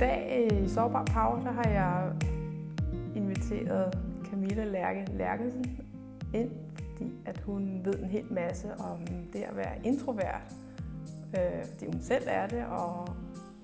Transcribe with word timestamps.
dag 0.00 0.48
i 0.52 0.68
Sårbar 0.68 1.04
Power, 1.04 1.42
der 1.44 1.52
har 1.52 1.68
jeg 1.68 2.12
inviteret 3.16 3.98
Camilla 4.30 4.64
Lærke 4.64 5.04
Lærkesen 5.12 5.80
ind, 6.34 6.50
fordi 6.76 7.12
at 7.26 7.40
hun 7.40 7.80
ved 7.84 7.94
en 7.94 8.04
hel 8.08 8.32
masse 8.32 8.74
om 8.74 9.06
det 9.32 9.42
at 9.42 9.56
være 9.56 9.78
introvert. 9.84 10.54
Øh, 11.38 11.64
fordi 11.72 11.86
hun 11.86 12.00
selv 12.00 12.24
er 12.26 12.46
det, 12.46 12.64
og 12.66 13.08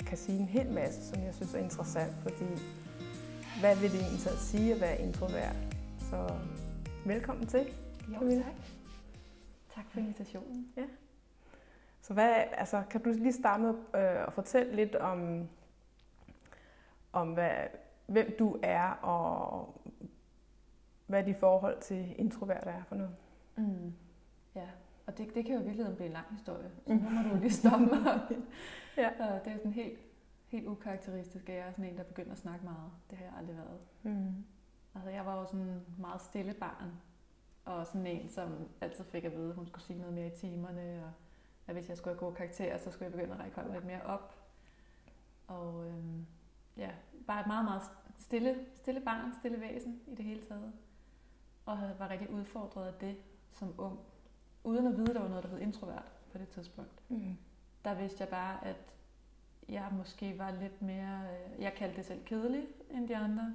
kan 0.06 0.18
sige 0.18 0.38
en 0.38 0.46
hel 0.46 0.70
masse, 0.72 1.04
som 1.08 1.22
jeg 1.22 1.34
synes 1.34 1.54
er 1.54 1.58
interessant, 1.58 2.12
fordi 2.22 2.44
hvad 3.60 3.76
vil 3.76 3.90
det 3.92 4.00
egentlig 4.00 4.20
så 4.20 4.36
sige 4.38 4.74
at 4.74 4.80
være 4.80 5.00
introvert? 5.00 5.56
Så 5.98 6.34
velkommen 7.06 7.46
til, 7.46 7.60
Jo, 8.08 8.18
Camilla. 8.18 8.42
tak. 8.42 8.54
Tak 9.74 9.84
for 9.90 10.00
invitationen. 10.00 10.66
Så 12.02 12.14
hvad, 12.14 12.32
altså, 12.52 12.82
kan 12.90 13.02
du 13.02 13.10
lige 13.12 13.32
starte 13.32 13.62
med 13.62 13.70
øh, 13.70 14.26
at 14.26 14.32
fortælle 14.32 14.76
lidt 14.76 14.94
om, 14.94 15.48
om 17.12 17.32
hvad, 17.32 17.56
hvem 18.06 18.36
du 18.38 18.58
er, 18.62 18.90
og 18.90 19.80
hvad 21.06 21.24
dit 21.24 21.36
forhold 21.36 21.80
til 21.80 22.14
introvert 22.20 22.66
er 22.66 22.82
for 22.84 22.94
noget? 22.94 23.16
Mm. 23.56 23.94
Ja, 24.54 24.68
og 25.06 25.18
det, 25.18 25.34
det 25.34 25.44
kan 25.44 25.54
jo 25.54 25.60
i 25.60 25.64
virkeligheden 25.64 25.96
blive 25.96 26.06
en 26.06 26.12
lang 26.12 26.26
historie, 26.30 26.70
så 26.86 26.94
nu 26.94 27.10
må 27.10 27.34
du 27.34 27.40
lige 27.40 27.52
stoppe 27.52 27.86
mig. 27.86 28.20
Ja. 28.96 29.10
Og 29.34 29.44
det 29.44 29.52
er 29.52 29.56
sådan 29.56 29.72
helt, 29.72 29.98
helt 30.48 30.66
ukarakteristisk, 30.66 31.48
at 31.48 31.54
jeg 31.54 31.66
er 31.66 31.70
sådan 31.70 31.84
en, 31.84 31.96
der 31.96 32.02
begynder 32.02 32.32
at 32.32 32.38
snakke 32.38 32.64
meget. 32.64 32.90
Det 33.10 33.18
har 33.18 33.24
jeg 33.24 33.34
aldrig 33.38 33.56
været. 33.56 33.80
Mm. 34.02 34.44
Altså, 34.94 35.10
jeg 35.10 35.26
var 35.26 35.40
jo 35.40 35.46
sådan 35.46 35.60
en 35.60 35.82
meget 35.98 36.20
stille 36.20 36.54
barn, 36.54 36.92
og 37.64 37.86
sådan 37.86 38.06
en, 38.06 38.28
som 38.28 38.68
altid 38.80 39.04
fik 39.04 39.24
at 39.24 39.32
vide, 39.32 39.48
at 39.48 39.54
hun 39.54 39.66
skulle 39.66 39.84
sige 39.84 39.98
noget 39.98 40.14
mere 40.14 40.26
i 40.26 40.30
timerne, 40.30 41.04
og 41.04 41.12
at 41.66 41.74
hvis 41.74 41.88
jeg 41.88 41.96
skulle 41.96 42.14
have 42.14 42.20
gode 42.20 42.34
karakterer, 42.34 42.78
så 42.78 42.90
skulle 42.90 43.04
jeg 43.04 43.12
begynde 43.12 43.34
at 43.34 43.40
række 43.40 43.56
hånden 43.56 43.72
lidt 43.72 43.84
mere 43.84 44.02
op. 44.02 44.34
Og 45.46 45.86
øhm, 45.86 46.26
ja, 46.80 46.90
bare 47.26 47.40
et 47.40 47.46
meget, 47.46 47.64
meget 47.64 47.82
stille, 48.18 48.56
stille 48.74 49.00
barn, 49.00 49.32
stille 49.38 49.60
væsen 49.60 50.00
i 50.06 50.14
det 50.14 50.24
hele 50.24 50.42
taget. 50.42 50.72
Og 51.66 51.78
havde- 51.78 51.96
var 51.98 52.08
rigtig 52.10 52.30
udfordret 52.30 52.86
af 52.86 52.94
det 52.94 53.16
som 53.52 53.74
ung, 53.78 53.98
uden 54.64 54.86
at 54.86 54.96
vide, 54.96 55.14
der 55.14 55.20
var 55.20 55.28
noget, 55.28 55.44
der 55.44 55.50
hed 55.50 55.58
introvert 55.58 56.12
på 56.32 56.38
det 56.38 56.48
tidspunkt 56.48 56.90
Mm. 57.08 57.36
der 57.84 57.94
vidste 57.94 58.16
jeg 58.20 58.28
bare, 58.28 58.64
at 58.66 58.76
jeg 59.68 59.88
måske 59.92 60.38
var 60.38 60.50
lidt 60.50 60.82
mere, 60.82 61.20
øh, 61.56 61.62
jeg 61.62 61.74
kaldte 61.74 61.96
det 61.96 62.06
selv 62.06 62.24
kedelig 62.24 62.66
end 62.90 63.08
de 63.08 63.16
andre. 63.16 63.54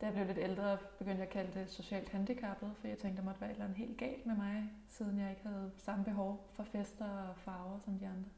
Da 0.00 0.06
jeg 0.06 0.14
blev 0.14 0.26
lidt 0.26 0.38
ældre, 0.38 0.78
begyndte 0.98 1.18
jeg 1.18 1.26
at 1.26 1.32
kalde 1.32 1.60
det 1.60 1.70
socialt 1.70 2.08
handicappet, 2.08 2.72
for 2.76 2.88
jeg 2.88 2.98
tænkte, 2.98 3.16
der 3.20 3.24
måtte 3.26 3.40
være 3.40 3.50
et 3.50 3.54
eller 3.54 3.64
andet 3.64 3.78
helt 3.78 3.98
galt 3.98 4.26
med 4.26 4.36
mig, 4.36 4.72
siden 4.88 5.18
jeg 5.18 5.30
ikke 5.30 5.42
havde 5.46 5.70
samme 5.76 6.04
behov 6.04 6.48
for 6.52 6.62
fester 6.62 7.04
og 7.28 7.36
farver 7.36 7.78
som 7.84 7.98
de 7.98 8.06
andre. 8.06 8.28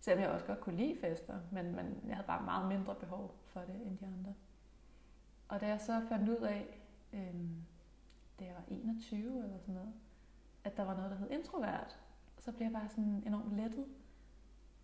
Selvom 0.00 0.22
jeg 0.22 0.30
også 0.30 0.46
godt 0.46 0.60
kunne 0.60 0.76
lide 0.76 0.96
fester, 1.00 1.38
men, 1.52 1.76
men 1.76 2.02
jeg 2.08 2.16
havde 2.16 2.26
bare 2.26 2.44
meget 2.44 2.68
mindre 2.68 2.94
behov 2.94 3.34
for 3.44 3.60
det 3.60 3.86
end 3.86 3.98
de 3.98 4.06
andre. 4.06 4.34
Og 5.48 5.60
da 5.60 5.66
jeg 5.66 5.80
så 5.80 6.02
fandt 6.08 6.28
ud 6.28 6.36
af, 6.36 6.80
øhm, 7.12 7.64
da 8.40 8.44
jeg 8.44 8.54
var 8.54 8.64
21 8.68 9.44
eller 9.44 9.58
sådan 9.58 9.74
noget, 9.74 9.92
at 10.64 10.76
der 10.76 10.84
var 10.84 10.96
noget, 10.96 11.10
der 11.10 11.16
hed 11.16 11.30
introvert, 11.30 11.98
så 12.38 12.52
blev 12.52 12.64
jeg 12.64 12.72
bare 12.72 12.88
sådan 12.88 13.22
enormt 13.26 13.56
lettet. 13.56 13.86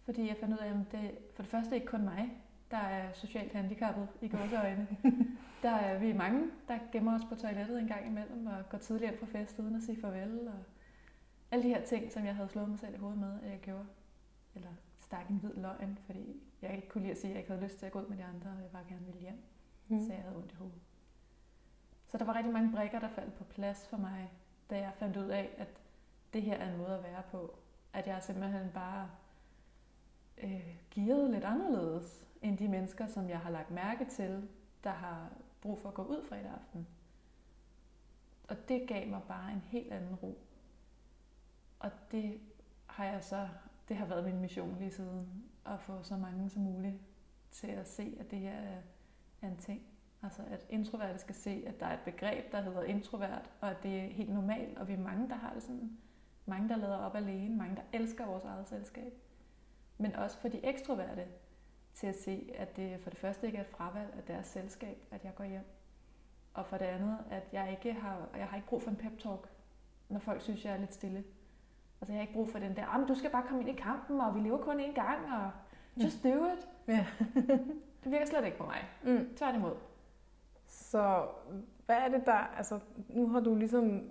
Fordi 0.03 0.29
jeg 0.29 0.37
fandt 0.41 0.55
ud 0.55 0.59
af, 0.59 0.69
at 0.69 0.93
det 0.93 1.19
for 1.35 1.43
det 1.43 1.51
første 1.51 1.75
ikke 1.75 1.87
kun 1.87 2.05
mig, 2.05 2.43
der 2.71 2.77
er 2.77 3.13
socialt 3.13 3.53
handicappet 3.53 4.09
i 4.21 4.29
gåseøjne. 4.29 4.89
der 5.63 5.71
er 5.71 5.99
vi 5.99 6.13
mange, 6.13 6.51
der 6.69 6.79
gemmer 6.93 7.15
os 7.15 7.25
på 7.29 7.35
toilettet 7.35 7.79
en 7.79 7.89
gang 7.89 8.07
imellem 8.07 8.47
og 8.47 8.69
går 8.71 8.79
tidligt 8.79 9.11
hjem 9.11 9.19
fra 9.21 9.39
fest 9.39 9.59
uden 9.59 9.77
at 9.77 9.83
sige 9.83 10.01
farvel. 10.01 10.49
Og 10.49 10.65
alle 11.51 11.63
de 11.63 11.69
her 11.69 11.85
ting, 11.85 12.13
som 12.13 12.25
jeg 12.25 12.37
havde 12.37 12.49
slået 12.49 12.69
mig 12.69 12.79
selv 12.79 12.95
i 12.95 12.99
hovedet 12.99 13.21
med, 13.21 13.41
at 13.43 13.51
jeg 13.51 13.61
gjorde. 13.61 13.87
Eller 14.55 14.71
stak 15.15 15.29
en 15.31 15.37
hvid 15.37 15.55
løgn, 15.55 15.99
fordi 16.07 16.43
jeg 16.63 16.77
ikke 16.77 16.89
kunne 16.89 17.03
lide 17.03 17.13
at 17.13 17.19
sige, 17.19 17.31
at 17.31 17.35
jeg 17.35 17.39
ikke 17.39 17.51
havde 17.51 17.65
lyst 17.65 17.79
til 17.79 17.87
at 17.87 17.93
gå 17.93 18.01
ud 18.01 18.07
med 18.07 18.17
de 18.17 18.25
andre, 18.25 18.51
og 18.51 18.63
jeg 18.63 18.71
bare 18.71 18.85
gerne 18.89 19.07
ville 19.07 19.21
hjem. 19.21 19.43
Mm. 19.89 20.07
Så 20.07 20.13
jeg 20.13 20.23
havde 20.23 20.37
ondt 20.37 20.53
i 20.53 20.55
hovedet. 20.55 20.81
Så 22.07 22.19
der 22.19 22.25
var 22.25 22.37
rigtig 22.37 22.53
mange 22.53 22.73
brikker, 22.73 23.01
der 23.01 23.09
faldt 23.09 23.35
på 23.35 23.45
plads 23.45 23.87
for 23.89 23.97
mig, 23.97 24.33
da 24.71 24.79
jeg 24.79 24.93
fandt 24.95 25.17
ud 25.17 25.29
af, 25.29 25.55
at 25.59 25.69
det 26.33 26.43
her 26.43 26.57
er 26.57 26.73
en 26.73 26.79
måde 26.79 26.97
at 26.97 27.03
være 27.03 27.23
på. 27.31 27.59
At 27.93 28.07
jeg 28.07 28.23
simpelthen 28.23 28.71
bare 28.75 29.11
øh, 30.39 30.77
gearet 30.91 31.31
lidt 31.31 31.45
anderledes 31.45 32.29
end 32.43 32.59
de 32.59 32.69
mennesker, 32.69 33.07
som 33.07 33.29
jeg 33.29 33.39
har 33.39 33.51
lagt 33.51 33.71
mærke 33.71 34.05
til, 34.05 34.49
der 34.85 34.91
har 34.91 35.33
brug 35.61 35.79
for 35.79 35.89
at 35.89 35.95
gå 35.95 36.03
ud 36.03 36.25
fredag 36.29 36.51
aften. 36.51 36.87
Og 38.49 38.69
det 38.69 38.89
gav 38.89 39.09
mig 39.09 39.23
bare 39.29 39.53
en 39.53 39.61
helt 39.61 39.93
anden 39.93 40.15
ro. 40.15 40.39
Og 41.79 41.91
det 42.11 42.41
har 42.87 43.05
jeg 43.05 43.25
så, 43.25 43.49
det 43.89 43.97
har 43.97 44.07
været 44.07 44.25
min 44.25 44.41
mission 44.41 44.77
lige 44.79 44.91
siden, 44.91 45.45
at 45.67 45.81
få 45.81 46.03
så 46.03 46.17
mange 46.17 46.51
som 46.51 46.63
muligt 46.63 46.95
til 47.51 47.67
at 47.67 47.89
se, 47.89 48.17
at 48.21 48.31
det 48.31 48.39
her 48.39 48.53
er, 48.53 48.81
er 49.43 49.49
en 49.49 49.57
ting. 49.57 49.83
Altså 50.23 50.43
at 50.51 50.67
introverte 50.71 51.19
skal 51.19 51.35
se, 51.35 51.65
at 51.67 51.81
der 51.81 51.87
er 51.87 51.95
et 51.95 52.05
begreb, 52.05 52.53
der 52.53 52.61
hedder 52.61 52.83
introvert, 52.83 53.51
og 53.61 53.71
at 53.71 53.83
det 53.83 54.01
er 54.01 54.07
helt 54.09 54.35
normalt, 54.35 54.79
og 54.79 54.89
vi 54.89 54.93
er 54.93 54.99
mange, 54.99 55.29
der 55.29 55.35
har 55.35 55.53
det 55.55 55.63
sådan. 55.63 55.99
Mange, 56.47 56.69
der 56.69 56.77
lader 56.77 56.97
op 56.97 57.17
alene, 57.17 57.57
mange, 57.57 57.77
der 57.77 57.99
elsker 57.99 58.27
vores 58.27 58.45
eget 58.45 58.69
selskab. 58.69 59.13
Men 59.99 60.17
også 60.17 60.39
for 60.39 60.49
de 60.49 60.65
ekstroverte 60.65 61.27
til 61.95 62.07
at 62.07 62.17
se, 62.17 62.51
at 62.55 62.77
det 62.77 63.01
for 63.01 63.11
det 63.11 63.19
første 63.19 63.47
ikke 63.47 63.59
er 63.59 63.63
et 63.63 63.69
fravalg 63.69 64.15
af 64.17 64.23
deres 64.23 64.47
selskab, 64.47 64.99
at 65.11 65.25
jeg 65.25 65.35
går 65.35 65.45
hjem. 65.45 65.65
Og 66.55 66.67
for 66.67 66.79
det 66.79 66.85
andet, 66.85 67.19
at 67.31 67.43
jeg 67.53 67.71
ikke 67.71 68.01
har, 68.01 68.29
jeg 68.37 68.47
har 68.47 68.57
ikke 68.57 68.69
brug 68.69 68.83
for 68.83 68.91
en 68.91 68.97
pep 68.97 69.19
talk, 69.19 69.49
når 70.09 70.19
folk 70.19 70.41
synes, 70.41 70.65
jeg 70.65 70.73
er 70.73 70.79
lidt 70.79 70.95
stille. 70.95 71.25
Altså 72.01 72.13
jeg 72.13 72.19
har 72.19 72.23
ikke 72.23 72.35
brug 72.35 72.49
for 72.49 72.59
den 72.59 72.77
der, 72.77 72.87
ah, 72.87 73.09
du 73.09 73.15
skal 73.15 73.31
bare 73.31 73.43
komme 73.49 73.61
ind 73.61 73.79
i 73.79 73.83
kampen, 73.83 74.21
og 74.21 74.35
vi 74.35 74.41
lever 74.41 74.59
kun 74.59 74.81
én 74.81 74.95
gang, 74.95 75.19
og 75.33 75.51
just 76.05 76.25
do 76.25 76.29
it. 76.29 76.69
Ja. 76.89 77.07
Det 78.05 78.13
virker 78.13 78.27
slet 78.27 78.45
ikke 78.45 78.59
på 78.59 78.65
mig. 78.65 78.85
Mm. 79.03 79.37
Tværtimod. 79.37 79.75
Så 80.67 81.27
hvad 81.87 81.97
er 81.97 82.09
det 82.09 82.27
der, 82.27 82.57
altså 82.57 82.81
nu 83.09 83.29
har 83.29 83.41
du 83.41 83.55
ligesom 83.55 84.11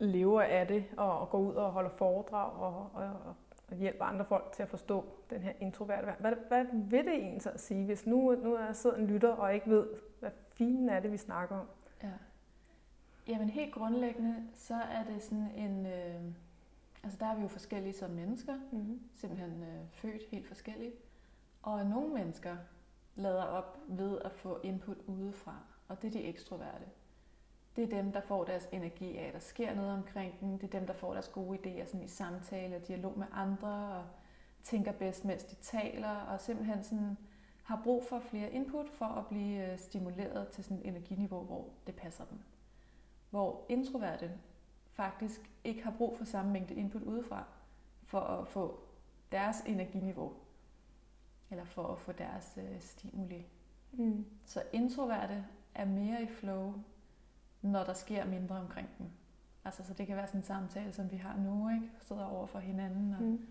lever 0.00 0.42
af 0.42 0.66
det, 0.66 0.84
og, 0.96 1.18
og 1.18 1.30
går 1.30 1.38
ud 1.38 1.54
og 1.54 1.72
holder 1.72 1.90
foredrag, 1.90 2.52
og, 2.52 2.90
og, 2.94 3.34
og 3.70 3.76
hjælper 3.76 4.04
andre 4.04 4.24
folk 4.24 4.52
til 4.52 4.62
at 4.62 4.68
forstå 4.68 5.04
den 5.30 5.42
her 5.42 5.52
introverte 5.60 6.06
verden. 6.06 6.20
Hvad, 6.20 6.32
hvad 6.48 6.64
vil 6.72 7.04
det 7.04 7.14
egentlig 7.14 7.42
så 7.42 7.50
at 7.50 7.60
sige, 7.60 7.84
hvis 7.84 8.06
nu, 8.06 8.34
nu 8.34 8.54
er 8.54 8.64
jeg 8.64 8.76
sidder 8.76 8.96
en 8.96 9.06
lytter 9.06 9.32
og 9.32 9.54
ikke 9.54 9.70
ved, 9.70 9.86
hvad 10.20 10.30
finen 10.54 10.88
er 10.88 11.00
det, 11.00 11.12
vi 11.12 11.16
snakker 11.16 11.56
om? 11.56 11.66
Ja. 12.02 12.10
Jamen 13.28 13.48
helt 13.48 13.74
grundlæggende, 13.74 14.36
så 14.54 14.74
er 14.74 15.04
det 15.04 15.22
sådan 15.22 15.50
en... 15.56 15.86
Øh, 15.86 16.22
altså 17.02 17.18
der 17.18 17.26
er 17.26 17.34
vi 17.36 17.42
jo 17.42 17.48
forskellige 17.48 17.92
som 17.92 18.10
mennesker, 18.10 18.54
Mm-hmm. 18.72 19.00
simpelthen 19.14 19.62
øh, 19.62 19.88
født 19.90 20.22
helt 20.30 20.46
forskellige. 20.46 20.92
Og 21.62 21.86
nogle 21.86 22.14
mennesker 22.14 22.56
lader 23.14 23.42
op 23.42 23.78
ved 23.88 24.18
at 24.24 24.32
få 24.32 24.60
input 24.62 24.96
udefra, 25.06 25.56
og 25.88 26.02
det 26.02 26.08
er 26.08 26.12
de 26.12 26.24
ekstroverte. 26.24 26.84
Det 27.76 27.84
er 27.84 28.02
dem, 28.02 28.12
der 28.12 28.20
får 28.20 28.44
deres 28.44 28.68
energi 28.72 29.16
af, 29.16 29.26
at 29.26 29.34
der 29.34 29.40
sker 29.40 29.74
noget 29.74 29.90
omkring 29.92 30.40
dem. 30.40 30.58
Det 30.58 30.74
er 30.74 30.78
dem, 30.78 30.86
der 30.86 30.94
får 30.94 31.12
deres 31.12 31.28
gode 31.28 31.58
idéer 31.58 31.86
sådan 31.86 32.02
i 32.02 32.08
samtale 32.08 32.76
og 32.76 32.88
dialog 32.88 33.18
med 33.18 33.26
andre, 33.32 33.96
og 33.98 34.04
tænker 34.62 34.92
bedst, 34.92 35.24
mens 35.24 35.44
de 35.44 35.54
taler, 35.54 36.16
og 36.16 36.40
simpelthen 36.40 36.82
sådan 36.82 37.16
har 37.62 37.80
brug 37.84 38.04
for 38.04 38.20
flere 38.20 38.50
input 38.52 38.88
for 38.90 39.04
at 39.04 39.26
blive 39.26 39.72
øh, 39.72 39.78
stimuleret 39.78 40.48
til 40.48 40.64
sådan 40.64 40.78
et 40.78 40.86
energiniveau, 40.88 41.44
hvor 41.44 41.68
det 41.86 41.94
passer 41.94 42.24
dem. 42.24 42.38
Hvor 43.30 43.66
introverte 43.68 44.30
faktisk 44.92 45.50
ikke 45.64 45.84
har 45.84 45.90
brug 45.90 46.18
for 46.18 46.24
samme 46.24 46.52
mængde 46.52 46.74
input 46.74 47.02
udefra, 47.02 47.44
for 48.04 48.20
at 48.20 48.48
få 48.48 48.80
deres 49.32 49.60
energiniveau, 49.66 50.32
eller 51.50 51.64
for 51.64 51.86
at 51.86 51.98
få 51.98 52.12
deres 52.12 52.58
øh, 52.62 52.80
stimuli. 52.80 53.46
Mm. 53.92 54.24
Så 54.44 54.62
introverte 54.72 55.46
er 55.74 55.84
mere 55.84 56.22
i 56.22 56.26
flow, 56.26 56.74
når 57.62 57.84
der 57.84 57.92
sker 57.92 58.24
mindre 58.26 58.56
omkring 58.56 58.88
dem. 58.98 59.06
Altså, 59.64 59.84
så 59.84 59.94
det 59.94 60.06
kan 60.06 60.16
være 60.16 60.26
sådan 60.26 60.40
en 60.40 60.44
samtale, 60.44 60.92
som 60.92 61.10
vi 61.10 61.16
har 61.16 61.36
nu, 61.36 61.68
ikke? 61.68 61.90
Sidder 62.00 62.24
over 62.24 62.46
for 62.46 62.58
hinanden 62.58 63.14
og, 63.14 63.22
Mm. 63.22 63.46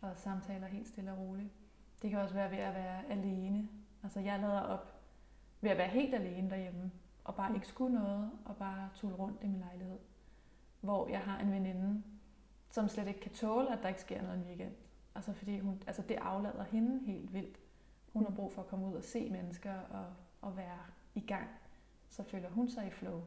og 0.00 0.16
samtaler 0.16 0.66
helt 0.66 0.88
stille 0.88 1.12
og 1.12 1.18
roligt. 1.18 1.48
Det 2.02 2.10
kan 2.10 2.18
også 2.18 2.34
være 2.34 2.50
ved 2.50 2.58
at 2.58 2.74
være 2.74 3.06
alene. 3.10 3.68
Altså, 4.02 4.20
jeg 4.20 4.40
lader 4.40 4.60
op 4.60 4.94
ved 5.60 5.70
at 5.70 5.78
være 5.78 5.88
helt 5.88 6.14
alene 6.14 6.50
derhjemme, 6.50 6.90
og 7.24 7.34
bare 7.34 7.54
ikke 7.54 7.66
skulle 7.66 7.94
noget, 7.94 8.30
og 8.44 8.56
bare 8.56 8.88
tulle 8.94 9.16
rundt 9.16 9.42
i 9.42 9.46
min 9.46 9.58
lejlighed. 9.60 9.98
Hvor 10.80 11.08
jeg 11.08 11.20
har 11.20 11.38
en 11.38 11.52
veninde, 11.52 12.02
som 12.70 12.88
slet 12.88 13.08
ikke 13.08 13.20
kan 13.20 13.32
tåle, 13.32 13.72
at 13.72 13.82
der 13.82 13.88
ikke 13.88 14.00
sker 14.00 14.22
noget 14.22 14.38
en 14.38 14.44
weekend. 14.44 14.74
Altså, 15.14 15.32
fordi 15.32 15.58
hun, 15.58 15.82
altså 15.86 16.02
det 16.02 16.14
aflader 16.14 16.62
hende 16.62 17.06
helt 17.06 17.32
vildt. 17.32 17.58
Hun 18.12 18.24
har 18.24 18.30
brug 18.30 18.52
for 18.52 18.62
at 18.62 18.68
komme 18.68 18.86
ud 18.86 18.94
og 18.94 19.04
se 19.04 19.30
mennesker 19.30 19.74
og, 19.74 20.06
og 20.40 20.56
være 20.56 20.78
i 21.14 21.20
gang. 21.20 21.48
Så 22.08 22.22
føler 22.22 22.48
hun 22.50 22.68
sig 22.68 22.86
i 22.86 22.90
flow. 22.90 23.22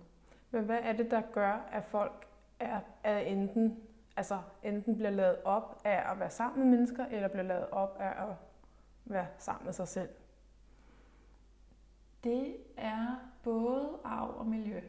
Men 0.52 0.66
hvad 0.66 0.80
er 0.82 0.94
det, 0.94 1.12
der 1.12 1.22
gør, 1.22 1.54
at 1.72 1.86
folk 1.86 2.28
er, 2.60 2.80
er 3.04 3.20
enten, 3.20 3.80
altså 4.16 4.42
enten 4.64 4.96
bliver 4.96 5.10
lavet 5.10 5.44
op 5.44 5.82
af 5.84 6.12
at 6.12 6.20
være 6.20 6.30
sammen 6.30 6.60
med 6.60 6.78
mennesker, 6.78 7.06
eller 7.06 7.28
bliver 7.28 7.44
lavet 7.44 7.70
op 7.70 7.98
af 8.00 8.30
at 8.30 8.36
være 9.06 9.28
sammen 9.38 9.66
med 9.66 9.74
sig 9.74 9.88
selv? 9.88 10.10
Det 12.24 12.58
er 12.78 13.16
både 13.44 14.00
arv 14.04 14.30
og 14.38 14.48
miljø. 14.48 14.82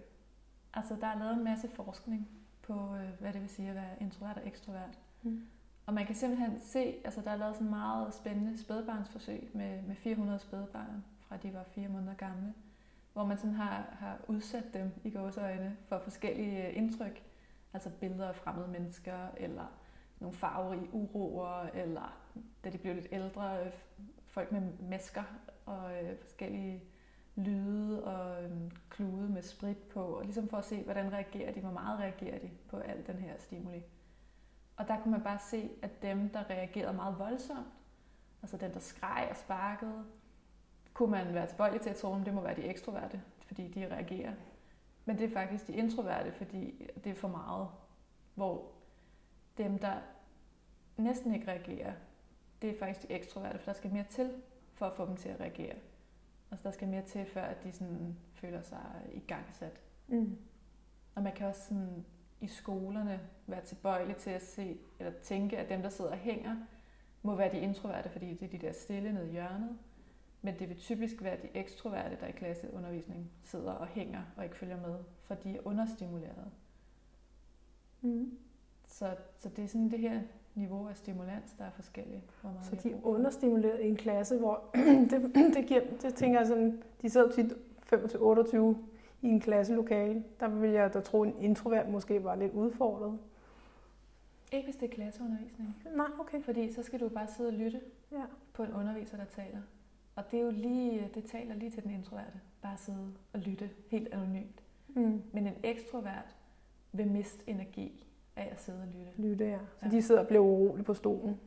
Altså, 0.74 0.96
der 1.00 1.06
er 1.06 1.18
lavet 1.18 1.32
en 1.32 1.44
masse 1.44 1.68
forskning 1.68 2.41
på, 2.72 2.96
øh, 2.96 3.20
hvad 3.20 3.32
det 3.32 3.40
vil 3.40 3.50
sige 3.50 3.68
at 3.68 3.74
være 3.74 4.00
introvert 4.00 4.36
og 4.36 4.46
ekstrovert. 4.46 4.98
Mm. 5.22 5.42
Og 5.86 5.94
man 5.94 6.06
kan 6.06 6.14
simpelthen 6.14 6.60
se, 6.60 6.94
altså 7.04 7.20
der 7.20 7.30
er 7.30 7.36
lavet 7.36 7.54
sådan 7.54 7.70
meget 7.70 8.14
spændende 8.14 8.58
spædbarnsforsøg 8.58 9.50
med, 9.54 9.82
med 9.82 9.96
400 9.96 10.38
spædbarn, 10.38 11.04
fra 11.18 11.36
de 11.36 11.54
var 11.54 11.64
fire 11.64 11.88
måneder 11.88 12.14
gamle, 12.14 12.54
hvor 13.12 13.24
man 13.24 13.36
sådan 13.36 13.54
har, 13.54 13.96
har 13.98 14.18
udsat 14.28 14.64
dem 14.74 14.90
i 15.04 15.10
gåseøjne 15.10 15.76
for 15.88 15.98
forskellige 15.98 16.68
øh, 16.68 16.76
indtryk. 16.76 17.22
Altså 17.72 17.90
billeder 18.00 18.28
af 18.28 18.36
fremmede 18.36 18.68
mennesker, 18.68 19.28
eller 19.36 19.66
nogle 20.20 20.36
farverige 20.36 20.88
uroer, 20.92 21.68
eller 21.74 22.18
da 22.64 22.70
de 22.70 22.78
blev 22.78 22.94
lidt 22.94 23.08
ældre, 23.12 23.64
øh, 23.64 23.72
folk 24.26 24.52
med 24.52 24.62
masker 24.90 25.22
og 25.66 26.02
øh, 26.02 26.18
forskellige 26.20 26.82
lyde 27.36 28.04
og 28.04 28.44
øhm, 28.44 28.70
klude 28.90 29.28
med 29.28 29.42
sprit 29.42 29.76
på, 29.76 30.00
og 30.00 30.24
ligesom 30.24 30.48
for 30.48 30.56
at 30.56 30.64
se, 30.64 30.82
hvordan 30.82 31.12
reagerer 31.12 31.52
de, 31.52 31.60
hvor 31.60 31.70
meget 31.70 31.98
reagerer 31.98 32.38
de 32.38 32.50
på 32.68 32.76
al 32.76 33.06
den 33.06 33.18
her 33.18 33.38
stimuli. 33.38 33.82
Og 34.76 34.88
der 34.88 35.00
kunne 35.00 35.12
man 35.12 35.22
bare 35.22 35.38
se, 35.38 35.70
at 35.82 36.02
dem, 36.02 36.28
der 36.28 36.50
reagerede 36.50 36.92
meget 36.92 37.18
voldsomt, 37.18 37.66
altså 38.42 38.56
dem, 38.56 38.72
der 38.72 38.80
skreg 38.80 39.28
og 39.30 39.36
sparkede, 39.36 40.04
kunne 40.94 41.10
man 41.10 41.34
være 41.34 41.46
tilbøjelig 41.46 41.80
til 41.80 41.90
at 41.90 41.96
tro, 41.96 42.14
at 42.14 42.26
det 42.26 42.34
må 42.34 42.40
være 42.40 42.56
de 42.56 42.62
ekstroverte, 42.62 43.22
fordi 43.46 43.68
de 43.68 43.88
reagerer. 43.88 44.34
Men 45.04 45.18
det 45.18 45.24
er 45.24 45.32
faktisk 45.32 45.66
de 45.66 45.72
introverte, 45.72 46.32
fordi 46.32 46.88
det 47.04 47.10
er 47.10 47.14
for 47.14 47.28
meget. 47.28 47.68
Hvor 48.34 48.72
dem, 49.58 49.78
der 49.78 49.94
næsten 50.96 51.34
ikke 51.34 51.48
reagerer, 51.48 51.92
det 52.62 52.70
er 52.70 52.78
faktisk 52.78 53.08
de 53.08 53.14
ekstroverte, 53.14 53.58
for 53.58 53.64
der 53.64 53.72
skal 53.72 53.92
mere 53.92 54.04
til 54.10 54.30
for 54.74 54.86
at 54.86 54.96
få 54.96 55.06
dem 55.06 55.16
til 55.16 55.28
at 55.28 55.40
reagere. 55.40 55.74
Altså 56.52 56.68
der 56.68 56.74
skal 56.74 56.88
mere 56.88 57.02
til, 57.02 57.26
før 57.26 57.42
at 57.42 57.64
de 57.64 57.72
sådan 57.72 58.16
føler 58.32 58.62
sig 58.62 59.02
i 59.12 59.20
gang 59.20 59.44
sat. 59.52 59.80
Mm. 60.08 60.38
Og 61.14 61.22
man 61.22 61.32
kan 61.32 61.46
også 61.46 61.68
sådan 61.68 62.04
i 62.40 62.46
skolerne 62.46 63.20
være 63.46 63.64
tilbøjelig 63.64 64.16
til 64.16 64.30
at 64.30 64.42
se 64.42 64.78
eller 64.98 65.12
tænke, 65.22 65.58
at 65.58 65.68
dem, 65.68 65.82
der 65.82 65.88
sidder 65.88 66.10
og 66.10 66.16
hænger, 66.16 66.56
må 67.22 67.34
være 67.34 67.52
de 67.52 67.58
introverte, 67.58 68.10
fordi 68.10 68.34
det 68.34 68.42
er 68.42 68.58
de 68.58 68.66
der 68.66 68.72
stille 68.72 69.12
nede 69.12 69.28
i 69.28 69.32
hjørnet. 69.32 69.78
Men 70.42 70.58
det 70.58 70.68
vil 70.68 70.76
typisk 70.78 71.22
være 71.22 71.36
de 71.42 71.48
ekstroverte, 71.54 72.16
der 72.20 72.26
i 72.26 72.32
klasseundervisning 72.32 73.30
sidder 73.42 73.72
og 73.72 73.86
hænger 73.86 74.22
og 74.36 74.44
ikke 74.44 74.56
følger 74.56 74.80
med, 74.80 74.98
for 75.22 75.34
de 75.34 75.56
er 75.56 75.60
understimuleret. 75.64 76.50
Mm. 78.00 78.38
Så, 78.86 79.16
så 79.38 79.48
det 79.48 79.64
er 79.64 79.68
sådan 79.68 79.90
det 79.90 79.98
her 79.98 80.22
niveau 80.54 80.88
af 80.88 80.96
stimulans, 80.96 81.54
der 81.58 81.64
er 81.64 81.70
forskellige. 81.70 82.22
Hvor 82.40 82.50
meget 82.50 82.66
så 82.66 82.76
de 82.76 82.92
er 82.92 82.96
understimuleret 83.02 83.80
i 83.80 83.88
en 83.88 83.96
klasse, 83.96 84.38
hvor 84.38 84.64
det, 85.10 85.34
det, 85.56 85.66
giver, 85.66 85.80
det 86.02 86.14
tænker 86.14 86.38
jeg 86.40 86.46
sådan, 86.46 86.82
de 87.02 87.10
sidder 87.10 87.30
tit 87.30 87.52
25-28 87.92 88.76
i 89.22 89.28
en 89.28 89.40
klasselokale. 89.40 90.24
Der 90.40 90.48
vil 90.48 90.70
jeg 90.70 90.94
da 90.94 91.00
tro, 91.00 91.22
en 91.22 91.34
introvert 91.40 91.88
måske 91.88 92.24
var 92.24 92.34
lidt 92.34 92.52
udfordret. 92.52 93.18
Ikke 94.52 94.66
hvis 94.66 94.76
det 94.76 94.90
er 94.90 94.94
klasseundervisning. 94.94 95.76
Nej, 95.96 96.06
okay. 96.18 96.42
Fordi 96.42 96.72
så 96.72 96.82
skal 96.82 97.00
du 97.00 97.08
bare 97.08 97.26
sidde 97.26 97.48
og 97.48 97.54
lytte 97.54 97.80
ja. 98.12 98.22
på 98.52 98.62
en 98.62 98.72
underviser, 98.72 99.16
der 99.16 99.24
taler. 99.24 99.60
Og 100.16 100.30
det 100.30 100.40
er 100.40 100.44
jo 100.44 100.50
lige, 100.50 101.10
det 101.14 101.24
taler 101.24 101.54
lige 101.54 101.70
til 101.70 101.82
den 101.82 101.90
introverte. 101.90 102.40
Bare 102.62 102.76
sidde 102.76 103.12
og 103.32 103.40
lytte 103.40 103.70
helt 103.88 104.08
anonymt. 104.12 104.62
Mm. 104.88 105.22
Men 105.32 105.46
en 105.46 105.54
ekstrovert 105.62 106.36
vil 106.92 107.06
miste 107.06 107.42
energi 107.46 108.06
af 108.36 108.48
at 108.52 108.60
sidde 108.60 108.78
og 108.78 108.86
lytte. 108.86 109.22
Lytte, 109.28 109.44
ja. 109.44 109.58
Så 109.58 109.86
ja. 109.86 109.90
de 109.90 110.02
sidder 110.02 110.20
og 110.20 110.26
bliver 110.26 110.42
urolige 110.42 110.84
på 110.84 110.94
stolen. 110.94 111.40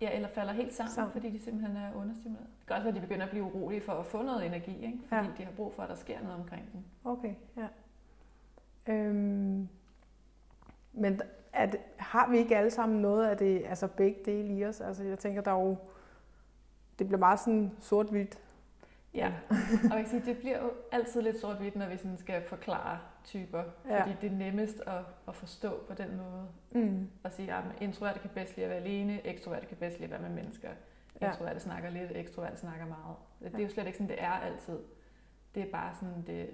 Ja, 0.00 0.14
eller 0.14 0.28
falder 0.28 0.52
helt 0.52 0.74
sammen, 0.74 0.92
sammen, 0.94 1.12
fordi 1.12 1.30
de 1.30 1.38
simpelthen 1.38 1.76
er 1.76 1.94
understimuleret. 1.94 2.46
Det 2.58 2.66
kan 2.66 2.76
også 2.76 2.84
være, 2.84 2.96
at 2.96 3.02
de 3.02 3.06
begynder 3.06 3.24
at 3.24 3.30
blive 3.30 3.44
urolige 3.44 3.80
for 3.80 3.92
at 3.92 4.06
få 4.06 4.22
noget 4.22 4.46
energi, 4.46 4.84
ikke? 4.84 4.98
fordi 5.08 5.26
ja. 5.26 5.32
de 5.38 5.44
har 5.44 5.52
brug 5.52 5.74
for, 5.74 5.82
at 5.82 5.88
der 5.88 5.94
sker 5.94 6.22
noget 6.22 6.36
omkring 6.36 6.72
dem. 6.72 6.80
Okay, 7.04 7.34
ja. 7.56 7.66
Øhm, 8.86 9.68
men 10.92 11.20
at, 11.52 11.76
har 11.96 12.30
vi 12.30 12.38
ikke 12.38 12.56
alle 12.56 12.70
sammen 12.70 13.02
noget 13.02 13.26
af 13.26 13.36
det, 13.36 13.62
altså 13.66 13.86
begge 13.86 14.20
dele 14.24 14.54
i 14.54 14.64
os? 14.64 14.80
Altså 14.80 15.04
jeg 15.04 15.18
tænker, 15.18 15.42
der 15.42 15.50
er 15.50 15.60
jo, 15.60 15.76
det 16.98 17.06
bliver 17.06 17.18
meget 17.18 17.40
sådan 17.40 17.72
sort-hvidt. 17.80 18.38
Ja, 19.14 19.32
og 19.92 19.98
jeg 19.98 20.06
sige, 20.06 20.22
det 20.24 20.38
bliver 20.38 20.62
jo 20.62 20.72
altid 20.92 21.22
lidt 21.22 21.40
sort-hvidt, 21.40 21.76
når 21.76 21.88
vi 21.88 21.96
sådan 21.96 22.18
skal 22.18 22.42
forklare 22.42 22.98
typer, 23.24 23.64
ja. 23.88 24.02
fordi 24.02 24.16
det 24.20 24.32
er 24.32 24.36
nemmest 24.36 24.80
at, 24.80 25.04
at 25.28 25.36
forstå 25.36 25.84
på 25.88 25.94
den 25.94 26.16
måde. 26.16 26.48
Mm. 26.70 27.10
At 27.24 27.34
sige, 27.34 27.54
at 27.54 27.64
introverte 27.80 28.18
kan 28.18 28.30
bedst 28.34 28.56
lide 28.56 28.64
at 28.64 28.70
være 28.70 28.80
alene, 28.80 29.26
ekstroverte 29.26 29.66
kan 29.66 29.76
bedst 29.76 29.98
lide 29.98 30.04
at 30.04 30.20
være 30.20 30.30
med 30.30 30.42
mennesker. 30.42 30.68
Ja. 31.20 31.28
Introverte 31.28 31.60
snakker 31.60 31.90
lidt, 31.90 32.12
ekstroverte 32.14 32.56
snakker 32.56 32.86
meget. 32.86 33.16
Det, 33.40 33.52
det 33.52 33.58
er 33.58 33.62
jo 33.62 33.68
slet 33.68 33.86
ikke 33.86 33.98
sådan, 33.98 34.08
det 34.08 34.22
er 34.22 34.30
altid. 34.30 34.78
Det 35.54 35.62
er 35.62 35.70
bare 35.70 35.94
sådan, 35.94 36.22
det, 36.26 36.50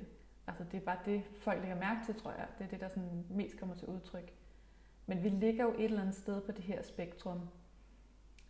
altså 0.46 0.64
det 0.72 0.76
er 0.76 0.84
bare 0.84 0.99
det, 1.05 1.22
folk 1.40 1.60
lægger 1.60 1.76
mærke 1.76 2.00
til, 2.06 2.14
tror 2.14 2.31
jeg. 2.31 2.46
Det 2.58 2.64
er 2.64 2.69
det, 2.69 2.81
der 2.81 2.88
sådan 2.88 3.25
mest 3.31 3.58
kommer 3.58 3.75
til 3.75 3.88
udtryk. 3.88 4.32
Men 5.06 5.22
vi 5.22 5.28
ligger 5.28 5.64
jo 5.64 5.75
et 5.78 5.84
eller 5.84 6.00
andet 6.00 6.14
sted 6.14 6.40
på 6.40 6.52
det 6.52 6.64
her 6.64 6.82
spektrum. 6.82 7.40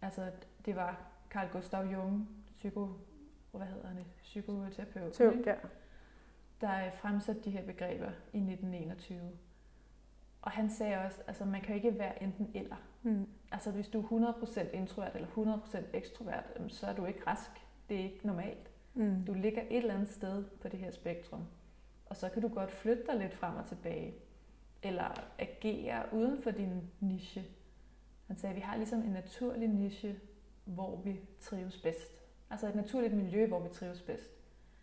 Altså, 0.02 0.30
det 0.64 0.76
var 0.76 1.00
Carl 1.30 1.48
Gustav 1.52 1.86
Jung, 1.86 2.28
psyko, 2.56 2.88
hvad 3.56 3.66
hedder 3.66 3.88
han, 3.88 4.04
psykoterapeut, 4.22 5.12
Tev, 5.12 5.32
ja. 5.46 5.54
der 6.60 6.90
fremsatte 6.90 7.42
de 7.42 7.50
her 7.50 7.66
begreber 7.66 8.10
i 8.32 8.38
1921. 8.38 9.30
Og 10.42 10.50
han 10.50 10.70
sagde 10.70 10.98
også, 10.98 11.18
altså 11.26 11.44
man 11.44 11.60
kan 11.60 11.76
ikke 11.76 11.98
være 11.98 12.22
enten 12.22 12.50
eller. 12.54 12.76
Mm. 13.02 13.28
Altså 13.52 13.70
hvis 13.70 13.88
du 13.88 14.00
er 14.00 14.32
100% 14.32 14.76
introvert 14.76 15.14
eller 15.14 15.28
100% 15.28 15.78
ekstrovert, 15.92 16.44
så 16.68 16.86
er 16.86 16.94
du 16.94 17.06
ikke 17.06 17.20
rask. 17.26 17.50
Det 17.88 18.00
er 18.00 18.04
ikke 18.04 18.26
normalt. 18.26 18.70
Mm. 18.94 19.24
Du 19.24 19.32
ligger 19.32 19.62
et 19.62 19.76
eller 19.76 19.94
andet 19.94 20.08
sted 20.08 20.44
på 20.44 20.68
det 20.68 20.78
her 20.78 20.90
spektrum. 20.90 21.44
Og 22.06 22.16
så 22.16 22.28
kan 22.28 22.42
du 22.42 22.48
godt 22.48 22.70
flytte 22.70 23.02
dig 23.06 23.16
lidt 23.16 23.34
frem 23.34 23.56
og 23.56 23.66
tilbage. 23.66 24.14
Eller 24.82 25.24
agere 25.38 26.02
uden 26.12 26.42
for 26.42 26.50
din 26.50 26.90
niche. 27.00 27.44
Han 28.26 28.36
sagde, 28.36 28.50
at 28.50 28.56
vi 28.56 28.60
har 28.60 28.76
ligesom 28.76 29.02
en 29.02 29.10
naturlig 29.12 29.68
niche, 29.68 30.20
hvor 30.64 30.96
vi 30.96 31.20
trives 31.40 31.82
bedst. 31.82 32.17
Altså 32.50 32.68
et 32.68 32.74
naturligt 32.74 33.14
miljø, 33.14 33.46
hvor 33.46 33.60
vi 33.60 33.68
trives 33.68 34.02
bedst. 34.02 34.30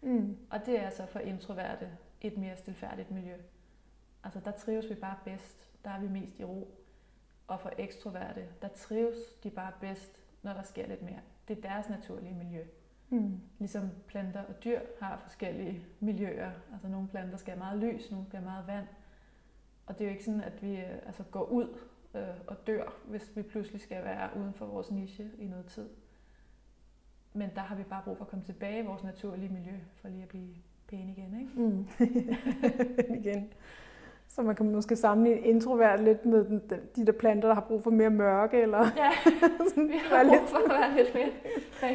Mm. 0.01 0.37
Og 0.49 0.65
det 0.65 0.79
er 0.79 0.85
altså 0.85 1.05
for 1.05 1.19
introverte 1.19 1.89
et 2.21 2.37
mere 2.37 2.57
stilfærdigt 2.57 3.11
miljø. 3.11 3.35
Altså 4.23 4.39
der 4.39 4.51
trives 4.51 4.89
vi 4.89 4.95
bare 4.95 5.17
bedst, 5.25 5.69
der 5.83 5.89
er 5.89 5.99
vi 5.99 6.07
mest 6.07 6.39
i 6.39 6.43
ro. 6.43 6.77
Og 7.47 7.59
for 7.59 7.71
ekstroverte, 7.77 8.47
der 8.61 8.67
trives 8.67 9.17
de 9.43 9.49
bare 9.49 9.71
bedst, 9.81 10.21
når 10.41 10.53
der 10.53 10.63
sker 10.63 10.87
lidt 10.87 11.01
mere. 11.01 11.19
Det 11.47 11.57
er 11.57 11.61
deres 11.61 11.89
naturlige 11.89 12.33
miljø. 12.33 12.63
Mm. 13.09 13.39
Ligesom 13.59 13.89
planter 14.07 14.43
og 14.43 14.63
dyr 14.63 14.79
har 15.01 15.17
forskellige 15.17 15.85
miljøer. 15.99 16.51
Altså 16.73 16.87
nogle 16.87 17.07
planter 17.07 17.37
skal 17.37 17.51
have 17.51 17.59
meget 17.59 17.79
lys, 17.79 18.11
nogle 18.11 18.25
skal 18.25 18.39
have 18.39 18.49
meget 18.49 18.67
vand. 18.67 18.87
Og 19.85 19.97
det 19.97 20.01
er 20.01 20.05
jo 20.05 20.11
ikke 20.11 20.25
sådan, 20.25 20.41
at 20.41 20.61
vi 20.61 20.75
øh, 20.75 20.95
altså, 21.05 21.23
går 21.23 21.43
ud 21.43 21.77
øh, 22.13 22.27
og 22.47 22.67
dør, 22.67 22.93
hvis 23.05 23.31
vi 23.35 23.41
pludselig 23.41 23.81
skal 23.81 24.03
være 24.03 24.29
uden 24.37 24.53
for 24.53 24.65
vores 24.65 24.91
niche 24.91 25.31
i 25.37 25.47
noget 25.47 25.65
tid. 25.65 25.89
Men 27.35 27.49
der 27.55 27.61
har 27.61 27.75
vi 27.75 27.83
bare 27.83 28.01
brug 28.05 28.17
for 28.17 28.25
at 28.25 28.29
komme 28.29 28.45
tilbage 28.45 28.83
i 28.83 28.85
vores 28.85 29.03
naturlige 29.03 29.53
miljø, 29.53 29.71
for 30.01 30.07
lige 30.07 30.23
at 30.23 30.27
blive 30.27 30.55
pæne 30.87 31.11
igen, 31.11 31.39
ikke? 31.39 31.61
Mm. 31.61 31.87
igen. 33.21 33.53
Så 34.27 34.41
man 34.41 34.55
kan 34.55 34.71
måske 34.71 34.95
sammenligne 34.95 35.41
introvert 35.41 36.03
lidt 36.03 36.25
med 36.25 36.45
den, 36.45 36.61
de 36.95 37.05
der 37.05 37.11
planter, 37.11 37.47
der 37.47 37.55
har 37.55 37.61
brug 37.61 37.83
for 37.83 37.91
mere 37.91 38.09
mørke, 38.09 38.61
eller... 38.61 38.79
Ja, 38.79 39.09
vi 39.87 39.97
har 40.09 40.25
brug 40.27 40.49
for 40.49 40.57
at 40.57 40.69
være 40.69 40.95
lidt 40.95 41.13
mere 41.13 41.29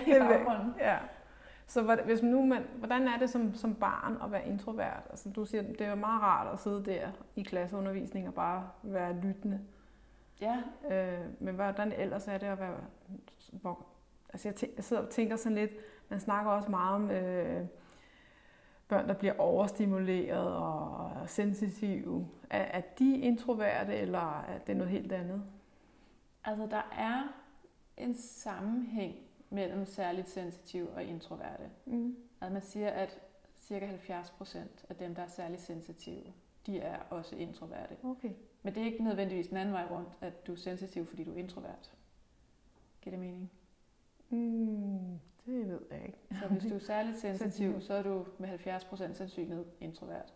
i 0.17 0.21
baggrunden. 0.21 0.75
Ja. 0.81 0.97
Så 1.67 1.99
hvis 2.05 2.23
nu 2.23 2.47
man, 2.47 2.63
hvordan 2.79 3.09
er 3.09 3.19
det 3.19 3.31
som, 3.31 3.55
som 3.55 3.75
barn 3.75 4.17
at 4.25 4.33
være 4.33 4.49
introvert? 4.49 5.03
Altså, 5.11 5.29
du 5.29 5.45
siger, 5.45 5.63
det 5.63 5.81
er 5.81 5.95
meget 5.95 6.23
rart 6.23 6.53
at 6.53 6.59
sidde 6.59 6.85
der 6.85 7.09
i 7.37 7.43
klasseundervisning 7.43 8.29
og 8.29 8.35
bare 8.35 8.69
være 8.83 9.17
lyttende. 9.23 9.61
Ja. 10.41 10.57
Øh, 10.91 11.25
men 11.39 11.55
hvordan 11.55 11.93
ellers 11.93 12.29
er 12.29 12.39
det 12.39 12.47
at 12.47 12.59
være... 12.61 12.75
Altså 14.33 14.49
jeg, 14.49 14.71
jeg 14.77 14.85
sidder 14.85 15.03
og 15.03 15.11
tænker 15.11 15.37
sådan 15.37 15.59
lidt, 15.59 15.71
man 16.09 16.21
snakker 16.21 16.51
også 16.51 16.71
meget 16.71 16.95
om 16.95 17.11
øh, 17.11 17.67
børn, 18.89 19.09
der 19.09 19.15
bliver 19.15 19.35
overstimuleret 19.39 20.57
og 20.57 21.29
sensitive. 21.29 22.29
Er, 22.51 22.63
er 22.63 22.83
de 22.99 23.19
introverte, 23.19 23.95
eller 23.95 24.41
er 24.41 24.59
det 24.59 24.77
noget 24.77 24.93
helt 24.93 25.13
andet? 25.13 25.43
Altså 26.45 26.67
der 26.67 26.83
er 26.93 27.23
en 27.97 28.15
sammenhæng 28.15 29.17
mellem 29.51 29.85
særligt 29.85 30.29
sensitive 30.29 30.91
og 30.91 31.05
introverte. 31.05 31.71
Mm. 31.87 32.17
Altså 32.41 32.53
man 32.53 32.63
siger, 32.63 32.91
at 32.91 33.21
cirka 33.57 33.87
70 33.87 34.31
procent 34.31 34.85
af 34.89 34.97
dem, 34.97 35.15
der 35.15 35.23
er 35.23 35.27
særligt 35.27 35.61
sensitive, 35.61 36.33
de 36.67 36.81
er 36.81 36.99
også 37.11 37.37
introverte. 37.37 37.97
Okay. 38.05 38.31
Men 38.63 38.75
det 38.75 38.81
er 38.81 38.85
ikke 38.85 39.05
nødvendigvis 39.05 39.49
den 39.49 39.57
anden 39.57 39.75
vej 39.75 39.87
rundt, 39.91 40.09
at 40.21 40.47
du 40.47 40.53
er 40.53 40.57
sensitiv, 40.57 41.07
fordi 41.07 41.25
du 41.25 41.33
er 41.33 41.37
introvert. 41.37 41.93
Giver 43.01 43.17
det 43.17 43.21
mening? 43.21 43.51
Mm, 44.31 45.19
det 45.47 45.69
ved 45.69 45.81
jeg 45.91 46.03
ikke. 46.07 46.19
Så 46.41 46.49
hvis 46.49 46.63
du 46.63 46.75
er 46.75 46.79
særligt 46.79 47.19
sensitiv, 47.27 47.81
så 47.81 47.95
er 47.95 48.03
du 48.03 48.27
med 48.39 48.49
70% 48.49 49.13
sandsynlighed 49.13 49.65
introvert. 49.81 50.35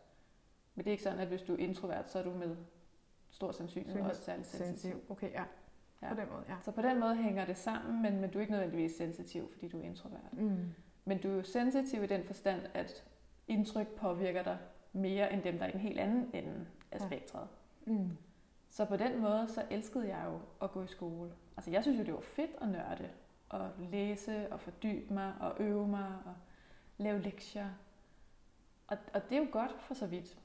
Men 0.75 0.85
det 0.85 0.91
er 0.91 0.93
ikke 0.93 1.03
sådan, 1.05 1.19
at 1.19 1.29
hvis 1.29 1.43
du 1.43 1.53
er 1.53 1.59
introvert, 1.59 2.11
så 2.11 2.19
er 2.19 2.23
du 2.23 2.31
med 2.31 2.57
stor 3.31 3.53
sandsynlighed 3.53 4.03
også 4.03 4.23
særligt 4.23 4.49
sensitiv. 4.49 5.01
Okay, 5.09 5.33
ja. 5.33 5.45
ja. 6.03 6.15
På 6.15 6.21
den 6.21 6.29
måde, 6.31 6.43
ja. 6.49 6.57
Så 6.63 6.71
på 6.71 6.83
den 6.83 7.01
måde 7.01 7.17
hænger 7.17 7.45
det 7.45 7.57
sammen, 7.57 8.03
men, 8.03 8.21
men 8.21 8.31
du 8.31 8.39
er 8.39 8.41
ikke 8.41 8.53
nødvendigvis 8.53 8.93
sensitiv, 8.93 9.53
fordi 9.53 9.69
du 9.69 9.79
er 9.79 9.83
introvert. 9.83 10.33
Mm. 10.33 10.75
Men 11.05 11.19
du 11.19 11.31
er 11.31 11.35
jo 11.35 11.43
sensitiv 11.43 12.03
i 12.03 12.07
den 12.07 12.25
forstand, 12.25 12.61
at 12.75 13.05
indtryk 13.49 13.89
påvirker 13.89 14.43
dig 14.43 14.59
mere 14.93 15.33
end 15.33 15.43
dem, 15.43 15.59
der 15.59 15.65
er 15.65 15.69
i 15.69 15.73
den 15.73 15.81
helt 15.81 16.01
anden 16.01 16.31
ende 16.33 16.67
af 16.93 17.01
spektret. 17.01 17.49
Ja. 17.87 17.93
Mm. 17.93 18.11
Så 18.69 18.85
på 18.85 18.97
den 18.97 19.21
måde, 19.21 19.49
så 19.49 19.63
elskede 19.71 20.09
jeg 20.09 20.25
jo 20.27 20.39
at 20.63 20.71
gå 20.71 20.83
i 20.83 20.87
skole 20.87 21.33
Altså 21.57 21.71
jeg 21.71 21.83
synes 21.83 21.99
jo, 21.99 22.05
det 22.05 22.15
var 22.15 22.21
fedt 22.21 22.51
at 22.61 22.69
nørde, 22.69 23.09
og 23.49 23.71
læse 23.79 24.53
og 24.53 24.61
fordybe 24.61 25.15
mig 25.15 25.35
og 25.41 25.57
øve 25.61 25.89
mig 25.89 26.19
og 26.25 26.35
lave 26.99 27.23
lektier. 27.23 27.71
Og, 28.87 28.99
og 29.15 29.29
det 29.29 29.37
er 29.37 29.41
jo 29.41 29.49
godt 29.53 29.81
for 29.81 29.95
så 29.95 30.07
vidt. 30.07 30.39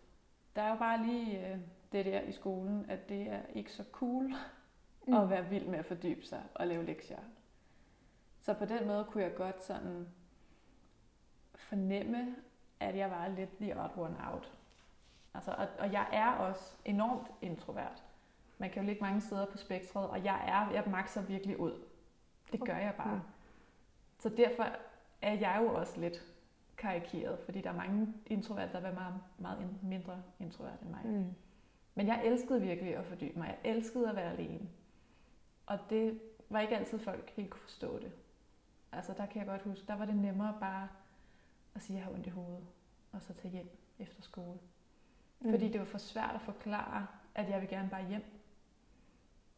Der 0.56 0.62
er 0.62 0.70
jo 0.70 0.75
bare 0.75 1.06
lige 1.06 1.48
øh, 1.48 1.60
det 1.91 2.06
der 2.06 2.22
i 2.22 2.32
skolen, 2.32 2.89
at 2.89 3.10
det 3.10 3.22
er 3.22 3.41
ikke 3.53 3.72
så 3.72 3.84
cool 3.91 4.34
mm. 5.08 5.13
at 5.13 5.29
være 5.29 5.50
vild 5.50 5.65
med 5.65 5.79
at 5.79 5.86
fordybe 5.86 6.25
sig 6.25 6.44
og 6.56 6.68
lave 6.68 6.86
lektier. 6.86 7.20
Så 8.41 8.53
på 8.53 8.65
den 8.65 8.88
måde 8.88 9.06
kunne 9.06 9.24
jeg 9.24 9.36
godt 9.36 9.63
sådan 9.63 10.08
fornemme, 11.56 12.36
at 12.79 12.98
jeg 12.98 13.12
var 13.12 13.27
lidt 13.27 13.58
the 13.58 13.82
odd 13.82 13.98
one 13.98 14.18
out. 14.32 14.53
Altså, 15.34 15.51
og, 15.51 15.68
og 15.79 15.91
jeg 15.91 16.08
er 16.12 16.32
også 16.32 16.75
enormt 16.86 17.27
introvert. 17.41 18.03
Man 18.58 18.70
kan 18.70 18.82
jo 18.84 18.88
ligge 18.88 19.01
mange 19.01 19.22
steder 19.22 19.46
på 19.46 19.58
spektret, 19.58 20.10
og 20.10 20.24
jeg 20.24 20.44
er, 20.48 20.72
jeg 20.74 20.84
makser 20.88 21.22
virkelig 21.22 21.60
ud. 21.60 21.84
Det 22.51 22.60
gør 22.65 22.77
jeg 22.77 22.94
bare. 22.98 23.22
Så 24.20 24.29
derfor 24.29 24.68
er 25.22 25.34
jeg 25.34 25.60
jo 25.62 25.74
også 25.74 26.00
lidt 26.00 26.25
karikeret, 26.77 27.39
fordi 27.39 27.62
der 27.62 27.70
er 27.70 27.75
mange 27.75 28.13
introverte, 28.25 28.74
der 28.74 28.79
er 28.79 28.94
meget, 28.94 29.22
meget 29.38 29.84
mindre 29.84 30.24
introvert 30.39 30.82
end 30.82 30.89
mig. 30.89 31.01
Mm. 31.06 31.34
Men 31.96 32.08
jeg 32.08 32.25
elskede 32.25 32.62
virkelig 32.62 32.96
at 32.96 33.06
fordybe 33.06 33.39
mig. 33.39 33.48
Jeg 33.48 33.72
elskede 33.72 34.10
at 34.10 34.15
være 34.15 34.32
alene. 34.32 34.70
Og 35.65 35.79
det 35.89 36.20
var 36.50 36.60
ikke 36.60 36.77
altid 36.77 37.00
folk 37.00 37.29
helt 37.29 37.50
kunne 37.50 37.62
forstå 37.62 38.00
det. 38.00 38.12
Altså 38.91 39.13
der 39.18 39.25
kan 39.25 39.39
jeg 39.39 39.48
godt 39.48 39.62
huske, 39.62 39.88
der 39.88 39.96
var 39.96 40.06
det 40.06 40.15
nemmere 40.15 40.58
bare 40.60 40.88
at 41.75 41.82
sige, 41.82 41.98
at 41.98 42.00
jeg 42.00 42.06
har 42.06 42.13
ondt 42.13 42.27
i 42.27 42.29
hovedet, 42.29 42.68
og 43.12 43.22
så 43.22 43.34
tage 43.34 43.51
hjem 43.51 43.77
efter 44.00 44.22
skole. 44.22 44.60
Mm. 45.39 45.51
Fordi 45.51 45.70
det 45.72 45.79
var 45.79 45.86
for 45.86 45.98
svært 45.98 46.36
at 46.36 46.41
forklare, 46.41 47.08
at 47.36 47.50
jeg 47.50 47.62
vil 47.62 47.70
gerne 47.70 47.89
bare 47.89 48.08
hjem. 48.08 48.24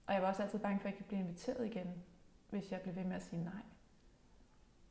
Og 0.07 0.13
jeg 0.13 0.21
var 0.21 0.27
også 0.27 0.43
altid 0.43 0.59
bange 0.59 0.79
for, 0.79 0.87
at 0.87 0.91
jeg 0.91 0.99
ikke 0.99 1.07
blive 1.07 1.21
inviteret 1.21 1.65
igen, 1.65 2.03
hvis 2.51 2.71
jeg 2.71 2.81
blev 2.81 2.95
ved 2.95 3.03
med 3.03 3.15
at 3.15 3.23
sige 3.23 3.43
nej. 3.43 3.63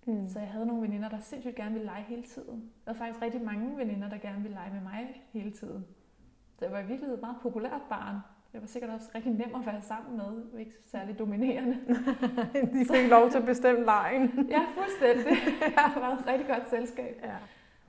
Mm. 0.07 0.29
Så 0.29 0.39
jeg 0.39 0.49
havde 0.49 0.67
nogle 0.67 0.83
veninder, 0.83 1.09
der 1.09 1.19
sindssygt 1.19 1.57
gerne 1.57 1.73
ville 1.73 1.87
lege 1.87 2.03
hele 2.03 2.23
tiden. 2.23 2.71
Der 2.85 2.93
var 2.93 2.99
faktisk 2.99 3.23
rigtig 3.23 3.43
mange 3.43 3.77
veninder, 3.77 4.09
der 4.09 4.19
gerne 4.19 4.43
ville 4.43 4.55
lege 4.55 4.73
med 4.73 4.81
mig 4.81 5.23
hele 5.33 5.51
tiden. 5.51 5.87
Så 6.59 6.65
jeg 6.65 6.73
var 6.73 6.79
i 6.79 6.87
virkeligheden 6.87 7.15
et 7.15 7.21
meget 7.21 7.37
populært 7.43 7.83
barn. 7.89 8.17
Jeg 8.53 8.61
var 8.61 8.67
sikkert 8.67 8.91
også 8.91 9.11
rigtig 9.15 9.33
nem 9.33 9.55
at 9.55 9.67
være 9.67 9.83
sammen 9.83 10.17
med, 10.17 10.59
ikke 10.59 10.73
særlig 10.87 11.19
dominerende. 11.19 11.79
De 12.75 12.87
fik 12.95 13.11
lov 13.11 13.31
til 13.31 13.39
at 13.39 13.45
bestemme 13.45 13.85
lejen. 13.85 14.29
ja, 14.57 14.67
fuldstændig. 14.75 15.37
Jeg 15.77 15.93
var 15.97 16.17
et 16.19 16.27
rigtig 16.27 16.47
godt 16.47 16.71
selskab. 16.71 17.21
Ja. 17.23 17.37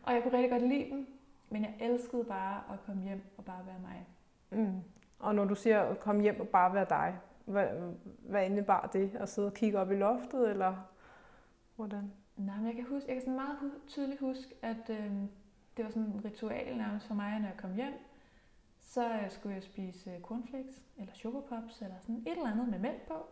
Og 0.03 0.13
jeg 0.13 0.23
kunne 0.23 0.33
rigtig 0.33 0.51
godt 0.51 0.67
lide 0.67 0.89
dem, 0.91 1.07
men 1.49 1.61
jeg 1.61 1.73
elskede 1.79 2.23
bare 2.23 2.61
at 2.73 2.79
komme 2.85 3.03
hjem 3.03 3.21
og 3.37 3.45
bare 3.45 3.65
være 3.65 3.79
mig. 3.81 4.07
Mm. 4.49 4.81
Og 5.19 5.35
når 5.35 5.45
du 5.45 5.55
siger 5.55 5.81
at 5.81 5.99
komme 5.99 6.21
hjem 6.21 6.39
og 6.39 6.47
bare 6.47 6.73
være 6.73 6.85
dig, 6.89 7.15
hvad, 7.45 7.67
hvad 8.19 8.45
indebar 8.45 8.89
det? 8.93 9.15
At 9.15 9.29
sidde 9.29 9.47
og 9.47 9.53
kigge 9.53 9.79
op 9.79 9.91
i 9.91 9.95
loftet, 9.95 10.49
eller 10.49 10.75
hvordan? 11.75 12.11
Nej, 12.37 12.57
men 12.57 12.67
jeg 12.67 12.75
kan, 12.75 12.85
huske, 12.85 13.07
jeg 13.07 13.15
kan 13.15 13.21
sådan 13.21 13.35
meget 13.35 13.57
tydeligt 13.87 14.19
huske, 14.19 14.55
at 14.61 14.89
øh, 14.89 15.11
det 15.77 15.85
var 15.85 15.89
sådan 15.89 16.03
en 16.03 16.25
ritual 16.25 16.77
nærmest 16.77 17.07
for 17.07 17.13
mig, 17.13 17.39
når 17.39 17.47
jeg 17.47 17.57
kom 17.57 17.73
hjem. 17.73 17.93
Så 18.79 19.13
øh, 19.13 19.31
skulle 19.31 19.55
jeg 19.55 19.63
spise 19.63 20.11
øh, 20.11 20.21
cornflakes, 20.21 20.81
eller 20.97 21.13
chokopops, 21.13 21.81
eller 21.81 21.95
sådan 21.99 22.15
et 22.15 22.31
eller 22.31 22.51
andet 22.51 22.67
med 22.67 22.79
mælk 22.79 23.07
på. 23.07 23.25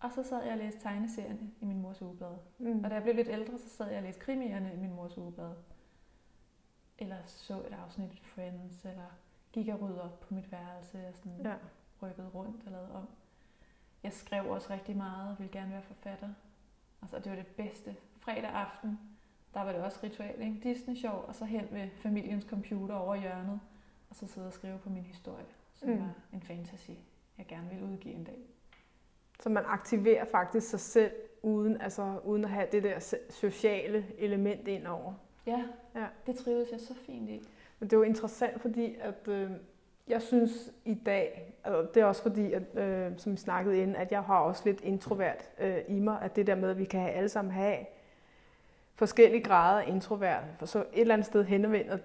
Og 0.00 0.12
så 0.12 0.22
sad 0.22 0.42
jeg 0.42 0.52
og 0.52 0.58
læste 0.58 0.80
tegneserierne 0.80 1.50
i 1.60 1.64
min 1.64 1.82
mors 1.82 2.02
ugeblad. 2.02 2.36
Mm. 2.58 2.84
Og 2.84 2.90
da 2.90 2.94
jeg 2.94 3.02
blev 3.02 3.14
lidt 3.14 3.28
ældre, 3.28 3.58
så 3.58 3.68
sad 3.68 3.88
jeg 3.88 3.96
og 3.96 4.02
læste 4.02 4.20
krimierne 4.20 4.74
i 4.74 4.76
min 4.76 4.94
mors 4.94 5.18
ugeblad. 5.18 5.52
Eller 6.98 7.16
så 7.26 7.54
et 7.54 7.76
afsnit 7.84 8.10
af 8.10 8.18
Friends, 8.22 8.84
eller 8.84 9.18
gik 9.52 9.68
og 9.68 9.80
rydde 9.80 10.02
op 10.02 10.20
på 10.20 10.34
mit 10.34 10.52
værelse, 10.52 11.08
og 11.08 11.14
sådan 11.14 11.40
ja. 11.44 11.54
rykkede 12.02 12.28
rundt 12.28 12.66
og 12.66 12.72
lavede 12.72 12.94
om. 12.94 13.08
Jeg 14.02 14.12
skrev 14.12 14.50
også 14.50 14.72
rigtig 14.72 14.96
meget, 14.96 15.30
og 15.30 15.38
ville 15.38 15.52
gerne 15.52 15.72
være 15.72 15.82
forfatter. 15.82 16.28
Altså, 17.02 17.18
det 17.18 17.30
var 17.30 17.36
det 17.36 17.46
bedste. 17.46 17.96
Fredag 18.16 18.50
aften, 18.50 18.98
der 19.54 19.62
var 19.62 19.72
det 19.72 19.82
også 19.82 19.98
ritual, 20.02 20.40
ikke? 20.40 20.60
Disney-show, 20.62 21.12
og 21.12 21.34
så 21.34 21.44
hen 21.44 21.68
ved 21.70 21.88
familiens 21.96 22.44
computer 22.44 22.94
over 22.94 23.16
hjørnet, 23.16 23.60
og 24.10 24.16
så 24.16 24.26
sidde 24.26 24.46
og 24.46 24.52
skrive 24.52 24.78
på 24.78 24.90
min 24.90 25.04
historie, 25.04 25.46
som 25.74 25.88
mm. 25.88 25.98
var 25.98 26.12
en 26.32 26.42
fantasy, 26.42 26.90
jeg 27.38 27.46
gerne 27.46 27.68
ville 27.68 27.84
udgive 27.84 28.14
en 28.14 28.24
dag. 28.24 28.38
Så 29.40 29.48
man 29.48 29.64
aktiverer 29.66 30.24
faktisk 30.24 30.70
sig 30.70 30.80
selv, 30.80 31.12
uden, 31.42 31.80
altså, 31.80 32.20
uden 32.24 32.44
at 32.44 32.50
have 32.50 32.66
det 32.72 32.82
der 32.82 33.16
sociale 33.30 34.06
element 34.18 34.68
ind 34.68 34.86
over. 34.86 35.14
Ja, 35.46 35.64
ja, 35.94 36.06
det 36.26 36.36
trives 36.36 36.68
jeg 36.72 36.80
så 36.80 36.94
fint 36.94 37.30
i. 37.30 37.42
Men 37.78 37.90
det 37.90 37.92
er 37.92 37.96
jo 37.96 38.02
interessant, 38.02 38.60
fordi 38.60 38.96
at, 39.00 39.28
øh, 39.28 39.50
jeg 40.08 40.22
synes 40.22 40.72
i 40.84 40.94
dag, 40.94 41.54
og 41.64 41.90
det 41.94 42.00
er 42.00 42.04
også 42.04 42.22
fordi, 42.22 42.52
at, 42.52 42.62
øh, 42.74 43.12
som 43.16 43.32
vi 43.32 43.36
snakkede 43.36 43.78
inden, 43.82 43.96
at 43.96 44.12
jeg 44.12 44.22
har 44.22 44.38
også 44.38 44.62
lidt 44.64 44.80
introvert 44.80 45.50
øh, 45.58 45.78
i 45.88 46.00
mig, 46.00 46.22
at 46.22 46.36
det 46.36 46.46
der 46.46 46.54
med, 46.54 46.70
at 46.70 46.78
vi 46.78 46.84
kan 46.84 47.08
alle 47.08 47.28
sammen 47.28 47.52
have 47.54 47.78
forskellige 48.94 49.42
grader 49.42 49.80
af 49.80 49.88
introvert. 49.88 50.42
For 50.58 50.66
så 50.66 50.78
et 50.78 50.86
eller 51.00 51.14
andet 51.14 51.26
sted 51.26 51.44
henvender 51.44 51.98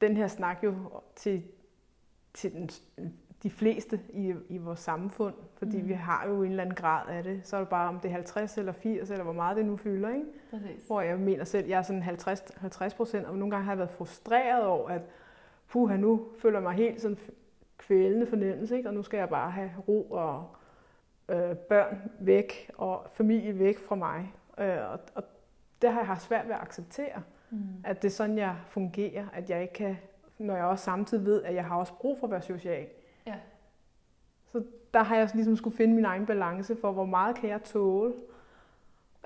den 0.00 0.16
her 0.16 0.28
snak 0.28 0.64
jo 0.64 0.74
til, 1.16 1.44
til 2.34 2.52
den, 2.52 2.70
de 3.42 3.50
fleste 3.50 4.00
i, 4.08 4.34
i 4.48 4.58
vores 4.58 4.80
samfund, 4.80 5.34
fordi 5.56 5.82
mm. 5.82 5.88
vi 5.88 5.92
har 5.92 6.26
jo 6.28 6.42
en 6.42 6.50
eller 6.50 6.62
anden 6.62 6.74
grad 6.76 7.08
af 7.08 7.24
det. 7.24 7.40
Så 7.44 7.56
er 7.56 7.60
det 7.60 7.68
bare, 7.68 7.88
om 7.88 8.00
det 8.00 8.08
er 8.08 8.12
50 8.12 8.58
eller 8.58 8.72
80, 8.72 9.10
eller 9.10 9.24
hvor 9.24 9.32
meget 9.32 9.56
det 9.56 9.66
nu 9.66 9.76
fylder. 9.76 10.08
Ikke? 10.08 10.26
Præcis. 10.50 10.86
Hvor 10.86 11.00
jeg 11.00 11.18
mener 11.18 11.44
selv, 11.44 11.64
at 11.64 11.70
jeg 11.70 11.78
er 11.78 11.82
sådan 11.82 12.02
50, 12.02 12.44
50 12.56 12.94
procent, 12.94 13.26
og 13.26 13.36
nogle 13.36 13.50
gange 13.50 13.64
har 13.64 13.72
jeg 13.72 13.78
været 13.78 13.90
frustreret 13.90 14.66
over, 14.66 14.88
at 14.88 15.02
puha, 15.68 15.96
nu 15.96 16.26
føler 16.38 16.58
jeg 16.58 16.62
mig 16.62 16.74
helt 16.74 17.00
sådan 17.00 17.18
kvælende 17.78 18.26
fornemmelse, 18.26 18.76
ikke? 18.76 18.88
og 18.88 18.94
nu 18.94 19.02
skal 19.02 19.18
jeg 19.18 19.28
bare 19.28 19.50
have 19.50 19.70
ro 19.88 20.02
og 20.10 20.56
øh, 21.28 21.56
børn 21.56 22.10
væk, 22.20 22.70
og 22.74 23.06
familie 23.12 23.58
væk 23.58 23.78
fra 23.78 23.94
mig. 23.94 24.32
Øh, 24.58 24.92
og, 24.92 24.98
og 25.14 25.24
det 25.82 25.92
har 25.92 26.00
jeg 26.00 26.06
haft 26.06 26.22
svært 26.22 26.46
ved 26.46 26.54
at 26.54 26.60
acceptere, 26.60 27.22
mm. 27.50 27.58
at 27.84 28.02
det 28.02 28.08
er 28.08 28.12
sådan, 28.12 28.38
jeg 28.38 28.56
fungerer, 28.66 29.26
at 29.32 29.50
jeg 29.50 29.62
ikke 29.62 29.74
kan, 29.74 29.96
når 30.38 30.56
jeg 30.56 30.64
også 30.64 30.84
samtidig 30.84 31.24
ved, 31.24 31.42
at 31.42 31.54
jeg 31.54 31.64
har 31.64 31.76
også 31.76 31.92
brug 31.92 32.18
for 32.18 32.26
at 32.26 32.30
være 32.30 32.42
social. 32.42 32.86
Ja. 33.26 33.34
Så 34.52 34.64
der 34.94 35.02
har 35.02 35.16
jeg 35.16 35.30
ligesom 35.34 35.56
skulle 35.56 35.76
finde 35.76 35.94
min 35.94 36.04
egen 36.04 36.26
balance 36.26 36.76
for, 36.80 36.92
hvor 36.92 37.04
meget 37.04 37.36
kan 37.36 37.50
jeg 37.50 37.62
tåle. 37.62 38.14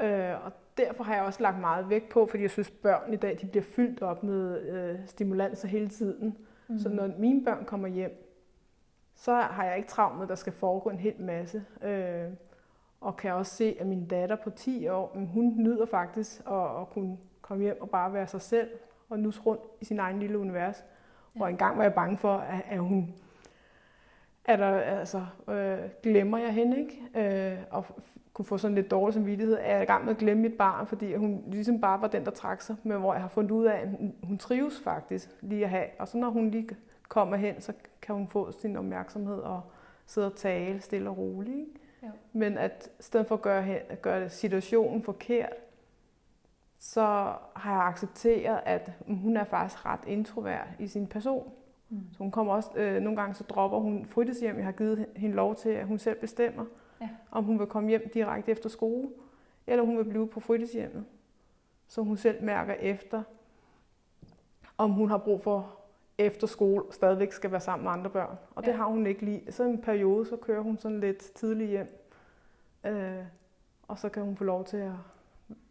Øh, 0.03 0.45
og 0.45 0.53
derfor 0.77 1.05
har 1.05 1.15
jeg 1.15 1.25
også 1.25 1.43
lagt 1.43 1.61
meget 1.61 1.91
vægt 1.91 2.09
på, 2.09 2.27
fordi 2.27 2.43
jeg 2.43 2.51
synes, 2.51 2.71
børn 2.71 3.13
i 3.13 3.17
dag 3.17 3.39
de 3.41 3.47
bliver 3.47 3.65
fyldt 3.65 4.03
op 4.03 4.23
med 4.23 4.69
øh, 4.69 4.99
stimulanser 5.07 5.69
hele 5.69 5.89
tiden. 5.89 6.37
Mm. 6.69 6.79
Så 6.79 6.89
når 6.89 7.11
mine 7.19 7.45
børn 7.45 7.65
kommer 7.65 7.89
hjem, 7.89 8.29
så 9.15 9.35
har 9.35 9.65
jeg 9.65 9.77
ikke 9.77 9.89
travlt 9.89 10.17
med, 10.17 10.23
at 10.23 10.29
der 10.29 10.35
skal 10.35 10.53
foregå 10.53 10.91
en 10.91 10.99
hel 10.99 11.21
masse. 11.21 11.65
Øh, 11.83 12.29
og 13.01 13.17
kan 13.17 13.33
også 13.33 13.55
se, 13.55 13.77
at 13.81 13.87
min 13.87 14.07
datter 14.07 14.37
på 14.37 14.51
10 14.51 14.89
år, 14.89 15.13
hun 15.33 15.55
nyder 15.57 15.87
faktisk 15.87 16.41
at, 16.51 16.81
at 16.81 16.91
kunne 16.91 17.19
komme 17.43 17.63
hjem 17.63 17.81
og 17.81 17.91
bare 17.91 18.13
være 18.13 18.27
sig 18.27 18.41
selv 18.41 18.69
og 19.09 19.19
nus 19.19 19.47
rundt 19.47 19.63
i 19.81 19.85
sin 19.85 19.99
egen 19.99 20.19
lille 20.19 20.39
univers. 20.39 20.85
Ja. 21.37 21.43
Og 21.43 21.51
engang 21.51 21.77
var 21.77 21.83
jeg 21.83 21.95
bange 21.95 22.19
for, 22.19 22.35
at, 22.37 22.63
at 22.71 22.79
hun 22.79 23.15
at 24.45 24.59
der, 24.59 24.67
altså, 24.81 25.27
øh, 25.49 25.79
glemmer 26.03 26.39
jeg 26.39 26.53
hende, 26.53 26.79
ikke? 26.79 27.53
Øh, 27.53 27.59
og 27.71 27.87
kunne 28.33 28.47
få 28.47 28.59
sådan 28.59 28.75
lidt 28.75 28.91
dårlig 28.91 29.15
samvittighed, 29.15 29.59
er 29.61 29.75
jeg 29.75 29.83
i 29.83 29.87
gang 29.87 30.05
med 30.05 30.13
at 30.13 30.19
glemme 30.19 30.43
mit 30.43 30.55
barn, 30.55 30.87
fordi 30.87 31.15
hun 31.15 31.45
ligesom 31.47 31.81
bare 31.81 32.01
var 32.01 32.09
den, 32.09 32.25
der 32.25 32.31
trak 32.31 32.63
sig, 32.63 32.77
men 32.83 32.99
hvor 32.99 33.13
jeg 33.13 33.23
har 33.23 33.29
fundet 33.29 33.51
ud 33.51 33.65
af, 33.65 33.77
at 33.77 33.89
hun 34.23 34.39
trives 34.39 34.81
faktisk 34.85 35.31
lige 35.41 35.65
at 35.65 35.71
have. 35.71 35.87
Og 35.99 36.09
så 36.09 36.19
når 36.19 36.31
hun 36.31 36.51
lige 36.51 36.69
kommer 37.09 37.37
hen, 37.37 37.61
så 37.61 37.73
kan 38.03 38.15
hun 38.15 38.29
få 38.29 38.53
sin 38.53 38.77
opmærksomhed 38.77 39.39
og 39.39 39.63
sidde 40.07 40.27
og 40.27 40.37
tale 40.37 40.81
stille 40.81 41.11
og 41.11 41.19
roligt. 41.19 41.57
Ikke? 41.57 41.71
Ja. 42.03 42.09
Men 42.33 42.59
at 42.59 42.91
i 42.99 43.03
stedet 43.03 43.27
for 43.27 43.35
at 43.35 43.43
gøre, 43.43 43.65
at 43.75 44.03
gøre 44.03 44.29
situationen 44.29 45.03
forkert, 45.03 45.53
så 46.79 47.33
har 47.57 47.73
jeg 47.73 47.83
accepteret, 47.83 48.61
at 48.65 48.93
hun 49.07 49.37
er 49.37 49.45
faktisk 49.45 49.87
ret 49.87 50.01
introvert 50.07 50.69
i 50.79 50.87
sin 50.87 51.07
person. 51.07 51.53
Mm. 51.93 52.07
Så 52.13 52.19
hun 52.19 52.31
kommer 52.31 52.53
også, 52.53 52.71
øh, 52.75 53.03
nogle 53.03 53.21
gange 53.21 53.35
så 53.35 53.45
dropper 53.45 53.79
hun 53.79 54.07
fritidshjem. 54.07 54.57
Jeg 54.57 54.65
har 54.65 54.73
givet 54.73 55.07
hende 55.17 55.37
lov 55.37 55.55
til, 55.55 55.69
at 55.69 55.87
hun 55.87 55.99
selv 55.99 56.21
bestemmer, 56.21 56.65
ja. 57.01 57.09
om 57.31 57.45
hun 57.45 57.59
vil 57.59 57.67
komme 57.67 57.89
hjem 57.89 58.11
direkte 58.15 58.51
efter 58.51 58.69
skole, 58.69 59.09
eller 59.67 59.85
hun 59.85 59.99
vil 59.99 60.05
blive 60.05 60.29
på 60.29 60.41
fritidshjemmet. 60.41 61.05
Så 61.89 62.03
hun 62.03 62.17
selv 62.17 62.45
mærker 62.45 62.75
efter, 62.75 63.23
om 64.79 64.91
hun 64.91 65.09
har 65.09 65.19
brug 65.19 65.41
for 65.41 65.79
efter 66.19 66.47
skole 66.47 66.85
stadigvæk 66.91 67.33
skal 67.33 67.51
være 67.51 67.61
sammen 67.61 67.85
med 67.85 67.93
andre 67.93 68.11
børn. 68.11 68.37
Og 68.55 68.63
ja. 68.63 68.71
det 68.71 68.79
har 68.79 68.87
hun 68.87 69.07
ikke 69.07 69.25
lige. 69.25 69.53
Så 69.53 69.65
en 69.65 69.83
periode, 69.83 70.27
så 70.27 70.37
kører 70.37 70.61
hun 70.61 70.79
sådan 70.79 71.01
lidt 71.01 71.19
tidligt 71.19 71.71
hjem. 71.71 72.03
Øh, 72.87 73.25
og 73.89 73.99
så 73.99 74.09
kan 74.09 74.23
hun 74.23 74.37
få 74.37 74.45
lov 74.45 74.65
til 74.65 74.77
at 74.77 74.93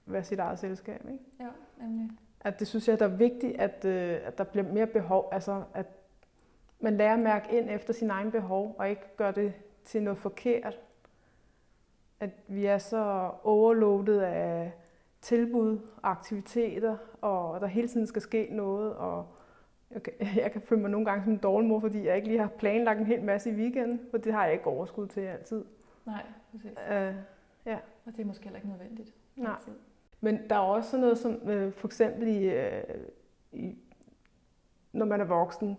være 0.06 0.24
sit 0.24 0.40
eget 0.40 0.60
selskab. 0.60 1.06
Ikke? 1.12 1.24
Ja, 1.40 1.48
nemlig. 1.86 2.10
At 2.42 2.60
det 2.60 2.68
synes 2.68 2.88
jeg, 2.88 3.00
der 3.00 3.06
er 3.06 3.16
vigtigt, 3.16 3.62
at, 3.62 3.86
øh, 3.86 4.20
at 4.24 4.38
der 4.38 4.44
bliver 4.44 4.74
mere 4.74 4.88
behov, 4.88 5.30
altså 5.32 5.64
at 5.74 5.86
man 6.82 6.98
lærer 6.98 7.14
at 7.14 7.20
mærke 7.20 7.58
ind 7.58 7.70
efter 7.70 7.94
sin 7.94 8.10
egen 8.10 8.32
behov, 8.32 8.76
og 8.80 8.90
ikke 8.90 9.18
gøre 9.18 9.32
det 9.32 9.54
til 9.86 10.04
noget 10.04 10.18
forkert. 10.18 10.80
At 12.20 12.30
vi 12.48 12.66
er 12.66 12.78
så 12.78 13.32
overloadet 13.44 14.22
af 14.22 14.72
tilbud, 15.22 15.80
aktiviteter, 16.04 16.98
og 17.22 17.62
der 17.62 17.68
hele 17.68 17.88
tiden 17.88 18.08
skal 18.08 18.22
ske 18.22 18.48
noget, 18.52 18.94
og 18.94 19.28
jeg 19.92 20.04
kan, 20.04 20.14
jeg 20.44 20.52
kan 20.52 20.62
føle 20.62 20.82
mig 20.82 20.92
nogle 20.92 21.06
gange 21.06 21.24
som 21.24 21.34
en 21.34 21.40
dårlig 21.40 21.70
mor, 21.70 21.80
fordi 21.80 22.06
jeg 22.06 22.16
ikke 22.16 22.28
lige 22.28 22.40
har 22.40 22.48
planlagt 22.48 23.00
en 23.00 23.06
hel 23.06 23.24
masse 23.24 23.50
i 23.50 23.54
weekenden, 23.54 24.02
for 24.12 24.18
det 24.18 24.34
har 24.34 24.44
jeg 24.44 24.54
ikke 24.54 24.68
overskud 24.68 25.08
til 25.08 25.22
altid. 25.22 25.66
Nej, 26.06 26.26
præcis. 26.52 26.72
Øh, 26.92 27.16
ja. 27.66 27.78
Og 28.06 28.12
det 28.12 28.20
er 28.20 28.26
måske 28.26 28.44
heller 28.44 28.58
ikke 28.58 28.70
nødvendigt. 28.70 29.14
Nej. 29.36 29.56
altid. 29.56 29.74
Men 30.22 30.50
der 30.50 30.56
er 30.56 30.60
også 30.60 30.90
sådan 30.90 31.02
noget 31.02 31.18
som, 31.18 31.50
øh, 31.50 31.74
for 31.74 31.88
eksempel 31.88 32.28
i, 32.28 32.50
øh, 32.50 32.84
i, 33.52 33.78
når 34.94 35.06
man 35.06 35.22
er 35.22 35.26
voksen, 35.26 35.78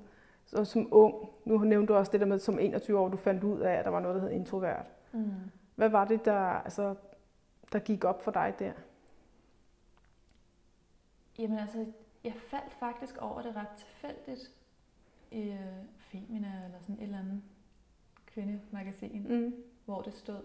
så 0.52 0.64
som 0.64 0.88
ung, 0.90 1.14
nu 1.44 1.58
nævnte 1.58 1.92
du 1.92 1.98
også 1.98 2.12
det 2.12 2.20
der 2.20 2.26
med, 2.26 2.38
som 2.38 2.58
21 2.58 2.98
år, 2.98 3.08
du 3.08 3.16
fandt 3.16 3.44
ud 3.44 3.60
af, 3.60 3.72
at 3.72 3.84
der 3.84 3.90
var 3.90 4.00
noget, 4.00 4.14
der 4.14 4.20
hed 4.28 4.30
introvert. 4.30 4.86
Mm. 5.12 5.30
Hvad 5.74 5.88
var 5.88 6.04
det, 6.04 6.24
der, 6.24 6.38
altså, 6.38 6.94
der 7.72 7.78
gik 7.78 8.04
op 8.04 8.22
for 8.22 8.30
dig 8.30 8.54
der? 8.58 8.72
Jamen 11.38 11.58
altså, 11.58 11.86
jeg 12.24 12.34
faldt 12.34 12.72
faktisk 12.72 13.16
over 13.18 13.42
det 13.42 13.56
ret 13.56 13.68
tilfældigt 13.76 14.52
i 15.30 15.42
øh, 15.50 15.58
Femina 15.98 16.52
eller 16.64 16.78
sådan 16.80 16.94
et 16.96 17.02
eller 17.02 17.18
andet 17.18 17.42
kvindemagasin, 18.26 19.26
Mm. 19.28 19.54
hvor 19.84 20.02
det 20.02 20.14
stod. 20.14 20.42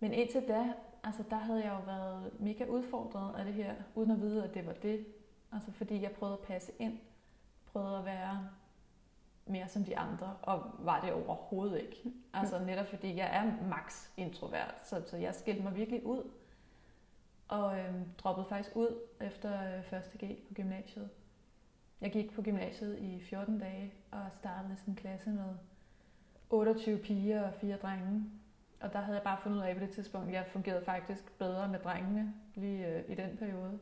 Men 0.00 0.12
indtil 0.12 0.48
da, 0.48 0.72
altså 1.04 1.24
der 1.30 1.36
havde 1.36 1.64
jeg 1.64 1.72
jo 1.80 1.84
været 1.86 2.30
mega 2.40 2.64
udfordret 2.64 3.38
af 3.38 3.44
det 3.44 3.54
her, 3.54 3.74
uden 3.94 4.10
at 4.10 4.20
vide, 4.20 4.44
at 4.44 4.54
det 4.54 4.66
var 4.66 4.72
det. 4.72 5.06
Altså 5.52 5.72
fordi 5.72 6.02
jeg 6.02 6.10
prøvede 6.10 6.38
at 6.38 6.46
passe 6.46 6.72
ind, 6.78 6.98
prøvede 7.66 7.98
at 7.98 8.04
være 8.04 8.48
mere 9.46 9.68
som 9.68 9.84
de 9.84 9.98
andre, 9.98 10.36
og 10.42 10.70
var 10.78 11.00
det 11.00 11.12
overhovedet 11.12 11.80
ikke. 11.80 11.96
Altså 12.32 12.58
netop 12.58 12.86
fordi 12.86 13.16
jeg 13.16 13.36
er 13.36 13.66
max 13.68 14.08
introvert, 14.16 14.74
så, 14.84 15.02
så 15.06 15.16
jeg 15.16 15.34
skilte 15.34 15.62
mig 15.62 15.76
virkelig 15.76 16.06
ud. 16.06 16.30
Og 17.48 17.78
øhm, 17.78 18.04
droppede 18.18 18.46
faktisk 18.48 18.76
ud 18.76 18.98
efter 19.20 19.76
øh, 19.76 19.84
første 19.84 20.26
G 20.26 20.38
på 20.48 20.54
gymnasiet. 20.54 21.10
Jeg 22.00 22.12
gik 22.12 22.34
på 22.34 22.42
gymnasiet 22.42 22.98
i 22.98 23.20
14 23.20 23.58
dage 23.58 23.94
og 24.10 24.26
startede 24.32 24.76
sådan 24.76 24.92
en 24.92 24.96
klasse 24.96 25.30
med 25.30 25.54
28 26.50 26.98
piger 26.98 27.46
og 27.46 27.54
fire 27.54 27.76
drenge. 27.76 28.24
Og 28.80 28.92
der 28.92 28.98
havde 28.98 29.16
jeg 29.16 29.24
bare 29.24 29.38
fundet 29.42 29.58
ud 29.58 29.62
af 29.62 29.74
på 29.74 29.80
det 29.80 29.90
tidspunkt, 29.90 30.28
at 30.28 30.34
jeg 30.34 30.46
fungerede 30.46 30.84
faktisk 30.84 31.38
bedre 31.38 31.68
med 31.68 31.78
drengene 31.78 32.34
lige 32.54 32.86
øh, 32.86 33.02
i 33.08 33.14
den 33.14 33.36
periode. 33.36 33.78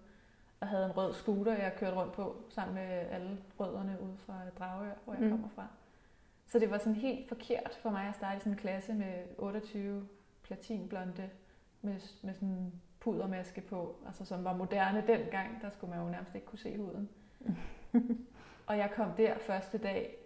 Og 0.61 0.69
havde 0.69 0.85
en 0.85 0.97
rød 0.97 1.15
scooter, 1.15 1.53
jeg 1.53 1.73
kørte 1.79 1.97
rundt 1.97 2.13
på 2.13 2.37
sammen 2.49 2.75
med 2.75 2.83
alle 3.11 3.39
rødderne 3.61 3.99
ude 4.03 4.17
fra 4.27 4.35
Dragør, 4.59 4.93
hvor 5.05 5.13
jeg 5.15 5.21
Mm. 5.23 5.27
mm. 5.27 5.33
kommer 5.33 5.49
fra. 5.55 5.67
Så 6.47 6.59
det 6.59 6.71
var 6.71 6.79
sådan 6.79 6.95
helt 6.95 7.29
forkert 7.29 7.79
for 7.83 7.91
mig 7.91 8.09
at 8.09 8.15
starte 8.15 8.37
i 8.37 8.41
sådan 8.41 8.53
en 8.53 8.59
klasse 8.59 8.95
med 8.95 9.15
28 9.39 10.09
platinblonde 10.43 11.31
med, 11.83 12.01
med 12.23 12.35
sådan 12.35 12.49
en 12.49 12.83
pudermaske 13.01 13.61
på, 13.61 13.97
altså 14.07 14.25
som 14.25 14.45
var 14.45 14.57
moderne 14.57 15.05
dengang, 15.07 15.63
der 15.63 15.71
skulle 15.71 15.91
man 15.97 16.05
jo 16.05 16.11
nærmest 16.11 16.35
ikke 16.35 16.47
kunne 16.47 16.59
se 16.59 16.77
huden. 16.77 17.09
og 18.69 18.79
jeg 18.79 18.91
kom 18.97 19.11
der 19.17 19.39
første 19.39 19.79
dag 19.79 20.17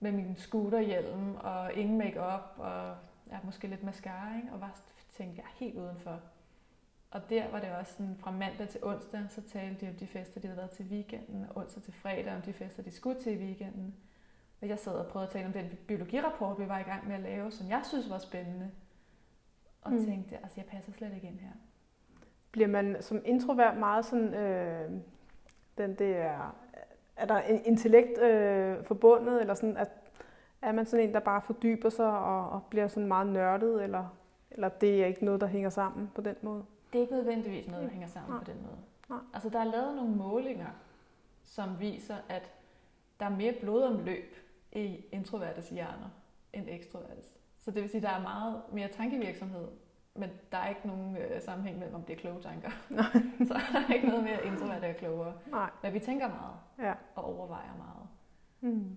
med 0.00 0.12
min 0.12 0.36
scooterhjelm 0.36 1.34
og 1.36 1.72
ingen 1.72 1.98
makeup 1.98 2.54
og 2.58 2.96
ja, 3.30 3.38
måske 3.44 3.66
lidt 3.68 3.82
mascara, 3.82 4.36
ikke? 4.36 4.48
og 4.52 4.60
var, 4.60 4.80
tænkte 5.12 5.36
jeg 5.42 5.46
helt 5.54 5.78
udenfor. 5.78 6.20
Og 7.10 7.30
der 7.30 7.50
var 7.50 7.60
det 7.60 7.68
også 7.80 7.92
sådan, 7.92 8.16
fra 8.20 8.30
mandag 8.30 8.68
til 8.68 8.80
onsdag, 8.84 9.20
så 9.28 9.40
talte 9.52 9.86
de 9.86 9.90
om 9.90 9.96
de 9.96 10.06
fester, 10.06 10.40
de 10.40 10.46
havde 10.46 10.58
været 10.58 10.70
til 10.70 10.84
weekenden, 10.84 11.46
og 11.50 11.56
onsdag 11.56 11.82
til 11.82 11.92
fredag 11.92 12.34
om 12.36 12.42
de 12.42 12.52
fester, 12.52 12.82
de 12.82 12.90
skulle 12.90 13.20
til 13.20 13.32
i 13.40 13.44
weekenden. 13.44 13.94
Og 14.62 14.68
jeg 14.68 14.78
sad 14.78 14.92
og 14.92 15.06
prøvede 15.06 15.26
at 15.26 15.32
tale 15.32 15.46
om 15.46 15.52
den 15.52 15.70
biologirapport, 15.86 16.58
vi 16.58 16.68
var 16.68 16.78
i 16.78 16.82
gang 16.82 17.06
med 17.08 17.14
at 17.14 17.20
lave, 17.20 17.50
som 17.50 17.68
jeg 17.70 17.80
synes 17.84 18.10
var 18.10 18.18
spændende. 18.18 18.70
Og 19.82 19.92
Mm. 19.92 20.04
tænkte, 20.04 20.36
altså 20.36 20.54
jeg 20.56 20.64
passer 20.64 20.92
slet 20.92 21.14
ikke 21.14 21.26
ind 21.26 21.38
her. 21.38 21.50
Bliver 22.50 22.68
man 22.68 22.96
som 23.00 23.22
introvert 23.24 23.76
meget 23.78 24.04
sådan, 24.04 24.34
øh, 24.34 24.90
den 25.78 25.94
der, 25.94 26.54
er 27.16 27.26
der 27.26 27.38
en 27.40 27.64
intellekt 27.64 28.18
øh, 28.18 28.84
forbundet, 28.84 29.40
eller 29.40 29.54
sådan, 29.54 29.76
at 29.76 29.90
er 30.62 30.72
man 30.72 30.86
sådan 30.86 31.08
en, 31.08 31.14
der 31.14 31.20
bare 31.20 31.42
fordyber 31.42 31.88
sig 31.88 32.18
og, 32.18 32.50
og 32.50 32.62
bliver 32.70 32.88
sådan 32.88 33.06
meget 33.08 33.26
nørdet, 33.26 33.82
eller, 33.84 34.16
eller 34.50 34.68
det 34.68 35.02
er 35.02 35.06
ikke 35.06 35.24
noget, 35.24 35.40
der 35.40 35.46
hænger 35.46 35.70
sammen 35.70 36.10
på 36.14 36.20
den 36.20 36.36
måde? 36.42 36.64
Det 36.92 36.98
er 36.98 37.02
ikke 37.02 37.14
nødvendigvis 37.14 37.66
noget, 37.68 37.82
der 37.82 37.88
Mm. 37.88 37.92
hænger 37.92 38.08
sammen 38.08 38.30
Nej. 38.30 38.38
på 38.44 38.50
den 38.52 38.62
måde. 38.62 38.78
Nej. 39.08 39.18
Altså 39.34 39.48
der 39.48 39.58
er 39.58 39.64
lavet 39.64 39.96
nogle 39.96 40.16
målinger, 40.16 40.70
som 41.44 41.80
viser, 41.80 42.16
at 42.28 42.50
der 43.20 43.26
er 43.26 43.30
mere 43.36 43.52
blodomløb 43.60 44.34
i 44.72 45.04
introvertes 45.12 45.68
hjerner 45.68 46.08
end 46.52 46.66
ekstrovertes. 46.68 47.34
Så 47.58 47.70
det 47.70 47.82
vil 47.82 47.90
sige, 47.90 47.98
at 47.98 48.02
der 48.02 48.16
er 48.18 48.22
meget 48.22 48.62
mere 48.72 48.88
tankevirksomhed, 48.88 49.68
men 50.14 50.30
der 50.52 50.58
er 50.58 50.68
ikke 50.68 50.86
nogen 50.86 51.16
øh, 51.16 51.42
sammenhæng 51.42 51.78
mellem, 51.78 51.94
om 51.94 52.02
det 52.02 52.12
er 52.12 52.20
kloge 52.20 52.40
tanker. 52.42 52.70
så 53.48 53.54
der 53.72 53.80
er 53.88 53.94
ikke 53.94 54.08
noget 54.08 54.24
mere 54.24 54.46
introvert 54.46 54.84
er 54.84 54.92
klogere. 54.92 55.34
Nej. 55.50 55.70
Men 55.82 55.92
vi 55.94 55.98
tænker 55.98 56.28
meget 56.28 56.54
Ja. 56.78 56.94
og 57.14 57.24
overvejer 57.24 57.76
meget. 57.78 58.08
Mm. 58.74 58.96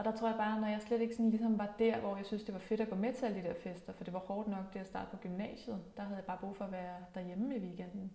Og 0.00 0.06
der 0.06 0.16
tror 0.16 0.28
jeg 0.28 0.36
bare, 0.36 0.60
når 0.60 0.68
jeg 0.68 0.82
slet 0.82 1.00
ikke 1.00 1.14
sådan 1.14 1.30
ligesom 1.30 1.58
var 1.58 1.74
der, 1.78 2.00
hvor 2.00 2.16
jeg 2.16 2.26
synes, 2.26 2.44
det 2.44 2.54
var 2.54 2.60
fedt 2.60 2.80
at 2.80 2.88
gå 2.88 2.94
med 2.94 3.12
til 3.12 3.24
alle 3.24 3.42
de 3.42 3.48
der 3.48 3.54
fester, 3.54 3.92
for 3.92 4.04
det 4.04 4.12
var 4.12 4.18
hårdt 4.18 4.48
nok 4.48 4.72
det 4.72 4.80
at 4.80 4.86
starte 4.86 5.10
på 5.10 5.16
gymnasiet, 5.16 5.82
der 5.96 6.02
havde 6.02 6.16
jeg 6.16 6.24
bare 6.24 6.38
brug 6.40 6.56
for 6.56 6.64
at 6.64 6.72
være 6.72 6.96
derhjemme 7.14 7.56
i 7.56 7.58
weekenden. 7.58 8.12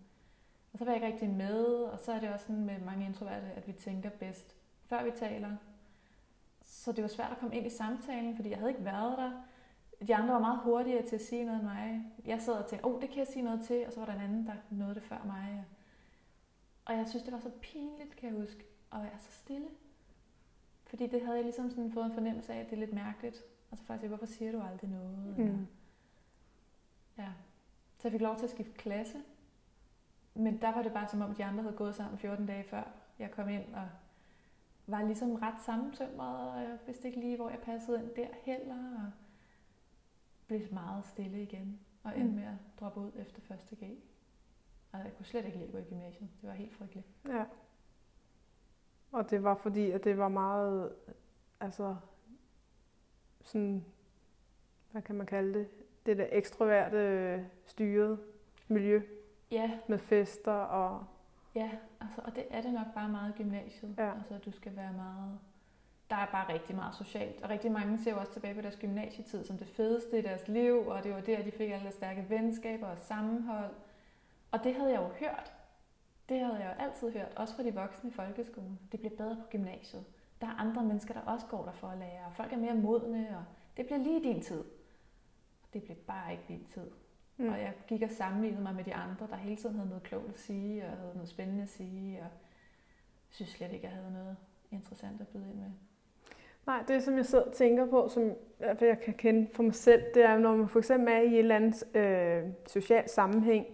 Og 0.74 0.80
så 0.80 0.86
var 0.86 0.92
jeg 0.92 1.02
ikke 1.02 1.14
rigtig 1.14 1.30
med, 1.30 1.64
og 1.66 2.00
så 2.00 2.12
er 2.12 2.20
det 2.20 2.30
også 2.34 2.46
sådan 2.46 2.66
med 2.66 2.80
mange 2.80 3.06
introverte, 3.06 3.48
at 3.56 3.68
vi 3.68 3.72
tænker 3.72 4.10
bedst, 4.10 4.56
før 4.86 5.04
vi 5.04 5.12
taler. 5.12 5.56
Så 6.62 6.92
det 6.92 7.02
var 7.02 7.08
svært 7.08 7.32
at 7.32 7.38
komme 7.38 7.56
ind 7.56 7.66
i 7.66 7.70
samtalen, 7.70 8.36
fordi 8.36 8.50
jeg 8.50 8.58
havde 8.58 8.72
ikke 8.72 8.86
været 8.86 9.18
der. 9.18 9.32
De 10.08 10.16
andre 10.16 10.34
var 10.34 10.40
meget 10.40 10.60
hurtigere 10.64 11.06
til 11.06 11.16
at 11.16 11.22
sige 11.22 11.46
noget 11.46 11.60
end 11.60 11.68
mig. 11.68 12.02
Jeg 12.26 12.42
sad 12.42 12.54
og 12.54 12.66
tænkte, 12.68 12.86
åh, 12.86 12.96
oh, 12.96 13.02
det 13.02 13.10
kan 13.10 13.20
jeg 13.20 13.28
sige 13.28 13.44
noget 13.44 13.62
til, 13.66 13.84
og 13.88 13.94
så 13.94 14.00
var 14.00 14.06
der 14.06 14.14
en 14.14 14.22
anden, 14.22 14.48
der 14.48 14.54
nåede 14.70 14.96
det 14.96 15.04
før 15.04 15.24
mig. 15.26 15.66
Og 16.86 16.98
jeg 16.98 17.08
synes, 17.08 17.24
det 17.24 17.34
var 17.34 17.40
så 17.40 17.52
pinligt, 17.62 18.16
kan 18.16 18.30
jeg 18.30 18.40
huske, 18.42 18.66
at 18.94 19.02
være 19.02 19.20
så 19.20 19.32
stille. 19.32 19.68
Fordi 20.86 21.08
det 21.08 21.22
havde 21.22 21.36
jeg 21.36 21.44
ligesom 21.44 21.70
sådan 21.70 21.92
fået 21.92 22.06
en 22.06 22.14
fornemmelse 22.14 22.54
af, 22.54 22.60
at 22.60 22.66
det 22.66 22.74
er 22.74 22.80
lidt 22.80 22.94
mærkeligt. 22.94 23.44
Og 23.72 23.78
så 23.78 23.84
faktisk, 23.84 24.08
hvorfor 24.08 24.26
siger 24.26 24.52
du 24.52 24.62
aldrig 24.62 24.90
noget? 24.90 25.36
Eller, 25.38 25.52
Mm. 25.54 25.68
ja. 27.18 27.32
Så 27.98 28.08
jeg 28.08 28.12
fik 28.12 28.22
lov 28.22 28.36
til 28.38 28.44
at 28.44 28.50
skifte 28.50 28.74
klasse. 28.74 29.18
Men 30.34 30.62
der 30.62 30.72
var 30.72 30.84
det 30.84 30.94
bare 30.94 31.08
som 31.08 31.22
om, 31.22 31.36
de 31.36 31.46
andre 31.46 31.64
havde 31.64 31.76
gået 31.76 31.96
sammen 31.96 32.18
14 32.20 32.46
dage 32.46 32.64
før 32.64 32.84
jeg 33.20 33.32
kom 33.32 33.50
ind, 33.50 33.74
og 33.74 33.90
var 34.88 35.04
ligesom 35.04 35.34
ret 35.36 35.62
sammentømret, 35.66 36.50
og 36.52 36.62
jeg 36.62 36.78
vidste 36.86 37.08
ikke 37.08 37.20
lige, 37.20 37.36
hvor 37.36 37.50
jeg 37.50 37.60
passede 37.60 38.00
ind 38.04 38.10
der 38.16 38.28
heller, 38.44 39.06
og 39.06 39.12
blev 40.48 40.62
meget 40.74 41.06
stille 41.06 41.44
igen, 41.44 41.80
og 42.04 42.12
endte 42.18 42.30
Mm. 42.30 42.36
med 42.36 42.44
at 42.44 42.54
droppe 42.80 43.00
ud 43.00 43.12
efter 43.16 43.42
første 43.42 43.76
G. 43.76 43.84
Og 44.92 45.00
jeg 45.00 45.12
kunne 45.18 45.26
slet 45.26 45.46
ikke 45.46 45.58
lide 45.58 45.68
at 45.68 45.72
gå 45.74 45.78
i 45.78 45.84
gymnasiet. 45.84 46.30
Det 46.42 46.50
var 46.50 46.56
helt 46.56 46.74
frygteligt. 46.76 47.08
Ja. 47.28 47.44
Og 49.12 49.30
det 49.30 49.44
var 49.44 49.56
fordi, 49.56 49.92
at 49.92 50.04
det 50.04 50.18
var 50.18 50.28
meget, 50.28 50.94
altså, 51.60 51.96
sådan, 53.44 53.86
hvad 54.92 55.02
kan 55.02 55.16
man 55.16 55.28
kalde 55.28 55.60
det, 55.60 55.68
det 56.06 56.18
der 56.18 56.26
ekstroverte 56.32 56.98
øh, 56.98 57.42
styret 57.66 58.20
miljø 58.68 59.02
Ja, 59.52 59.80
med 59.88 60.00
fester 60.00 60.52
og, 60.52 61.06
Ja, 61.56 61.70
altså, 62.02 62.22
og 62.24 62.36
det 62.36 62.46
er 62.50 62.62
det 62.62 62.74
nok 62.74 62.94
bare 62.94 63.10
meget 63.10 63.36
gymnasiet. 63.36 63.96
Ja. 63.98 64.12
Altså, 64.18 64.38
du 64.46 64.52
skal 64.52 64.76
være 64.76 64.94
meget... 64.94 65.40
Der 66.10 66.16
er 66.16 66.26
bare 66.26 66.54
rigtig 66.54 66.76
meget 66.76 66.96
socialt. 66.96 67.44
Og 67.44 67.50
rigtig 67.50 67.72
mange 67.72 67.98
ser 67.98 68.12
jo 68.12 68.20
også 68.20 68.32
tilbage 68.34 68.56
på 68.56 68.62
deres 68.62 68.78
gymnasietid 68.78 69.46
som 69.46 69.58
det 69.58 69.68
fedeste 69.68 70.20
i 70.20 70.22
deres 70.22 70.48
liv, 70.48 70.88
og 70.88 71.04
det 71.04 71.14
var 71.14 71.22
der, 71.22 71.44
de 71.44 71.52
fik 71.52 71.70
alle 71.70 71.84
deres 71.84 71.96
stærke 71.96 72.26
venskaber 72.30 72.88
og 72.88 73.00
sammenhold. 73.00 73.74
Og 74.52 74.64
det 74.64 74.76
havde 74.76 74.92
jeg 74.92 75.02
jo 75.02 75.08
hørt. 75.08 75.55
Det 76.30 76.40
havde 76.40 76.56
jeg 76.56 76.76
jo 76.78 76.84
altid 76.84 77.12
hørt, 77.12 77.34
også 77.36 77.56
fra 77.56 77.64
de 77.64 77.74
voksne 77.74 78.10
i 78.10 78.14
folkeskolen. 78.14 78.80
Det 78.92 79.00
bliver 79.00 79.16
bedre 79.16 79.36
på 79.36 79.48
gymnasiet. 79.50 80.06
Der 80.42 80.48
er 80.48 80.52
andre 80.52 80.84
mennesker, 80.84 81.14
der 81.14 81.22
også 81.22 81.46
går 81.46 81.66
der 81.66 81.72
for 81.72 81.88
at 81.88 81.98
lære, 81.98 82.26
og 82.26 82.34
folk 82.34 82.54
er 82.54 82.58
mere 82.58 82.76
modne, 82.76 83.38
og 83.38 83.44
det 83.78 83.86
bliver 83.86 84.00
lige 84.00 84.24
din 84.24 84.42
tid. 84.42 84.60
Og 85.64 85.74
det 85.74 85.84
blev 85.84 85.98
bare 85.98 86.32
ikke 86.32 86.44
din 86.48 86.66
tid. 86.74 86.92
Mm. 87.38 87.50
Og 87.50 87.60
jeg 87.60 87.74
gik 87.88 88.02
og 88.02 88.10
sammenlignede 88.10 88.64
mig 88.64 88.76
med 88.76 88.84
de 88.84 88.94
andre, 88.94 89.28
der 89.28 89.36
hele 89.36 89.56
tiden 89.56 89.76
havde 89.76 89.90
noget 89.90 90.04
klogt 90.04 90.30
at 90.30 90.40
sige, 90.40 90.84
og 90.84 90.90
havde 90.90 91.14
noget 91.14 91.30
spændende 91.30 91.64
at 91.64 91.70
sige, 91.70 92.18
og 92.18 92.24
jeg 92.24 92.30
synes 93.30 93.52
slet 93.52 93.74
ikke, 93.74 93.88
jeg 93.88 93.96
havde 93.96 94.14
noget 94.14 94.38
interessant 94.72 95.22
at 95.22 95.28
byde 95.28 95.50
ind 95.50 95.60
med. 95.60 95.72
Nej, 96.66 96.84
det 96.88 97.04
som 97.04 97.18
jeg 97.18 97.26
sidder 97.26 97.44
og 97.44 97.54
tænker 97.54 97.86
på, 97.86 98.08
som 98.08 98.34
jeg 98.60 99.00
kan 99.00 99.14
kende 99.14 99.48
for 99.54 99.64
mig 99.64 99.76
selv, 99.76 100.04
det 100.14 100.24
er, 100.24 100.38
når 100.38 100.56
man 100.56 100.70
for 100.70 100.80
eksempel 100.80 101.14
er 101.14 101.20
i 101.20 101.34
et 101.34 101.40
eller 101.40 101.56
andet 101.56 101.96
øh, 101.96 102.44
social 102.68 103.10
sammenhæng, 103.10 103.66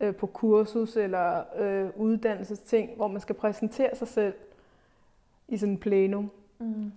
øh, 0.00 0.16
på 0.16 0.26
kursus 0.26 0.96
eller 0.96 1.44
øh, 1.56 1.90
uddannelsesting, 1.96 2.96
hvor 2.96 3.08
man 3.08 3.20
skal 3.20 3.34
præsentere 3.34 3.96
sig 3.96 4.08
selv 4.08 4.34
i 5.48 5.56
sådan 5.56 5.72
en 5.72 5.80
plenum. 5.80 6.30
Mm. 6.58 6.92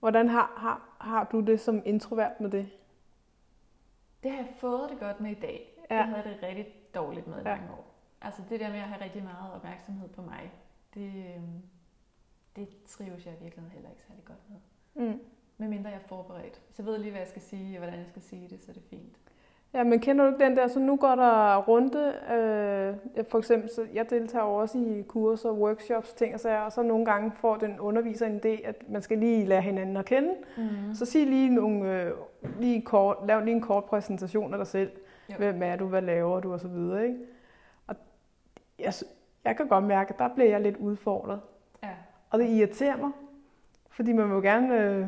Hvordan 0.00 0.28
har, 0.28 0.52
har, 0.56 0.96
har 1.00 1.28
du 1.32 1.40
det 1.40 1.60
som 1.60 1.82
introvert 1.84 2.40
med 2.40 2.50
det? 2.50 2.68
Det 4.22 4.30
har 4.30 4.38
jeg 4.38 4.48
fået 4.60 4.90
det 4.90 4.98
godt 4.98 5.20
med 5.20 5.30
i 5.30 5.40
dag. 5.40 5.78
Ja. 5.90 5.96
Det 5.98 6.04
havde 6.04 6.22
jeg 6.28 6.34
det 6.40 6.42
rigtig 6.48 6.66
dårligt 6.94 7.26
med 7.26 7.36
i 7.36 7.48
Ja. 7.48 7.56
mange 7.56 7.72
år. 7.72 7.94
Altså 8.20 8.42
det 8.48 8.60
der 8.60 8.70
med 8.70 8.78
at 8.78 8.84
have 8.88 9.04
rigtig 9.04 9.22
meget 9.24 9.52
opmærksomhed 9.54 10.08
på 10.08 10.22
mig, 10.22 10.52
det, 10.94 11.34
øhm, 11.36 11.62
det 12.56 12.68
trives 12.86 13.26
jeg 13.26 13.34
virkelig 13.42 13.70
heller 13.72 13.90
ikke 13.90 14.02
særlig 14.02 14.24
godt 14.24 14.38
med. 14.50 14.58
Mm. 15.08 15.20
Medmindre 15.58 15.90
jeg 15.90 15.96
er 15.98 16.06
forberedt. 16.06 16.54
Så 16.56 16.74
jeg 16.78 16.86
ved 16.86 16.98
lige, 16.98 17.10
hvad 17.10 17.20
jeg 17.20 17.28
skal 17.28 17.42
sige, 17.42 17.76
og 17.76 17.78
hvordan 17.78 17.98
jeg 17.98 18.06
skal 18.06 18.22
sige 18.22 18.48
det, 18.48 18.60
så 18.60 18.70
er 18.70 18.74
det 18.74 18.82
fint. 18.90 19.16
Ja, 19.74 19.84
men 19.84 20.00
kender 20.00 20.24
du 20.24 20.32
ikke 20.32 20.44
den 20.44 20.56
der, 20.56 20.66
så 20.66 20.78
nu 20.78 20.96
går 20.96 21.14
der 21.14 21.56
runde, 21.56 22.14
øh, 22.32 23.24
for 23.30 23.38
eksempel, 23.38 23.70
så 23.70 23.86
jeg 23.94 24.10
deltager 24.10 24.44
også 24.44 24.78
i 24.78 25.02
kurser, 25.08 25.50
workshops, 25.50 26.12
ting 26.12 26.34
og 26.34 26.40
sager, 26.40 26.60
og 26.60 26.72
så 26.72 26.82
nogle 26.82 27.04
gange 27.04 27.32
får 27.34 27.56
den 27.56 27.80
underviser 27.80 28.26
en 28.26 28.40
idé, 28.44 28.66
at 28.68 28.88
man 28.88 29.02
skal 29.02 29.18
lige 29.18 29.44
lære 29.44 29.62
hinanden 29.62 29.96
at 29.96 30.04
kende. 30.04 30.34
Mm. 30.56 30.94
Så 30.94 31.04
sig 31.04 31.26
lige 31.26 31.54
nogle, 31.54 32.02
øh, 32.02 32.12
lige 32.60 32.82
kort, 32.82 33.16
lav 33.26 33.44
lige 33.44 33.54
en 33.54 33.60
kort 33.60 33.84
præsentation 33.84 34.54
af 34.54 34.58
dig 34.58 34.66
selv. 34.66 34.90
Jo. 35.30 35.34
Hvem 35.36 35.62
er 35.62 35.76
du, 35.76 35.86
hvad 35.86 36.02
laver 36.02 36.40
du, 36.40 36.52
og 36.52 36.60
så 36.60 36.68
videre, 36.68 37.06
ikke? 37.06 37.18
Og 37.86 37.96
jeg, 38.78 38.92
jeg 39.44 39.56
kan 39.56 39.68
godt 39.68 39.84
mærke, 39.84 40.12
at 40.12 40.18
der 40.18 40.28
bliver 40.28 40.50
jeg 40.50 40.60
lidt 40.60 40.76
udfordret. 40.76 41.40
Ja. 41.82 41.88
Og 42.30 42.38
det 42.38 42.48
irriterer 42.48 42.96
mig, 42.96 43.10
fordi 43.90 44.12
man 44.12 44.28
vil 44.28 44.34
jo 44.34 44.40
gerne 44.40 44.80
øh, 44.80 45.06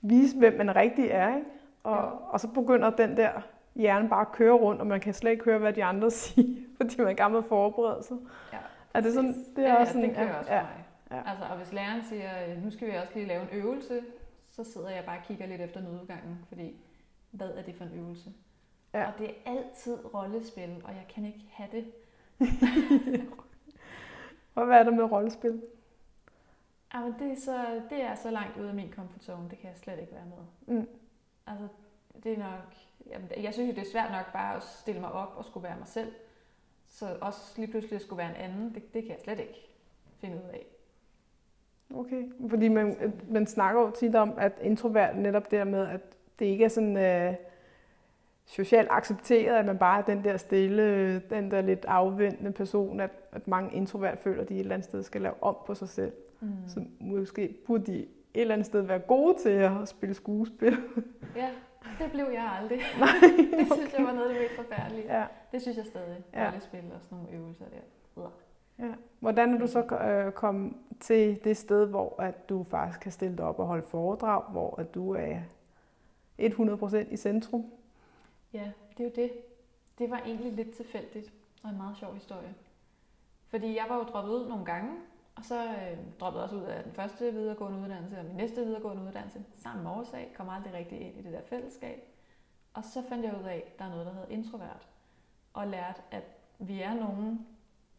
vise, 0.00 0.38
hvem 0.38 0.56
man 0.56 0.76
rigtig 0.76 1.08
er, 1.10 1.36
ikke? 1.36 1.48
Og, 1.86 1.96
ja. 1.96 2.32
og 2.32 2.40
så 2.40 2.48
begynder 2.48 2.90
den 2.90 3.16
der 3.16 3.30
hjerne 3.74 4.08
bare 4.08 4.20
at 4.20 4.32
køre 4.32 4.52
rundt, 4.52 4.80
og 4.80 4.86
man 4.86 5.00
kan 5.00 5.14
slet 5.14 5.30
ikke 5.30 5.44
høre, 5.44 5.58
hvad 5.58 5.72
de 5.72 5.84
andre 5.84 6.10
siger, 6.20 6.66
fordi 6.76 6.94
man 6.98 7.08
er 7.08 7.12
gammel 7.12 7.42
forberede 7.42 8.02
sig. 8.02 8.16
Ja. 8.52 8.58
Er 8.94 9.00
det 9.00 9.14
sådan, 9.14 9.44
det 9.56 9.64
er 9.64 9.68
ja, 9.68 9.80
også 9.80 9.92
sådan, 9.92 10.08
det 10.08 10.16
kører 10.16 10.28
ja, 10.28 10.38
også 10.38 10.48
for 10.48 10.54
ja. 10.54 10.66
Ja. 11.10 11.30
Altså, 11.30 11.44
og 11.50 11.56
hvis 11.56 11.72
læreren 11.72 12.04
siger, 12.04 12.60
nu 12.64 12.70
skal 12.70 12.88
vi 12.88 12.96
også 12.96 13.12
lige 13.14 13.26
lave 13.26 13.42
en 13.42 13.48
øvelse, 13.52 14.00
så 14.48 14.64
sidder 14.64 14.90
jeg 14.90 15.04
bare 15.04 15.18
og 15.18 15.24
kigger 15.24 15.46
lidt 15.46 15.60
efter 15.60 15.80
nødudgangen, 15.80 16.44
fordi 16.48 16.76
hvad 17.30 17.50
er 17.50 17.62
det 17.62 17.74
for 17.74 17.84
en 17.84 17.98
øvelse? 17.98 18.32
Ja. 18.94 19.06
Og 19.06 19.12
det 19.18 19.30
er 19.30 19.50
altid 19.50 20.14
rollespil, 20.14 20.82
og 20.84 20.94
jeg 20.94 21.06
kan 21.14 21.24
ikke 21.24 21.44
have 21.50 21.68
det. 21.72 21.84
og 24.54 24.66
hvad 24.66 24.78
er 24.78 24.82
der 24.82 24.90
med 24.90 25.04
rollespil? 25.04 25.62
Jamen, 26.94 27.14
det, 27.18 27.32
er 27.32 27.40
så, 27.40 27.80
det 27.90 28.02
er 28.02 28.14
så 28.14 28.30
langt 28.30 28.58
ude 28.58 28.68
af 28.68 28.74
min 28.74 28.92
comfort 28.92 29.22
zone, 29.22 29.50
det 29.50 29.58
kan 29.58 29.68
jeg 29.68 29.76
slet 29.76 29.98
ikke 29.98 30.12
være 30.12 30.26
med. 30.26 30.76
Mm. 30.76 30.88
Altså, 31.46 31.68
det 32.22 32.32
er 32.32 32.38
nok... 32.38 32.74
Jamen, 33.10 33.28
jeg 33.42 33.54
synes 33.54 33.68
jo, 33.68 33.74
det 33.74 33.86
er 33.86 33.92
svært 33.92 34.10
nok 34.10 34.32
bare 34.32 34.56
at 34.56 34.62
stille 34.62 35.00
mig 35.00 35.12
op 35.12 35.34
og 35.36 35.44
skulle 35.44 35.64
være 35.64 35.78
mig 35.78 35.88
selv. 35.88 36.12
Så 36.86 37.16
også 37.20 37.54
lige 37.56 37.70
pludselig 37.70 37.96
at 37.96 38.02
skulle 38.02 38.18
være 38.18 38.30
en 38.30 38.50
anden, 38.50 38.74
det, 38.74 38.94
det 38.94 39.02
kan 39.02 39.10
jeg 39.10 39.20
slet 39.24 39.40
ikke 39.40 39.68
finde 40.20 40.36
ud 40.36 40.48
af. 40.52 40.66
Okay, 41.94 42.22
fordi 42.50 42.68
man, 42.68 43.12
man 43.28 43.46
snakker 43.46 43.80
jo 43.80 43.90
tit 43.90 44.14
om, 44.14 44.34
at 44.38 44.52
introvert 44.62 45.16
netop 45.16 45.50
dermed, 45.50 45.86
at 45.86 46.00
det 46.38 46.46
ikke 46.46 46.64
er 46.64 46.68
sådan 46.68 46.96
øh, 46.96 47.34
socialt 48.46 48.88
accepteret, 48.90 49.56
at 49.56 49.66
man 49.66 49.78
bare 49.78 49.98
er 50.00 50.04
den 50.04 50.24
der 50.24 50.36
stille, 50.36 51.18
den 51.20 51.50
der 51.50 51.60
lidt 51.60 51.84
afventende 51.84 52.52
person, 52.52 53.00
at, 53.00 53.10
at 53.32 53.48
mange 53.48 53.76
introvert 53.76 54.18
føler, 54.18 54.42
at 54.42 54.48
de 54.48 54.54
et 54.54 54.60
eller 54.60 54.74
andet 54.74 54.88
sted 54.88 55.02
skal 55.02 55.20
lave 55.20 55.42
om 55.42 55.56
på 55.66 55.74
sig 55.74 55.88
selv. 55.88 56.12
Mm. 56.40 56.48
Så 56.68 56.84
måske 57.00 57.56
burde 57.66 57.92
de 57.92 58.06
et 58.36 58.40
eller 58.40 58.54
andet 58.54 58.66
sted 58.66 58.80
være 58.80 58.98
gode 58.98 59.38
til 59.38 59.48
at 59.48 59.88
spille 59.88 60.14
skuespil. 60.14 60.76
Ja, 61.36 61.50
det 61.98 62.12
blev 62.12 62.26
jeg 62.32 62.58
aldrig. 62.60 62.78
Nej, 62.98 63.08
okay. 63.16 63.50
det 63.58 63.72
synes 63.72 63.92
jeg 63.92 64.04
var 64.04 64.12
noget 64.12 64.28
af 64.28 64.34
det 64.34 64.42
mest 64.42 64.54
forfærdelige. 64.54 65.18
Ja. 65.18 65.24
Det 65.52 65.62
synes 65.62 65.76
jeg 65.76 65.86
stadig. 65.86 66.24
Ja. 66.34 66.60
spil 66.60 66.84
og 66.94 67.00
sådan 67.02 67.18
nogle 67.18 67.38
øvelser 67.38 67.64
der. 67.64 68.30
Ja. 68.78 68.92
Hvordan 69.20 69.54
er 69.54 69.58
du 69.58 69.66
så 69.66 69.80
øh, 69.80 70.32
kommet 70.32 70.72
til 71.00 71.44
det 71.44 71.56
sted, 71.56 71.86
hvor 71.86 72.22
at 72.22 72.48
du 72.48 72.64
faktisk 72.64 73.00
kan 73.00 73.12
stille 73.12 73.36
dig 73.36 73.44
op 73.44 73.58
og 73.58 73.66
holde 73.66 73.82
foredrag, 73.82 74.42
hvor 74.50 74.80
at 74.80 74.94
du 74.94 75.14
er 75.14 75.38
100% 76.40 76.96
i 76.96 77.16
centrum? 77.16 77.64
Ja, 78.52 78.70
det 78.98 79.00
er 79.00 79.04
jo 79.04 79.12
det. 79.16 79.32
Det 79.98 80.10
var 80.10 80.18
egentlig 80.26 80.52
lidt 80.52 80.70
tilfældigt 80.70 81.32
og 81.62 81.70
en 81.70 81.76
meget 81.76 81.96
sjov 81.96 82.14
historie. 82.14 82.54
Fordi 83.48 83.76
jeg 83.76 83.84
var 83.88 83.96
jo 83.96 84.02
droppet 84.02 84.32
ud 84.32 84.48
nogle 84.48 84.64
gange, 84.64 84.90
og 85.36 85.44
så 85.44 85.64
øh, 85.64 85.98
droppede 86.20 86.42
jeg 86.42 86.50
også 86.50 86.56
ud 86.56 86.62
af 86.62 86.82
den 86.82 86.92
første 86.92 87.32
videregående 87.32 87.78
uddannelse 87.78 88.18
og 88.18 88.24
min 88.24 88.36
næste 88.36 88.64
videregående 88.64 89.02
uddannelse. 89.02 89.44
Samme 89.54 89.90
årsag, 89.90 90.32
kom 90.36 90.48
aldrig 90.48 90.72
rigtig 90.72 91.00
ind 91.00 91.18
i 91.18 91.22
det 91.22 91.32
der 91.32 91.42
fællesskab. 91.42 92.02
Og 92.74 92.84
så 92.84 93.02
fandt 93.08 93.24
jeg 93.24 93.38
ud 93.38 93.44
af, 93.44 93.64
at 93.66 93.78
der 93.78 93.84
er 93.84 93.90
noget, 93.90 94.06
der 94.06 94.12
hedder 94.12 94.28
introvert. 94.28 94.88
Og 95.52 95.66
lærte, 95.66 96.00
at 96.10 96.24
vi 96.58 96.80
er 96.80 96.94
nogen, 96.94 97.46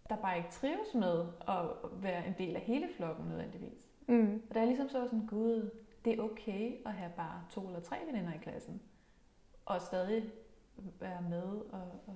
der 0.09 0.15
bare 0.15 0.37
ikke 0.37 0.49
trives 0.51 0.93
med 0.93 1.25
at 1.47 1.65
være 1.91 2.27
en 2.27 2.35
del 2.37 2.55
af 2.55 2.61
hele 2.61 2.89
flokken 2.97 3.25
nødvendigvis. 3.25 3.89
Mm. 4.07 4.43
Og 4.49 4.55
da 4.55 4.59
jeg 4.59 4.67
ligesom 4.67 4.89
så 4.89 5.05
sådan, 5.05 5.27
gud, 5.27 5.69
det 6.05 6.19
er 6.19 6.23
okay 6.23 6.75
at 6.85 6.93
have 6.93 7.11
bare 7.15 7.43
to 7.49 7.67
eller 7.67 7.79
tre 7.79 7.97
veninder 8.07 8.33
i 8.33 8.37
klassen. 8.37 8.81
Og 9.65 9.81
stadig 9.81 10.31
være 10.99 11.21
med 11.21 11.43
og, 11.71 11.81
og 12.07 12.15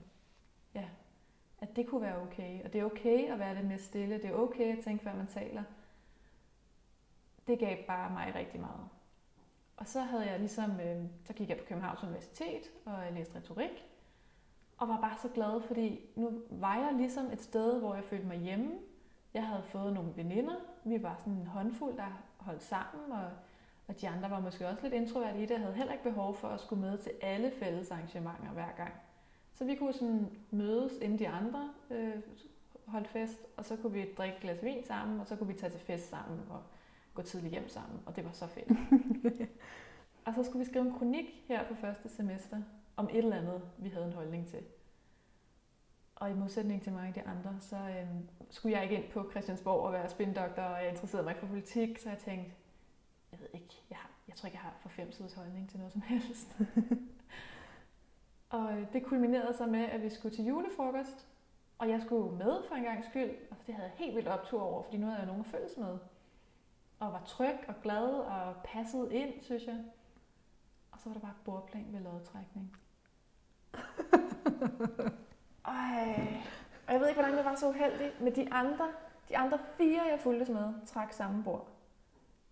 ja, 0.75 0.85
at 1.61 1.75
det 1.75 1.87
kunne 1.87 2.01
være 2.01 2.21
okay. 2.21 2.63
Og 2.63 2.73
det 2.73 2.81
er 2.81 2.85
okay 2.85 3.31
at 3.31 3.39
være 3.39 3.55
lidt 3.55 3.67
mere 3.67 3.79
stille. 3.79 4.15
Det 4.15 4.25
er 4.25 4.33
okay 4.33 4.77
at 4.77 4.83
tænke, 4.83 5.03
før 5.03 5.15
man 5.15 5.27
taler. 5.27 5.63
Det 7.47 7.59
gav 7.59 7.77
bare 7.87 8.09
mig 8.09 8.35
rigtig 8.35 8.59
meget. 8.59 8.89
Og 9.77 9.87
så 9.87 10.01
havde 10.01 10.31
jeg 10.31 10.39
ligesom, 10.39 10.79
øh, 10.79 11.05
så 11.25 11.33
gik 11.33 11.49
jeg 11.49 11.57
på 11.57 11.63
Københavns 11.67 12.03
Universitet, 12.03 12.71
og 12.85 13.05
jeg 13.05 13.13
læste 13.13 13.35
retorik. 13.35 13.85
Og 14.77 14.87
var 14.87 15.01
bare 15.01 15.17
så 15.21 15.29
glad, 15.29 15.61
fordi 15.61 15.99
nu 16.15 16.41
var 16.49 16.75
jeg 16.75 16.93
ligesom 16.93 17.31
et 17.31 17.41
sted, 17.41 17.79
hvor 17.79 17.95
jeg 17.95 18.03
følte 18.03 18.27
mig 18.27 18.37
hjemme. 18.37 18.71
Jeg 19.33 19.47
havde 19.47 19.63
fået 19.63 19.93
nogle 19.93 20.15
veninder. 20.15 20.55
Vi 20.83 21.03
var 21.03 21.15
sådan 21.19 21.33
en 21.33 21.47
håndfuld, 21.47 21.97
der 21.97 22.23
holdt 22.37 22.63
sammen, 22.63 23.11
og, 23.11 23.29
og 23.87 24.01
de 24.01 24.09
andre 24.09 24.29
var 24.29 24.39
måske 24.39 24.67
også 24.67 24.83
lidt 24.83 24.93
introvert 24.93 25.35
i 25.35 25.41
det. 25.41 25.49
Jeg 25.49 25.59
havde 25.59 25.73
heller 25.73 25.93
ikke 25.93 26.03
behov 26.03 26.35
for 26.35 26.47
at 26.47 26.59
skulle 26.59 26.81
med 26.81 26.97
til 26.97 27.11
alle 27.21 27.51
fælles 27.59 27.91
arrangementer 27.91 28.49
hver 28.49 28.71
gang. 28.77 28.93
Så 29.53 29.65
vi 29.65 29.75
kunne 29.75 29.93
sådan 29.93 30.37
mødes, 30.51 30.93
inden 31.01 31.19
de 31.19 31.27
andre 31.27 31.73
øh, 31.89 32.15
holdt 32.85 33.07
fest, 33.07 33.39
og 33.57 33.65
så 33.65 33.75
kunne 33.75 33.93
vi 33.93 34.13
drikke 34.17 34.35
et 34.35 34.41
glas 34.41 34.63
vin 34.63 34.83
sammen, 34.83 35.19
og 35.19 35.27
så 35.27 35.35
kunne 35.35 35.47
vi 35.47 35.59
tage 35.59 35.71
til 35.71 35.79
fest 35.79 36.09
sammen 36.09 36.39
og 36.49 36.63
gå 37.13 37.21
tidligt 37.21 37.51
hjem 37.51 37.69
sammen, 37.69 37.99
og 38.05 38.15
det 38.15 38.25
var 38.25 38.31
så 38.31 38.47
fedt. 38.47 38.71
og 40.25 40.33
så 40.35 40.43
skulle 40.43 40.65
vi 40.65 40.69
skrive 40.69 40.85
en 40.85 40.93
kronik 40.93 41.43
her 41.47 41.67
på 41.67 41.75
første 41.75 42.09
semester 42.09 42.61
om 42.95 43.09
et 43.11 43.17
eller 43.17 43.37
andet, 43.37 43.61
vi 43.77 43.89
havde 43.89 44.05
en 44.05 44.13
holdning 44.13 44.47
til. 44.47 44.63
Og 46.15 46.31
i 46.31 46.33
modsætning 46.33 46.81
til 46.81 46.91
mange 46.91 47.07
af 47.07 47.13
de 47.13 47.21
andre, 47.21 47.55
så 47.59 47.75
øh, 47.75 48.07
skulle 48.49 48.75
jeg 48.75 48.83
ikke 48.83 48.95
ind 48.95 49.11
på 49.11 49.31
Christiansborg 49.31 49.81
og 49.81 49.93
være 49.93 50.09
spindoktor, 50.09 50.61
og 50.61 50.81
jeg 50.81 50.89
interesserede 50.89 51.23
mig 51.23 51.31
ikke 51.31 51.39
for 51.39 51.47
politik, 51.47 51.99
så 51.99 52.09
jeg 52.09 52.17
tænkte, 52.17 52.51
jeg 53.31 53.39
ved 53.39 53.47
ikke, 53.53 53.75
jeg, 53.89 53.97
har, 53.97 54.09
jeg 54.27 54.35
tror 54.35 54.47
ikke, 54.47 54.55
jeg 54.55 54.63
har 54.63 54.75
for 54.81 54.89
fem 54.89 55.11
siders 55.11 55.33
holdning 55.33 55.69
til 55.69 55.79
noget 55.79 55.93
som 55.93 56.01
helst. 56.01 56.57
Og 58.51 58.73
øh, 58.73 58.93
det 58.93 59.05
kulminerede 59.05 59.57
så 59.57 59.65
med, 59.65 59.83
at 59.83 60.01
vi 60.01 60.09
skulle 60.09 60.35
til 60.35 60.45
julefrokost, 60.45 61.27
og 61.77 61.89
jeg 61.89 62.01
skulle 62.01 62.37
med 62.37 62.63
for 62.67 62.75
en 62.75 62.83
gang 62.83 63.05
skyld, 63.05 63.31
og 63.51 63.57
det 63.67 63.75
havde 63.75 63.89
jeg 63.89 63.97
helt 63.97 64.15
vildt 64.15 64.27
optur 64.27 64.61
over, 64.61 64.83
fordi 64.83 64.97
nu 64.97 65.05
havde 65.05 65.17
jeg 65.17 65.27
nogen 65.27 65.41
at 65.41 65.47
følges 65.47 65.77
med. 65.77 65.97
Og 66.99 67.13
var 67.13 67.23
tryg 67.25 67.57
og 67.67 67.73
glad 67.83 68.07
og 68.07 68.55
passet 68.63 69.11
ind, 69.11 69.33
synes 69.41 69.65
jeg. 69.65 69.83
Og 70.91 70.99
så 70.99 71.09
var 71.09 71.13
der 71.13 71.19
bare 71.19 71.33
bordplan 71.45 71.85
ved 71.89 71.99
lodtrækning. 71.99 72.77
Ej. 75.65 76.41
Og 76.87 76.93
jeg 76.93 76.99
ved 76.99 77.07
ikke, 77.07 77.21
hvordan 77.21 77.37
jeg 77.37 77.45
var 77.45 77.55
så 77.55 77.69
uheldig, 77.69 78.11
men 78.19 78.35
de 78.35 78.53
andre, 78.53 78.91
de 79.29 79.37
andre 79.37 79.59
fire, 79.77 80.01
jeg 80.03 80.19
fulgtes 80.19 80.49
med, 80.49 80.73
trak 80.85 81.13
samme 81.13 81.43
bord. 81.43 81.67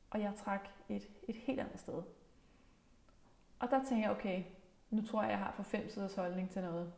Og 0.09 0.21
jeg 0.21 0.33
trak 0.35 0.69
et, 0.89 1.09
et 1.27 1.35
helt 1.35 1.59
andet 1.59 1.79
sted. 1.79 2.03
Og 3.59 3.69
der 3.69 3.77
tænkte 3.77 3.95
jeg, 3.95 4.12
okay, 4.12 4.43
nu 4.89 5.02
tror 5.02 5.21
jeg, 5.21 5.32
jeg 5.32 5.39
har 5.39 5.52
for 5.52 5.63
fem 5.63 5.89
siders 5.89 6.15
holdning 6.15 6.49
til 6.49 6.62
noget. 6.62 6.91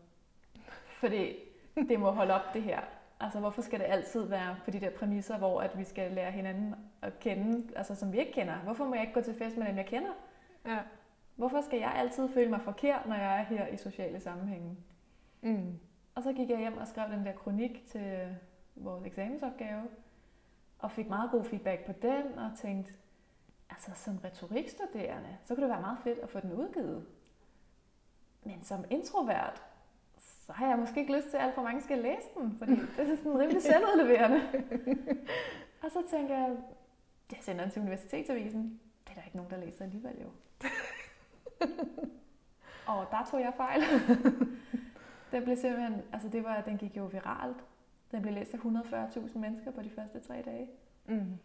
Fordi 0.85 1.35
det 1.75 1.99
må 1.99 2.11
holde 2.11 2.33
op 2.33 2.53
det 2.53 2.63
her. 2.63 2.81
Altså, 3.19 3.39
hvorfor 3.39 3.61
skal 3.61 3.79
det 3.79 3.85
altid 3.85 4.23
være 4.23 4.55
på 4.65 4.71
de 4.71 4.79
der 4.79 4.89
præmisser, 4.89 5.37
hvor 5.37 5.61
at 5.61 5.77
vi 5.77 5.83
skal 5.83 6.11
lære 6.11 6.31
hinanden 6.31 6.75
at 7.01 7.19
kende, 7.19 7.75
altså 7.75 7.95
som 7.95 8.11
vi 8.11 8.19
ikke 8.19 8.31
kender? 8.31 8.55
Hvorfor 8.55 8.85
må 8.85 8.93
jeg 8.93 9.01
ikke 9.01 9.13
gå 9.13 9.21
til 9.21 9.33
fest 9.33 9.57
med 9.57 9.67
dem, 9.67 9.77
jeg 9.77 9.85
kender? 9.85 10.11
Ja. 10.65 10.79
Hvorfor 11.35 11.61
skal 11.61 11.79
jeg 11.79 11.93
altid 11.95 12.29
føle 12.29 12.49
mig 12.49 12.61
forkert, 12.61 13.05
når 13.05 13.15
jeg 13.15 13.39
er 13.39 13.43
her 13.43 13.67
i 13.67 13.77
sociale 13.77 14.19
sammenhænge? 14.19 14.77
Mm. 15.41 15.79
Og 16.15 16.23
så 16.23 16.33
gik 16.33 16.49
jeg 16.49 16.57
hjem 16.57 16.77
og 16.77 16.87
skrev 16.87 17.11
den 17.11 17.25
der 17.25 17.31
kronik 17.31 17.83
til 17.87 18.37
vores 18.75 19.05
eksamensopgave, 19.05 19.81
og 20.79 20.91
fik 20.91 21.09
meget 21.09 21.31
god 21.31 21.43
feedback 21.43 21.85
på 21.85 21.91
den, 22.01 22.39
og 22.39 22.51
tænkte, 22.57 22.93
altså 23.69 23.91
som 23.95 24.17
retorikstuderende, 24.17 25.37
så 25.43 25.55
kunne 25.55 25.63
det 25.63 25.71
være 25.71 25.81
meget 25.81 25.99
fedt 26.03 26.19
at 26.19 26.29
få 26.29 26.39
den 26.39 26.53
udgivet. 26.53 27.05
Men 28.43 28.63
som 28.63 28.85
introvert, 28.89 29.63
så 30.17 30.51
har 30.53 30.67
jeg 30.67 30.79
måske 30.79 30.99
ikke 30.99 31.15
lyst 31.15 31.29
til, 31.29 31.37
at 31.37 31.43
alt 31.43 31.55
for 31.55 31.61
mange 31.61 31.81
skal 31.81 31.97
læse 31.97 32.27
den, 32.37 32.55
fordi 32.57 32.71
det 32.71 33.11
er 33.11 33.15
sådan 33.15 33.39
rimelig 33.39 33.61
selvudleverende. 33.71 34.41
og 35.83 35.91
så 35.91 36.03
tænker 36.09 36.37
jeg, 36.37 36.57
jeg 37.31 37.39
sender 37.41 37.63
den 37.63 37.71
til 37.71 37.81
universitetsavisen. 37.81 38.79
Det 39.03 39.09
er 39.09 39.13
der 39.13 39.23
ikke 39.25 39.37
nogen, 39.37 39.51
der 39.51 39.57
læser 39.57 39.85
alligevel 39.85 40.15
jo. 40.21 40.29
og 42.87 43.07
der 43.11 43.27
tog 43.31 43.41
jeg 43.41 43.53
fejl. 43.57 43.81
den 45.31 45.43
blev 45.43 45.57
simpelthen, 45.57 46.01
altså 46.13 46.29
det 46.29 46.43
var, 46.43 46.61
den 46.61 46.77
gik 46.77 46.97
jo 46.97 47.05
viralt. 47.05 47.57
Den 48.11 48.21
blev 48.21 48.33
læst 48.33 48.53
af 48.53 48.57
140.000 48.57 49.37
mennesker 49.37 49.71
på 49.71 49.81
de 49.81 49.89
første 49.89 50.19
tre 50.19 50.41
dage. 50.45 50.69
Mm. 51.05 51.37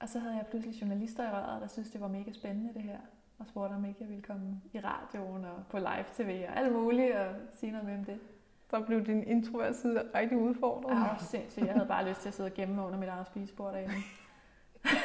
Og 0.00 0.08
så 0.08 0.18
havde 0.18 0.36
jeg 0.36 0.46
pludselig 0.46 0.80
journalister 0.80 1.28
i 1.28 1.32
røret, 1.32 1.62
der 1.62 1.68
synes 1.68 1.90
det 1.90 2.00
var 2.00 2.08
mega 2.08 2.32
spændende 2.32 2.74
det 2.74 2.82
her 2.82 2.98
og 3.42 3.48
spurgte, 3.48 3.74
om 3.74 3.84
ikke 3.84 3.96
jeg 4.00 4.08
ville 4.08 4.22
komme 4.22 4.60
i 4.72 4.78
radioen 4.78 5.44
og 5.44 5.64
på 5.70 5.78
live-tv 5.78 6.44
og 6.48 6.56
alt 6.56 6.72
muligt 6.72 7.14
og 7.14 7.34
sige 7.54 7.72
noget 7.72 7.86
med 7.86 7.98
om 7.98 8.04
det. 8.04 8.20
Så 8.70 8.80
blev 8.80 9.06
din 9.06 9.22
introvert 9.22 9.76
side 9.76 10.10
rigtig 10.14 10.38
udfordret. 10.38 10.96
Ja, 10.96 11.18
sindssygt. 11.18 11.66
Jeg 11.66 11.74
havde 11.74 11.88
bare 11.88 12.08
lyst 12.08 12.20
til 12.20 12.28
at 12.28 12.34
sidde 12.34 12.46
og 12.46 12.54
gemme 12.54 12.74
mig 12.74 12.84
under 12.84 12.98
mit 12.98 13.08
eget 13.08 13.26
spisebord 13.26 13.72
derinde. 13.72 13.94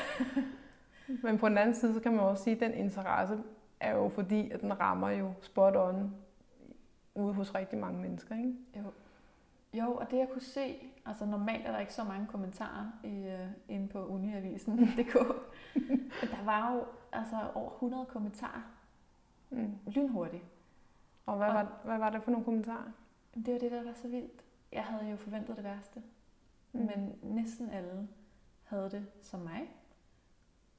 Men 1.23 1.37
på 1.37 1.49
den 1.49 1.57
anden 1.57 1.75
side, 1.75 1.93
så 1.93 1.99
kan 1.99 2.11
man 2.11 2.19
også 2.19 2.43
sige, 2.43 2.55
at 2.55 2.59
den 2.59 2.73
interesse 2.73 3.37
er 3.79 3.95
jo 3.95 4.09
fordi, 4.09 4.51
at 4.51 4.61
den 4.61 4.79
rammer 4.79 5.09
jo 5.09 5.33
spot 5.41 5.75
on 5.75 6.15
ude 7.15 7.33
hos 7.33 7.55
rigtig 7.55 7.79
mange 7.79 8.01
mennesker, 8.01 8.35
ikke? 8.35 8.53
Jo. 8.75 8.91
Jo, 9.77 9.95
og 9.95 10.11
det 10.11 10.17
jeg 10.17 10.29
kunne 10.29 10.41
se, 10.41 10.91
altså 11.05 11.25
normalt 11.25 11.67
er 11.67 11.71
der 11.71 11.79
ikke 11.79 11.93
så 11.93 12.03
mange 12.03 12.27
kommentarer 12.27 12.91
i, 13.03 13.33
uh, 13.33 13.75
inde 13.75 13.87
på 13.87 14.05
uniavisen.dk, 14.05 15.15
men 16.21 16.29
der 16.31 16.43
var 16.43 16.73
jo 16.73 16.85
altså 17.11 17.51
over 17.55 17.71
100 17.71 18.05
kommentarer 18.05 18.61
mm. 19.49 19.77
lynhurtigt. 19.87 20.43
Og 21.25 21.37
hvad, 21.37 21.47
og 21.47 21.53
var, 21.53 21.79
hvad 21.83 21.97
var 21.97 22.09
det 22.09 22.23
for 22.23 22.31
nogle 22.31 22.45
kommentarer? 22.45 22.91
Det 23.35 23.53
var 23.53 23.59
det, 23.59 23.71
der 23.71 23.83
var 23.83 23.93
så 23.93 24.07
vildt. 24.07 24.43
Jeg 24.71 24.83
havde 24.83 25.11
jo 25.11 25.17
forventet 25.17 25.55
det 25.55 25.63
værste, 25.63 26.03
mm. 26.71 26.79
men 26.79 27.19
næsten 27.23 27.69
alle 27.69 28.07
havde 28.63 28.91
det 28.91 29.07
som 29.21 29.39
mig. 29.39 29.69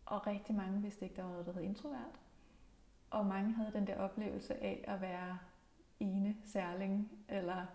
Og 0.07 0.27
rigtig 0.27 0.55
mange 0.55 0.83
vidste 0.83 1.05
ikke, 1.05 1.17
der 1.17 1.23
var 1.23 1.31
noget, 1.31 1.47
der 1.47 1.53
hed 1.53 1.63
introvert. 1.63 2.21
Og 3.11 3.27
mange 3.27 3.53
havde 3.53 3.73
den 3.73 3.87
der 3.87 3.97
oplevelse 3.97 4.55
af 4.63 4.85
at 4.89 5.01
være 5.01 5.39
ene 6.01 6.37
særling, 6.45 7.11
eller 7.29 7.67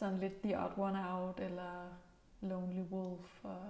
sådan 0.00 0.18
lidt 0.18 0.42
The 0.42 0.64
Odd 0.64 0.78
One 0.78 1.10
Out, 1.12 1.40
eller 1.40 1.96
Lonely 2.40 2.80
Wolf. 2.80 3.44
Og 3.44 3.60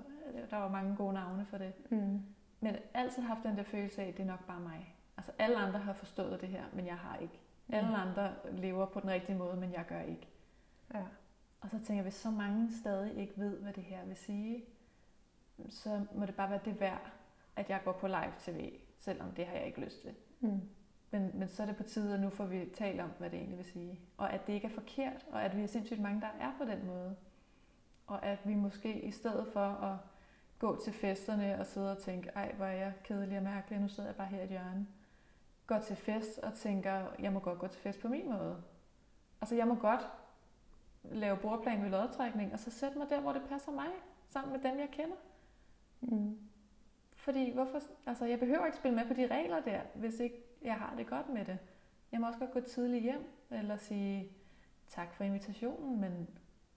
der 0.51 0.57
var 0.57 0.69
mange 0.69 0.97
gode 0.97 1.13
navne 1.13 1.47
for 1.47 1.59
det. 1.59 1.73
Mm. 1.91 2.23
Men 2.61 2.77
altid 2.95 3.23
haft 3.23 3.43
den 3.43 3.57
der 3.57 3.63
følelse 3.63 4.03
af, 4.03 4.09
at 4.09 4.17
det 4.17 4.23
er 4.23 4.27
nok 4.27 4.47
bare 4.47 4.61
mig. 4.61 4.97
Altså 5.17 5.33
alle 5.39 5.57
andre 5.57 5.79
har 5.79 5.93
forstået 5.93 6.41
det 6.41 6.49
her, 6.49 6.65
men 6.73 6.87
jeg 6.87 6.97
har 6.97 7.17
ikke. 7.17 7.41
Mm. 7.67 7.75
Alle 7.75 7.97
andre 7.97 8.35
lever 8.53 8.87
på 8.87 9.01
den 9.01 9.11
rigtige 9.11 9.39
måde, 9.39 9.57
men 9.57 9.73
jeg 9.73 9.85
gør 9.89 10.01
ikke. 10.01 10.29
Ja. 10.95 11.05
Og 11.61 11.71
så 11.71 11.77
tænker 11.77 11.95
jeg, 11.95 12.03
hvis 12.03 12.15
så 12.15 12.31
mange 12.31 12.69
stadig 12.81 13.17
ikke 13.17 13.33
ved, 13.37 13.59
hvad 13.59 13.73
det 13.73 13.85
her 13.85 14.05
vil 14.05 14.17
sige, 14.17 14.65
så 15.69 16.05
må 16.15 16.27
det 16.27 16.35
bare 16.35 16.51
være 16.51 16.61
det 16.65 16.81
værd, 16.81 17.13
at 17.57 17.71
jeg 17.71 17.81
går 17.85 17.93
på 17.93 18.07
live 18.07 18.33
tv, 18.39 18.73
selvom 18.99 19.33
det 19.33 19.47
har 19.47 19.57
jeg 19.57 19.67
ikke 19.67 19.81
lyst 19.81 20.03
til. 20.03 20.15
Mm. 20.41 20.61
Men, 21.11 21.31
men 21.35 21.49
så 21.49 21.63
er 21.63 21.67
det 21.67 21.77
på 21.77 21.83
tide, 21.83 22.15
at 22.15 22.21
nu 22.21 22.31
får 22.31 22.45
vi 22.45 22.71
talt 22.75 23.01
om, 23.01 23.11
hvad 23.19 23.31
det 23.31 23.37
egentlig 23.37 23.59
vil 23.59 23.67
sige. 23.67 24.01
Og 24.17 24.33
at 24.33 24.47
det 24.47 24.53
ikke 24.53 24.67
er 24.67 24.71
forkert, 24.71 25.27
og 25.33 25.43
at 25.43 25.57
vi 25.57 25.63
er 25.63 25.67
sindssygt 25.67 26.01
mange, 26.01 26.21
der 26.21 26.31
er 26.41 26.53
på 26.59 26.65
den 26.65 26.87
måde. 26.87 27.17
Og 28.07 28.25
at 28.25 28.39
vi 28.45 28.55
måske 28.55 29.01
i 29.01 29.11
stedet 29.11 29.47
for 29.53 29.61
at 29.61 29.97
gå 30.59 30.83
til 30.85 30.93
festerne 30.93 31.61
og 31.61 31.67
sidde 31.67 31.93
og 31.93 31.99
tænke, 31.99 32.29
ej, 32.29 32.53
hvor 32.57 32.67
er 32.67 32.73
jeg 32.73 32.93
kedelig 33.05 33.37
og 33.37 33.45
mærkelig, 33.45 33.81
nu 33.81 33.89
sidder 33.89 34.09
jeg 34.09 34.17
bare 34.17 34.27
her 34.27 34.41
i 34.41 34.45
et 34.45 34.49
hjørne. 34.49 34.87
Går 35.67 35.79
til 35.79 35.97
fest 35.97 36.39
og 36.39 36.55
tænker, 36.55 37.07
jeg 37.19 37.33
må 37.33 37.39
godt 37.39 37.59
gå 37.59 37.67
til 37.67 37.81
fest 37.81 38.01
på 38.01 38.09
min 38.09 38.31
måde. 38.31 38.63
Altså, 39.41 39.55
jeg 39.55 39.69
må 39.69 39.75
godt 39.75 40.07
lave 41.05 41.37
bordplan 41.37 41.83
ved 41.83 41.91
lodtrækning, 41.91 42.53
og 42.53 42.59
så 42.59 42.71
sætte 42.71 42.99
mig 42.99 43.11
der, 43.11 43.21
hvor 43.21 43.33
det 43.33 43.43
passer 43.49 43.73
mig, 43.73 43.89
sammen 44.29 44.53
med 44.53 44.71
dem, 44.71 44.79
jeg 44.79 44.89
kender. 44.91 45.17
Mm. 46.01 46.39
Fordi 47.13 47.53
hvorfor, 47.55 47.81
altså 48.07 48.25
jeg 48.25 48.39
behøver 48.39 48.67
ikke 48.67 48.79
spille 48.79 48.97
med 48.97 49.07
på 49.07 49.15
de 49.15 49.27
regler 49.27 49.61
der, 49.61 49.81
hvis 49.95 50.21
ikke 50.21 50.50
jeg 50.63 50.75
har 50.75 50.95
det 50.97 51.07
godt 51.07 51.29
med 51.29 51.45
det. 51.45 51.59
Jeg 52.13 52.21
må 52.21 52.27
også 52.27 52.39
godt 52.39 52.53
gå 52.53 52.61
tidligt 52.61 53.03
hjem, 53.03 53.25
eller 53.51 53.77
sige 53.77 54.33
tak 54.89 55.15
for 55.15 55.25
invitationen, 55.25 56.01
men 56.01 56.29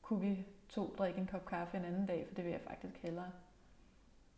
kunne 0.01 0.21
vi 0.21 0.47
to 0.69 0.95
drikke 0.97 1.19
en 1.19 1.27
kop 1.27 1.45
kaffe 1.45 1.77
en 1.77 1.85
anden 1.85 2.05
dag, 2.05 2.27
for 2.27 2.35
det 2.35 2.43
vil 2.43 2.51
jeg 2.51 2.61
faktisk 2.61 2.97
hellere. 2.97 3.31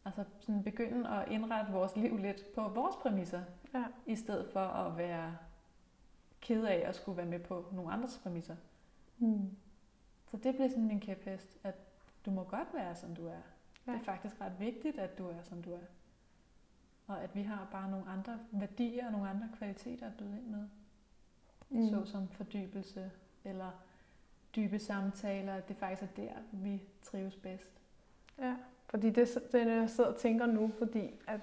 Altså 0.06 0.24
sådan 0.40 0.64
begynde 0.64 1.10
at 1.10 1.32
indrette 1.32 1.72
vores 1.72 1.96
liv 1.96 2.18
lidt 2.18 2.54
på 2.56 2.68
vores 2.68 2.96
præmisser, 2.96 3.44
ja. 3.74 3.86
i 4.06 4.16
stedet 4.16 4.50
for 4.54 4.60
at 4.60 4.98
være 4.98 5.38
ked 6.42 6.66
af 6.66 6.84
at 6.86 6.96
skulle 6.96 7.18
være 7.18 7.26
med 7.26 7.40
på 7.40 7.66
nogle 7.72 7.92
andres 7.92 8.20
præmisser. 8.24 8.56
Mm. 9.18 9.58
Så 10.28 10.38
det 10.38 10.56
bliver 10.56 10.70
sådan 10.70 10.88
min 10.88 11.00
kæphest, 11.00 11.58
at 11.64 11.76
du 12.26 12.32
må 12.32 12.44
godt 12.44 12.74
være, 12.74 12.96
som 12.96 13.16
du 13.16 13.28
er. 13.28 13.42
Ja. 13.88 13.92
Det 13.92 14.00
er 14.00 14.04
faktisk 14.04 14.42
ret 14.42 14.60
vigtigt, 14.60 15.00
at 15.00 15.18
du 15.18 15.28
er, 15.28 15.42
som 15.42 15.64
du 15.64 15.74
er. 15.74 15.86
Og 17.08 17.24
at 17.24 17.36
vi 17.36 17.42
har 17.42 17.68
bare 17.72 17.92
nogle 17.92 18.06
andre 18.10 18.40
værdier 18.52 19.06
og 19.06 19.12
nogle 19.12 19.30
andre 19.30 19.50
kvaliteter 19.58 20.08
at 20.08 20.14
byde 20.18 20.38
ind 20.38 20.48
med. 20.48 20.68
Mm. 21.70 21.90
Såsom 21.90 22.28
fordybelse 22.28 23.12
eller 23.44 23.72
dybe 24.56 24.80
samtaler. 24.80 25.60
Det 25.60 25.78
faktisk 25.78 26.02
er 26.02 26.08
der, 26.16 26.32
vi 26.52 26.82
trives 27.04 27.36
bedst. 27.36 27.72
Ja, 28.40 28.56
fordi 28.90 29.10
det, 29.10 29.38
det 29.52 29.62
er 29.62 29.66
det, 29.66 29.76
jeg 29.76 29.90
sidder 29.90 30.10
og 30.10 30.18
tænker 30.18 30.46
nu, 30.46 30.72
fordi 30.78 31.12
at 31.28 31.40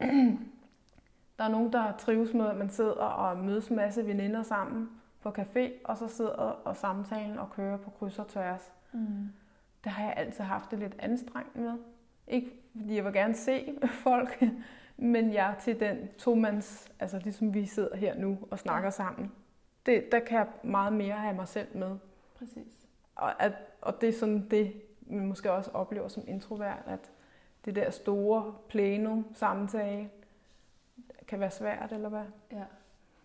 der 1.38 1.44
er 1.44 1.48
nogen, 1.48 1.72
der 1.72 1.96
trives 1.96 2.34
med, 2.34 2.46
at 2.46 2.56
man 2.56 2.70
sidder 2.70 2.92
og 2.92 3.38
mødes 3.38 3.68
en 3.68 3.76
masse 3.76 4.06
veninder 4.06 4.42
sammen 4.42 4.90
på 5.20 5.28
café, 5.28 5.70
og 5.84 5.98
så 5.98 6.08
sidder 6.08 6.30
og 6.30 6.76
samtalen 6.76 7.38
og 7.38 7.50
kører 7.50 7.76
på 7.76 7.90
kryds 7.90 8.18
og 8.18 8.28
tværs. 8.28 8.72
Mm. 8.92 9.28
Det 9.84 9.92
har 9.92 10.04
jeg 10.04 10.14
altid 10.16 10.44
haft 10.44 10.70
det 10.70 10.78
lidt 10.78 10.94
anstrengt 10.98 11.56
med. 11.56 11.72
Ikke 12.26 12.50
fordi 12.76 12.96
jeg 12.96 13.04
vil 13.04 13.12
gerne 13.12 13.34
se 13.34 13.78
folk, 14.04 14.42
men 15.02 15.32
jeg 15.32 15.56
til 15.60 15.80
den 15.80 16.08
tomands, 16.18 16.92
altså 17.00 17.18
ligesom 17.18 17.54
vi 17.54 17.66
sidder 17.66 17.96
her 17.96 18.14
nu 18.14 18.38
og 18.50 18.58
snakker 18.58 18.86
ja. 18.86 18.90
sammen. 18.90 19.32
Det, 19.86 20.12
der 20.12 20.20
kan 20.20 20.38
jeg 20.38 20.46
meget 20.62 20.92
mere 20.92 21.14
have 21.14 21.34
mig 21.34 21.48
selv 21.48 21.76
med. 21.76 21.96
Præcis. 22.38 22.88
Og, 23.14 23.42
at, 23.42 23.52
og 23.80 24.00
det 24.00 24.08
er 24.08 24.12
sådan 24.12 24.48
det, 24.50 24.82
man 25.00 25.26
måske 25.26 25.52
også 25.52 25.70
oplever 25.70 26.08
som 26.08 26.24
introvert, 26.26 26.82
at 26.86 27.10
det 27.64 27.76
der 27.76 27.90
store 27.90 28.54
plenum 28.68 29.26
samtale 29.34 30.10
kan 31.28 31.40
være 31.40 31.50
svært, 31.50 31.92
eller 31.92 32.08
hvad? 32.08 32.24
Ja, 32.52 32.64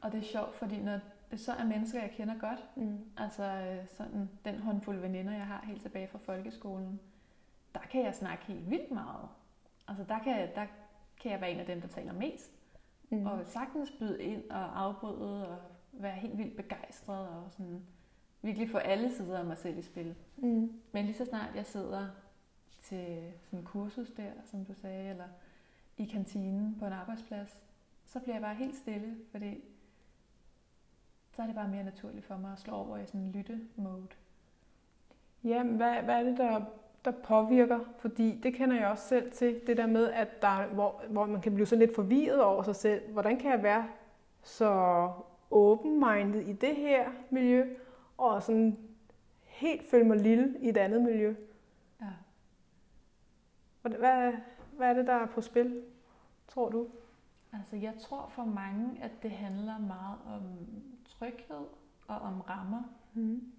og 0.01 0.11
det 0.11 0.17
er 0.17 0.23
sjovt, 0.23 0.55
fordi 0.55 0.81
når 0.81 0.99
det 1.31 1.39
så 1.39 1.51
er 1.51 1.65
mennesker, 1.65 2.01
jeg 2.01 2.11
kender 2.11 2.35
godt, 2.39 2.63
mm. 2.75 2.99
altså 3.17 3.43
øh, 3.43 3.87
sådan 3.87 4.29
den 4.45 4.59
håndfuld 4.59 4.99
veninder, 4.99 5.33
jeg 5.33 5.45
har 5.45 5.63
helt 5.65 5.81
tilbage 5.81 6.07
fra 6.07 6.17
folkeskolen, 6.17 6.99
der 7.73 7.79
kan 7.91 8.05
jeg 8.05 8.15
snakke 8.15 8.45
helt 8.45 8.69
vildt 8.69 8.91
meget. 8.91 9.29
Altså 9.87 10.03
der 10.03 10.19
kan, 10.19 10.49
der 10.55 10.65
kan 11.19 11.31
jeg 11.31 11.41
være 11.41 11.51
en 11.51 11.59
af 11.59 11.65
dem, 11.65 11.81
der 11.81 11.87
taler 11.87 12.13
mest. 12.13 12.51
Mm. 13.09 13.25
Og 13.25 13.45
sagtens 13.45 13.91
byde 13.99 14.23
ind 14.23 14.49
og 14.49 14.81
afbryde 14.81 15.47
og 15.47 15.57
være 15.91 16.15
helt 16.15 16.37
vildt 16.37 16.55
begejstret 16.55 17.27
og 17.27 17.51
sådan 17.51 17.81
virkelig 18.41 18.69
få 18.69 18.77
alle 18.77 19.11
sider 19.11 19.39
af 19.39 19.45
mig 19.45 19.57
selv 19.57 19.77
i 19.77 19.81
spil. 19.81 20.15
Mm. 20.37 20.81
Men 20.91 21.05
lige 21.05 21.15
så 21.15 21.25
snart 21.25 21.55
jeg 21.55 21.65
sidder 21.65 22.07
til 22.81 23.33
sådan 23.43 23.59
en 23.59 23.65
kursus 23.65 24.09
der, 24.09 24.31
som 24.43 24.65
du 24.65 24.73
sagde, 24.73 25.09
eller 25.09 25.27
i 25.97 26.05
kantinen 26.05 26.75
på 26.79 26.85
en 26.85 26.93
arbejdsplads, 26.93 27.61
så 28.05 28.19
bliver 28.19 28.35
jeg 28.35 28.41
bare 28.41 28.55
helt 28.55 28.75
stille, 28.75 29.17
fordi 29.31 29.63
så 31.31 31.41
er 31.41 31.45
det 31.45 31.55
bare 31.55 31.67
mere 31.67 31.83
naturligt 31.83 32.25
for 32.25 32.37
mig 32.37 32.51
at 32.51 32.59
slå 32.59 32.73
over 32.73 32.97
i 32.97 33.05
sådan 33.05 33.21
en 33.21 33.31
lytte-mode. 33.31 34.07
Ja, 35.43 35.63
hvad, 35.63 36.01
hvad 36.03 36.15
er 36.15 36.23
det, 36.23 36.37
der 36.37 36.65
der 37.07 37.13
påvirker, 37.23 37.79
fordi 37.97 38.39
det 38.43 38.53
kender 38.53 38.75
jeg 38.75 38.87
også 38.87 39.07
selv 39.07 39.31
til, 39.31 39.61
det 39.67 39.77
der 39.77 39.87
med, 39.87 40.11
at 40.11 40.41
der, 40.41 40.65
hvor, 40.65 41.01
hvor 41.09 41.25
man 41.25 41.41
kan 41.41 41.53
blive 41.53 41.67
så 41.67 41.75
lidt 41.75 41.95
forvirret 41.95 42.41
over 42.41 42.63
sig 42.63 42.75
selv. 42.75 43.11
Hvordan 43.11 43.37
kan 43.39 43.51
jeg 43.51 43.63
være 43.63 43.87
så 44.43 45.11
open-minded 45.51 46.41
i 46.41 46.53
det 46.53 46.75
her 46.75 47.09
miljø, 47.29 47.75
og 48.17 48.43
sådan 48.43 48.77
helt 49.43 49.89
føle 49.89 50.03
mig 50.03 50.17
lille 50.17 50.55
i 50.59 50.69
et 50.69 50.77
andet 50.77 51.01
miljø? 51.01 51.35
Ja. 52.01 52.05
Hvad, 53.81 54.33
hvad 54.71 54.89
er 54.89 54.93
det, 54.93 55.07
der 55.07 55.13
er 55.13 55.25
på 55.25 55.41
spil, 55.41 55.81
tror 56.47 56.69
du? 56.69 56.87
Altså, 57.53 57.75
jeg 57.75 57.93
tror 57.99 58.27
for 58.35 58.45
mange, 58.45 59.03
at 59.03 59.11
det 59.23 59.31
handler 59.31 59.79
meget 59.79 60.17
om 60.25 60.41
tryghed 61.05 61.65
og 62.07 62.17
om 62.17 62.41
rammer. 62.41 62.83
Mm. 63.13 63.51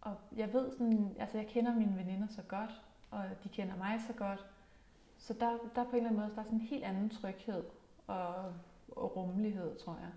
Og 0.00 0.16
jeg 0.36 0.52
ved 0.52 0.72
sådan, 0.72 1.16
altså 1.18 1.38
jeg 1.38 1.46
kender 1.46 1.74
mine 1.74 1.96
veninder 1.96 2.26
så 2.26 2.42
godt, 2.42 2.82
og 3.10 3.24
de 3.44 3.48
kender 3.48 3.76
mig 3.76 4.00
så 4.06 4.12
godt. 4.12 4.46
Så 5.18 5.34
der, 5.34 5.58
der 5.74 5.84
på 5.84 5.90
en 5.90 5.96
eller 5.96 6.08
anden 6.08 6.20
måde, 6.20 6.34
der 6.34 6.40
er 6.40 6.44
sådan 6.44 6.58
en 6.58 6.66
helt 6.66 6.84
anden 6.84 7.10
tryghed 7.10 7.64
og, 8.06 8.34
og 8.96 9.16
rummelighed, 9.16 9.78
tror 9.78 9.96
jeg. 10.00 10.10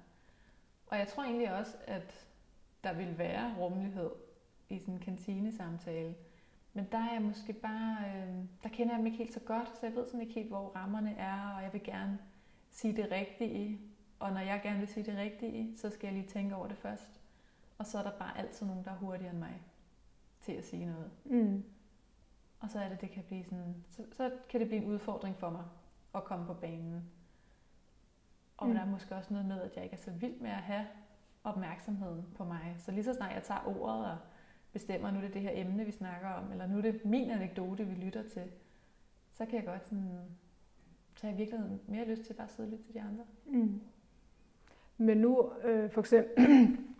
Og 0.88 0.98
jeg 0.98 1.08
tror 1.08 1.24
egentlig 1.24 1.54
også, 1.54 1.78
at 1.88 2.28
der 2.84 2.94
vil 2.94 3.18
være 3.18 3.56
rummelighed 3.60 4.10
i 4.70 4.80
sådan 4.80 4.94
en 4.94 5.00
kantinesamtale. 5.00 6.16
Men 6.74 6.88
der 6.92 6.98
er 6.98 7.14
jeg 7.14 7.22
måske 7.22 7.54
bare, 7.54 7.98
øh, 8.08 8.36
der 8.64 8.70
kender 8.70 8.94
jeg 8.94 8.98
dem 8.98 9.06
ikke 9.06 9.18
helt 9.18 9.34
så 9.34 9.40
godt, 9.40 9.70
så 9.70 9.86
jeg 9.86 9.96
ved 9.96 10.06
sådan 10.06 10.22
ikke 10.22 10.34
helt, 10.34 10.48
hvor 10.48 10.72
rammerne 10.76 11.16
er, 11.16 11.54
og 11.56 11.64
jeg 11.64 11.74
vil 11.74 11.84
gerne 11.84 12.20
sige 12.70 12.96
det 12.96 13.12
rigtige. 13.12 13.82
Og 14.20 14.32
når 14.34 14.40
jeg 14.40 14.62
gerne 14.64 14.80
vil 14.80 14.88
sige 14.88 15.06
det 15.06 15.18
rigtige, 15.18 15.78
så 15.78 15.90
skal 15.90 16.08
jeg 16.08 16.14
lige 16.14 16.28
tænke 16.28 16.56
over 16.56 16.68
det 16.68 16.78
først. 16.78 17.22
Og 17.78 17.86
så 17.86 17.98
er 17.98 18.04
der 18.04 18.18
bare 18.20 18.38
altid 18.38 18.66
nogen, 18.66 18.86
der 18.86 18.92
er 18.92 18.96
hurtigere 18.96 19.32
end 19.32 19.40
mig 19.40 19.62
til 20.42 20.52
at 20.52 20.66
sige 20.66 20.86
noget. 20.86 21.12
Mm. 21.26 21.64
Og 22.60 22.70
så 22.70 22.80
er 22.80 22.90
det, 22.90 23.02
det 23.02 23.12
kan 23.12 23.24
blive 23.24 23.44
sådan, 23.44 23.76
så, 23.90 24.04
så 24.12 24.32
kan 24.50 24.60
det 24.60 24.68
blive 24.68 24.82
en 24.82 24.88
udfordring 24.88 25.36
for 25.38 25.50
mig 25.50 25.64
at 26.16 26.24
komme 26.24 26.46
på 26.46 26.54
banen. 26.54 27.04
Og 28.58 28.68
mm. 28.68 28.74
der 28.74 28.82
er 28.82 28.86
måske 28.86 29.16
også 29.16 29.34
noget 29.34 29.48
med, 29.48 29.62
at 29.62 29.76
jeg 29.76 29.84
ikke 29.84 29.94
er 29.94 30.00
så 30.00 30.12
vild 30.12 30.40
med 30.40 30.50
at 30.50 30.56
have 30.56 30.86
opmærksomheden 31.44 32.26
på 32.36 32.44
mig. 32.44 32.76
Så 32.78 32.92
lige 32.92 33.04
så 33.04 33.14
snart 33.14 33.36
jeg 33.36 33.44
tager 33.44 33.68
ordet 33.68 34.06
og 34.06 34.18
bestemmer, 34.74 35.12
nu 35.12 35.18
er 35.18 35.22
det 35.22 35.34
det 35.34 35.42
her 35.42 35.52
emne, 35.54 35.86
vi 35.86 35.92
snakker 35.92 36.30
om, 36.30 36.52
eller 36.52 36.68
nu 36.68 36.78
er 36.78 36.82
det 36.82 37.06
min 37.06 37.30
anekdote, 37.30 37.86
vi 37.88 37.96
lytter 37.96 38.24
til, 38.30 38.44
så 39.34 39.46
kan 39.46 39.56
jeg 39.56 39.66
godt 39.66 39.88
sådan, 39.88 40.20
så 41.16 41.28
har 41.28 41.30
jeg 41.30 41.38
virkelig 41.38 41.80
mere 41.88 42.06
lyst 42.06 42.24
til 42.24 42.34
bare 42.34 42.48
at 42.48 42.52
sidde 42.52 42.68
og 42.68 42.72
lytte 42.72 42.86
til 42.86 42.94
de 42.94 43.02
andre. 43.02 43.24
Mm. 43.46 43.82
Men 44.98 45.18
nu 45.18 45.52
øh, 45.64 45.92
for 45.92 46.02
eksempel, 46.02 46.34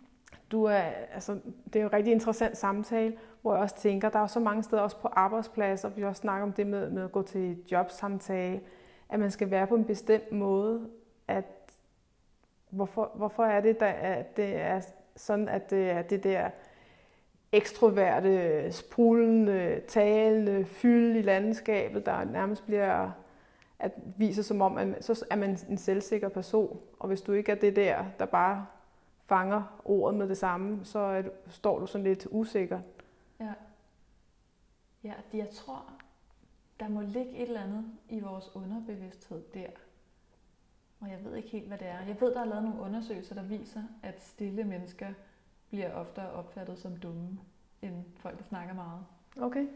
du 0.52 0.64
er, 0.64 0.82
altså, 1.14 1.38
det 1.64 1.76
er 1.76 1.80
jo 1.80 1.86
en 1.86 1.92
rigtig 1.92 2.12
interessant 2.12 2.56
samtale, 2.56 3.16
hvor 3.42 3.54
jeg 3.54 3.62
også 3.62 3.76
tænker, 3.76 4.08
der 4.08 4.18
er 4.18 4.26
så 4.26 4.40
mange 4.40 4.62
steder 4.62 4.82
også 4.82 4.96
på 4.96 5.08
arbejdspladser, 5.08 5.88
vi 5.88 6.04
også 6.04 6.20
snakker 6.20 6.46
om 6.46 6.52
det 6.52 6.66
med, 6.66 6.90
med 6.90 7.04
at 7.04 7.12
gå 7.12 7.22
til 7.22 7.56
jobsamtale, 7.72 8.60
at 9.08 9.20
man 9.20 9.30
skal 9.30 9.50
være 9.50 9.66
på 9.66 9.74
en 9.74 9.84
bestemt 9.84 10.32
måde, 10.32 10.88
at 11.28 11.44
hvorfor, 12.70 13.10
hvorfor 13.14 13.44
er 13.44 13.60
det, 13.60 13.80
der, 13.80 13.86
at 13.86 14.36
det 14.36 14.56
er 14.56 14.80
sådan 15.16 15.48
at 15.48 15.70
det 15.70 15.90
er 15.90 16.02
det 16.02 16.24
der 16.24 16.50
ekstroverte, 17.52 18.72
sprudlende, 18.72 19.80
talende 19.88 20.64
fylde 20.64 21.18
i 21.18 21.22
landskabet, 21.22 22.06
der 22.06 22.24
nærmest 22.24 22.66
bliver 22.66 23.10
at 23.82 23.92
viser 24.16 24.42
som 24.42 24.60
om, 24.60 24.78
at 24.78 25.04
så 25.04 25.24
er 25.30 25.36
man 25.36 25.58
en 25.68 25.78
selvsikker 25.78 26.28
person. 26.28 26.80
Og 26.98 27.08
hvis 27.08 27.20
du 27.20 27.32
ikke 27.32 27.52
er 27.52 27.56
det 27.56 27.76
der, 27.76 28.04
der 28.18 28.24
bare 28.24 28.66
fanger 29.32 29.80
ordet 29.84 30.18
med 30.18 30.28
det 30.28 30.38
samme, 30.38 30.84
så 30.84 30.98
er, 30.98 31.22
står 31.48 31.78
du 31.78 31.86
sådan 31.86 32.04
lidt 32.04 32.26
usikker. 32.30 32.80
Ja. 33.40 33.52
Ja, 35.04 35.14
jeg 35.32 35.50
tror, 35.50 35.92
der 36.80 36.88
må 36.88 37.00
ligge 37.00 37.30
et 37.30 37.42
eller 37.42 37.60
andet 37.60 37.84
i 38.08 38.20
vores 38.20 38.56
underbevidsthed 38.56 39.42
der. 39.54 39.66
Og 41.00 41.10
jeg 41.10 41.24
ved 41.24 41.34
ikke 41.34 41.48
helt, 41.48 41.68
hvad 41.68 41.78
det 41.78 41.88
er. 41.88 42.00
Jeg 42.06 42.20
ved, 42.20 42.34
der 42.34 42.40
er 42.40 42.44
lavet 42.44 42.62
nogle 42.62 42.80
undersøgelser, 42.80 43.34
der 43.34 43.42
viser, 43.42 43.82
at 44.02 44.22
stille 44.22 44.64
mennesker 44.64 45.12
bliver 45.68 45.94
oftere 45.94 46.30
opfattet 46.30 46.78
som 46.78 46.96
dumme, 46.96 47.38
end 47.82 48.04
folk, 48.16 48.38
der 48.38 48.44
snakker 48.44 48.74
meget. 48.74 49.06
Okay. 49.36 49.66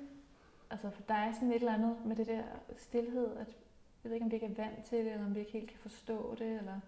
Altså, 0.70 0.90
for 0.90 1.02
der 1.02 1.14
er 1.14 1.32
sådan 1.32 1.48
et 1.48 1.54
eller 1.54 1.74
andet 1.74 1.96
med 2.06 2.16
det 2.16 2.26
der 2.26 2.42
stillhed, 2.76 3.36
at 3.36 3.56
jeg 4.04 4.10
ved 4.10 4.12
ikke, 4.12 4.24
om 4.24 4.30
vi 4.30 4.36
ikke 4.36 4.46
er 4.46 4.64
vant 4.64 4.84
til 4.84 4.98
det, 4.98 5.12
eller 5.12 5.26
om 5.26 5.34
vi 5.34 5.40
ikke 5.40 5.52
helt 5.52 5.70
kan 5.70 5.78
forstå 5.78 6.34
det, 6.38 6.58
eller 6.58 6.80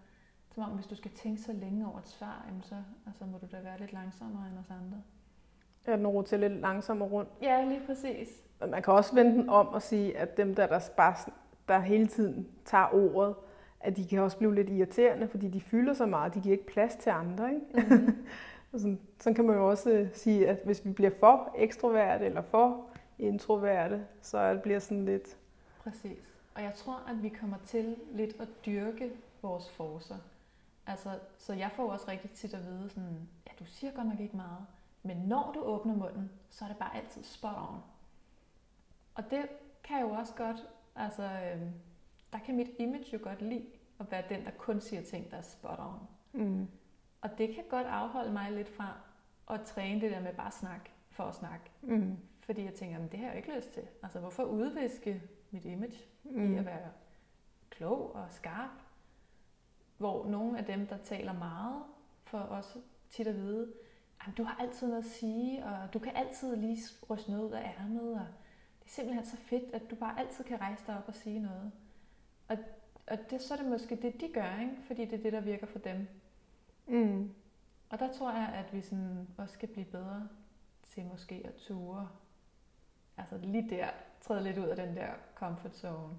som 0.59 0.71
om, 0.71 0.77
hvis 0.77 0.87
du 0.87 0.95
skal 0.95 1.11
tænke 1.11 1.43
så 1.43 1.53
længe 1.53 1.87
over 1.87 1.99
et 1.99 2.09
svar, 2.09 2.45
jamen 2.49 2.63
så 2.63 2.75
altså, 3.07 3.25
må 3.25 3.39
du 3.39 3.47
da 3.53 3.61
være 3.63 3.79
lidt 3.81 3.93
langsommere 3.93 4.49
end 4.49 4.59
os 4.59 4.71
andre. 4.71 5.03
Ja, 5.87 5.97
den 5.97 6.07
roterer 6.07 6.41
lidt 6.41 6.61
langsommere 6.61 7.09
rundt. 7.09 7.31
Ja, 7.43 7.65
lige 7.65 7.81
præcis. 7.87 8.29
Man 8.69 8.83
kan 8.83 8.95
også 8.95 9.15
vende 9.15 9.33
den 9.33 9.49
om 9.49 9.69
og 9.69 9.83
sige, 9.83 10.19
at 10.19 10.37
dem 10.37 10.55
der, 10.55 10.67
der, 10.67 10.81
bare, 10.97 11.15
der 11.69 11.79
hele 11.79 12.07
tiden 12.07 12.49
tager 12.65 12.95
ordet, 12.95 13.35
at 13.81 13.97
de 13.97 14.07
kan 14.07 14.19
også 14.19 14.39
blive 14.39 14.55
lidt 14.55 14.71
irriterende, 14.71 15.29
fordi 15.29 15.49
de 15.49 15.61
fylder 15.61 15.95
så 15.95 16.07
meget, 16.07 16.35
de 16.35 16.41
giver 16.41 16.53
ikke 16.53 16.67
plads 16.67 16.97
til 16.97 17.11
andre. 17.11 17.55
Ikke? 17.55 17.89
Mm-hmm. 17.89 18.27
sådan, 18.73 19.01
sådan 19.19 19.35
kan 19.35 19.47
man 19.47 19.57
jo 19.57 19.71
også 19.71 19.91
øh, 19.91 20.09
sige, 20.13 20.49
at 20.49 20.59
hvis 20.65 20.85
vi 20.85 20.93
bliver 20.93 21.13
for 21.21 21.55
ekstroverte 21.59 22.25
eller 22.25 22.43
for 22.43 22.87
introverte, 23.19 24.07
så 24.23 24.59
bliver 24.63 24.79
sådan 24.79 25.05
lidt... 25.05 25.37
Præcis. 25.83 26.19
Og 26.55 26.63
jeg 26.63 26.73
tror, 26.75 27.03
at 27.09 27.23
vi 27.23 27.29
kommer 27.29 27.57
til 27.67 27.97
lidt 28.13 28.41
at 28.41 28.49
dyrke 28.67 29.11
vores 29.43 29.71
forser. 29.71 30.17
Altså, 30.89 31.19
så 31.39 31.55
jeg 31.55 31.73
får 31.73 31.93
også 31.93 32.09
rigtig 32.09 32.31
tit 32.31 32.55
at 32.55 32.65
vide 32.65 32.91
sådan, 32.91 33.29
ja, 33.47 33.53
du 33.59 33.65
siger 33.65 33.93
godt 33.93 34.07
nok 34.07 34.21
ikke 34.21 34.37
meget, 34.37 34.67
men 35.03 35.17
når 35.17 35.53
du 35.55 35.61
åbner 35.61 35.95
munden, 35.95 36.31
så 36.51 36.65
er 36.65 36.69
det 36.69 36.77
bare 36.77 36.97
altid 36.97 37.23
spot 37.23 37.57
on. 37.57 37.81
Og 39.15 39.31
det 39.31 39.49
kan 39.85 40.01
jo 40.01 40.11
også 40.11 40.35
godt, 40.35 40.67
altså, 40.97 41.23
øh, 41.23 41.63
der 42.33 42.39
kan 42.39 42.57
mit 42.57 42.71
image 42.79 43.13
jo 43.13 43.19
godt 43.23 43.43
lide 43.43 43.67
at 44.01 44.11
være 44.11 44.25
den, 44.29 44.45
der 44.45 44.51
kun 44.51 44.81
siger 44.81 45.03
ting, 45.03 45.31
der 45.31 45.37
er 45.37 45.43
spot 45.43 45.79
on. 45.79 46.09
Mm. 46.33 46.69
Og 47.21 47.39
det 47.39 47.55
kan 47.55 47.65
godt 47.71 47.87
afholde 47.87 48.33
mig 48.33 48.53
lidt 48.53 48.69
fra 48.69 49.01
at 49.51 49.61
træne 49.63 50.01
det 50.01 50.11
der 50.11 50.21
med 50.21 50.35
bare 50.35 50.51
snak 50.51 50.89
for 51.11 51.25
at 51.25 51.35
snakke. 51.35 51.71
Mm. 51.83 52.19
Fordi 52.41 52.65
jeg 52.65 52.75
tænker, 52.75 52.99
men 52.99 53.09
det 53.09 53.19
har 53.19 53.27
jeg 53.27 53.35
jo 53.35 53.37
ikke 53.37 53.57
lyst 53.57 53.73
til. 53.73 53.83
Altså, 54.03 54.21
hvorfor 54.21 54.43
udviske 54.43 55.23
mit 55.51 55.65
image 55.65 55.99
mm. 56.25 56.55
i 56.55 56.59
at 56.59 56.67
være 56.67 56.91
klog 57.71 58.15
og 58.15 58.27
skarp? 58.31 58.88
Hvor 59.99 60.27
nogle 60.27 60.59
af 60.59 60.65
dem, 60.65 60.87
der 60.87 60.97
taler 60.97 61.33
meget, 61.33 61.83
for 62.25 62.39
os 62.39 62.77
tit 63.11 63.27
at 63.27 63.37
vide, 63.37 63.73
at 64.21 64.39
du 64.39 64.43
har 64.43 64.57
altid 64.61 64.89
noget 64.89 65.05
at 65.05 65.11
sige, 65.11 65.65
og 65.65 65.95
du 65.95 65.99
kan 65.99 66.17
altid 66.17 66.57
lige 66.57 66.79
ryste 67.11 67.31
noget 67.31 67.45
ud 67.45 67.53
af 67.53 67.75
ærmet, 67.79 68.15
og 68.15 68.27
det 68.81 68.87
er 68.87 68.91
simpelthen 68.91 69.27
så 69.27 69.37
fedt, 69.37 69.75
at 69.75 69.83
du 69.91 69.95
bare 69.95 70.21
altid 70.21 70.45
kan 70.45 70.61
rejse 70.61 70.85
dig 70.87 70.99
op 70.99 71.09
og 71.09 71.15
sige 71.15 71.41
noget. 71.41 71.73
Og, 72.49 72.59
og 73.07 73.19
det, 73.31 73.41
så 73.41 73.55
er 73.55 73.59
det 73.59 73.67
måske 73.67 73.97
det, 73.97 74.21
de 74.21 74.29
gør, 74.35 74.61
ikke? 74.61 74.77
fordi 74.87 75.05
det 75.05 75.19
er 75.19 75.23
det, 75.23 75.33
der 75.33 75.41
virker 75.41 75.67
for 75.67 75.79
dem. 75.79 76.09
Mm. 76.87 77.35
Og 77.91 77.99
der 77.99 78.13
tror 78.13 78.33
jeg, 78.33 78.49
at 78.55 78.75
vi 78.75 78.81
sådan 78.81 79.29
også 79.39 79.55
skal 79.55 79.69
blive 79.69 79.87
bedre 79.87 80.29
til 80.83 81.05
måske 81.05 81.43
at 81.45 81.55
ture. 81.55 82.09
Altså 83.17 83.39
lige 83.39 83.71
der, 83.71 83.89
træde 84.21 84.45
lidt 84.45 84.59
ud 84.59 84.65
af 84.65 84.77
den 84.77 84.97
der 84.97 85.11
comfort 85.35 85.77
zone. 85.77 86.15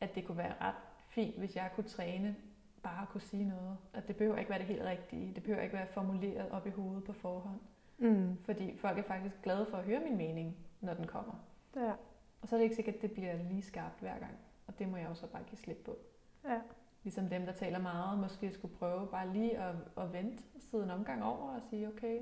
At 0.00 0.14
det 0.14 0.26
kunne 0.26 0.38
være 0.38 0.54
ret 0.60 0.74
fint, 1.08 1.38
hvis 1.38 1.56
jeg 1.56 1.70
kunne 1.74 1.88
træne 1.88 2.36
bare 2.84 3.02
at 3.02 3.08
kunne 3.08 3.20
sige 3.20 3.44
noget. 3.44 3.76
At 3.92 4.08
det 4.08 4.16
behøver 4.16 4.38
ikke 4.38 4.50
være 4.50 4.58
det 4.58 4.66
helt 4.66 4.82
rigtige. 4.82 5.34
Det 5.34 5.42
behøver 5.42 5.62
ikke 5.62 5.76
være 5.76 5.86
formuleret 5.86 6.50
op 6.50 6.66
i 6.66 6.70
hovedet 6.70 7.04
på 7.04 7.12
forhånd. 7.12 7.60
Mm. 7.98 8.36
Fordi 8.44 8.76
folk 8.76 8.98
er 8.98 9.02
faktisk 9.02 9.42
glade 9.42 9.66
for 9.70 9.76
at 9.76 9.84
høre 9.84 10.00
min 10.00 10.16
mening, 10.16 10.56
når 10.80 10.94
den 10.94 11.06
kommer. 11.06 11.34
Ja. 11.76 11.92
Og 12.40 12.48
så 12.48 12.56
er 12.56 12.58
det 12.58 12.64
ikke 12.64 12.76
sikkert, 12.76 12.94
at 12.94 13.02
det 13.02 13.12
bliver 13.12 13.42
lige 13.42 13.62
skarpt 13.62 14.00
hver 14.00 14.18
gang. 14.18 14.36
Og 14.66 14.78
det 14.78 14.88
må 14.88 14.96
jeg 14.96 15.08
også 15.08 15.26
bare 15.26 15.42
give 15.42 15.58
slip 15.58 15.76
på. 15.84 15.96
Ja. 16.44 16.60
Ligesom 17.02 17.28
dem, 17.28 17.46
der 17.46 17.52
taler 17.52 17.78
meget, 17.78 18.18
måske 18.18 18.52
skulle 18.52 18.74
prøve 18.74 19.06
bare 19.06 19.32
lige 19.32 19.58
at, 19.58 19.74
at 19.96 20.12
vente, 20.12 20.42
sidde 20.58 20.84
en 20.84 20.90
omgang 20.90 21.24
over 21.24 21.54
og 21.54 21.62
sige, 21.70 21.88
okay, 21.88 22.20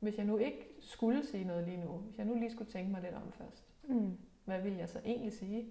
hvis 0.00 0.18
jeg 0.18 0.24
nu 0.24 0.36
ikke 0.36 0.68
skulle 0.80 1.26
sige 1.26 1.44
noget 1.44 1.64
lige 1.64 1.84
nu, 1.84 1.92
hvis 1.92 2.18
jeg 2.18 2.26
nu 2.26 2.34
lige 2.34 2.50
skulle 2.50 2.70
tænke 2.70 2.90
mig 2.90 3.02
lidt 3.02 3.14
om 3.14 3.32
først, 3.32 3.64
mm. 3.88 4.18
hvad 4.44 4.62
vil 4.62 4.72
jeg 4.72 4.88
så 4.88 5.00
egentlig 5.04 5.32
sige? 5.32 5.66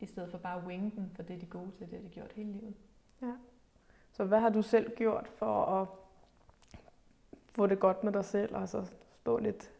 I 0.00 0.06
stedet 0.06 0.30
for 0.30 0.38
bare 0.38 0.60
at 0.60 0.66
winge 0.66 0.92
den, 0.96 1.10
for 1.14 1.22
det 1.22 1.36
er 1.36 1.40
de 1.40 1.46
gode 1.46 1.70
til, 1.70 1.90
det 1.90 1.98
har 1.98 2.08
de 2.08 2.14
gjort 2.14 2.32
hele 2.32 2.52
livet. 2.52 2.74
Ja. 3.22 3.32
Så 4.12 4.24
hvad 4.24 4.40
har 4.40 4.48
du 4.48 4.62
selv 4.62 4.96
gjort 4.96 5.28
for 5.28 5.64
at 5.64 5.88
få 7.48 7.66
det 7.66 7.80
godt 7.80 8.04
med 8.04 8.12
dig 8.12 8.24
selv, 8.24 8.56
og 8.56 8.68
så 8.68 8.86
stå 9.12 9.38
lidt 9.38 9.70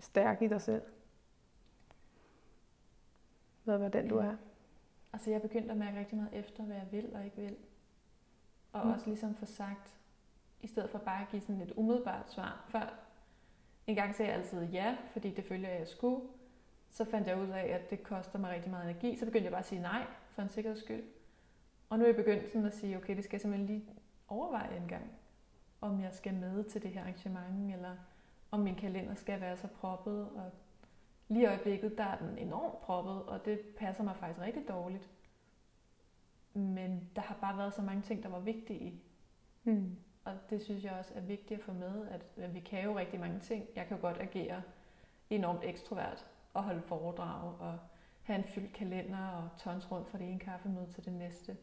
stærk 0.00 0.42
i 0.42 0.48
dig 0.48 0.60
selv? 0.60 0.82
Hvad 3.64 3.78
var 3.78 3.88
den, 3.88 4.08
du 4.08 4.16
er? 4.16 4.36
Altså, 5.12 5.30
jeg 5.30 5.42
begyndte 5.42 5.70
at 5.70 5.76
mærke 5.76 5.98
rigtig 5.98 6.16
meget 6.16 6.34
efter, 6.34 6.62
hvad 6.62 6.76
jeg 6.76 6.88
vil 6.90 7.10
og 7.14 7.24
ikke 7.24 7.36
vil. 7.36 7.56
Og 8.72 8.86
mm. 8.86 8.92
også 8.92 9.06
ligesom 9.06 9.34
få 9.34 9.46
sagt, 9.46 9.94
i 10.62 10.66
stedet 10.66 10.90
for 10.90 10.98
bare 10.98 11.22
at 11.22 11.28
give 11.28 11.42
sådan 11.42 11.60
et 11.60 11.72
umiddelbart 11.76 12.32
svar. 12.32 12.64
Før 12.68 12.94
en 13.86 13.94
gang 13.94 14.14
sagde 14.14 14.30
jeg 14.30 14.38
altid 14.38 14.62
ja, 14.62 14.96
fordi 15.12 15.30
det 15.30 15.44
følger 15.44 15.68
jeg, 15.68 15.78
jeg 15.78 15.88
skulle. 15.88 16.26
Så 16.90 17.04
fandt 17.04 17.28
jeg 17.28 17.38
ud 17.38 17.48
af, 17.48 17.66
at 17.66 17.90
det 17.90 18.02
koster 18.02 18.38
mig 18.38 18.50
rigtig 18.50 18.70
meget 18.70 18.90
energi. 18.90 19.16
Så 19.16 19.24
begyndte 19.24 19.44
jeg 19.44 19.52
bare 19.52 19.60
at 19.60 19.66
sige 19.66 19.82
nej, 19.82 20.06
for 20.30 20.42
en 20.42 20.48
sikkerheds 20.48 20.80
skyld. 20.80 21.04
Og 21.88 21.98
nu 21.98 22.04
er 22.04 22.08
jeg 22.08 22.16
begyndt 22.16 22.48
sådan 22.48 22.66
at 22.66 22.74
sige, 22.74 22.96
okay, 22.96 23.16
det 23.16 23.24
skal 23.24 23.36
jeg 23.36 23.40
simpelthen 23.40 23.66
lige 23.66 23.84
overveje 24.28 24.76
en 24.76 24.88
gang, 24.88 25.12
om 25.80 26.00
jeg 26.00 26.12
skal 26.12 26.34
med 26.34 26.64
til 26.64 26.82
det 26.82 26.90
her 26.90 27.00
arrangement, 27.00 27.72
eller 27.72 27.96
om 28.50 28.60
min 28.60 28.74
kalender 28.74 29.14
skal 29.14 29.40
være 29.40 29.56
så 29.56 29.68
proppet. 29.68 30.30
Og 30.30 30.50
lige 31.28 31.42
i 31.42 31.46
øjeblikket, 31.46 31.98
der 31.98 32.04
er 32.04 32.18
den 32.18 32.38
enormt 32.38 32.80
proppet, 32.80 33.22
og 33.22 33.44
det 33.44 33.60
passer 33.60 34.04
mig 34.04 34.16
faktisk 34.16 34.40
rigtig 34.40 34.68
dårligt. 34.68 35.10
Men 36.54 37.10
der 37.16 37.22
har 37.22 37.36
bare 37.40 37.58
været 37.58 37.74
så 37.74 37.82
mange 37.82 38.02
ting, 38.02 38.22
der 38.22 38.28
var 38.28 38.40
vigtige. 38.40 39.02
Mm. 39.64 39.96
Og 40.24 40.32
det 40.50 40.62
synes 40.62 40.84
jeg 40.84 40.92
også 40.92 41.12
er 41.14 41.20
vigtigt 41.20 41.60
at 41.60 41.64
få 41.64 41.72
med, 41.72 42.08
at 42.36 42.54
vi 42.54 42.60
kan 42.60 42.84
jo 42.84 42.98
rigtig 42.98 43.20
mange 43.20 43.40
ting. 43.40 43.66
Jeg 43.76 43.86
kan 43.86 43.96
jo 43.96 44.00
godt 44.00 44.20
agere 44.20 44.62
enormt 45.30 45.64
ekstrovert 45.64 46.26
og 46.54 46.64
holde 46.64 46.82
foredrag 46.82 47.60
og 47.60 47.78
have 48.22 48.38
en 48.38 48.44
fyldt 48.44 48.72
kalender 48.72 49.26
og 49.28 49.48
tons 49.58 49.90
rundt 49.90 50.08
fra 50.08 50.18
det 50.18 50.28
ene 50.28 50.38
kaffemøde 50.38 50.92
til 50.92 51.04
det 51.04 51.12
næste 51.12 51.56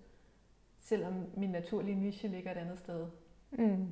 selvom 0.82 1.14
min 1.38 1.50
naturlige 1.50 1.96
niche 1.96 2.28
ligger 2.28 2.52
et 2.52 2.58
andet 2.58 2.80
sted. 2.80 3.08
Mm. 3.52 3.92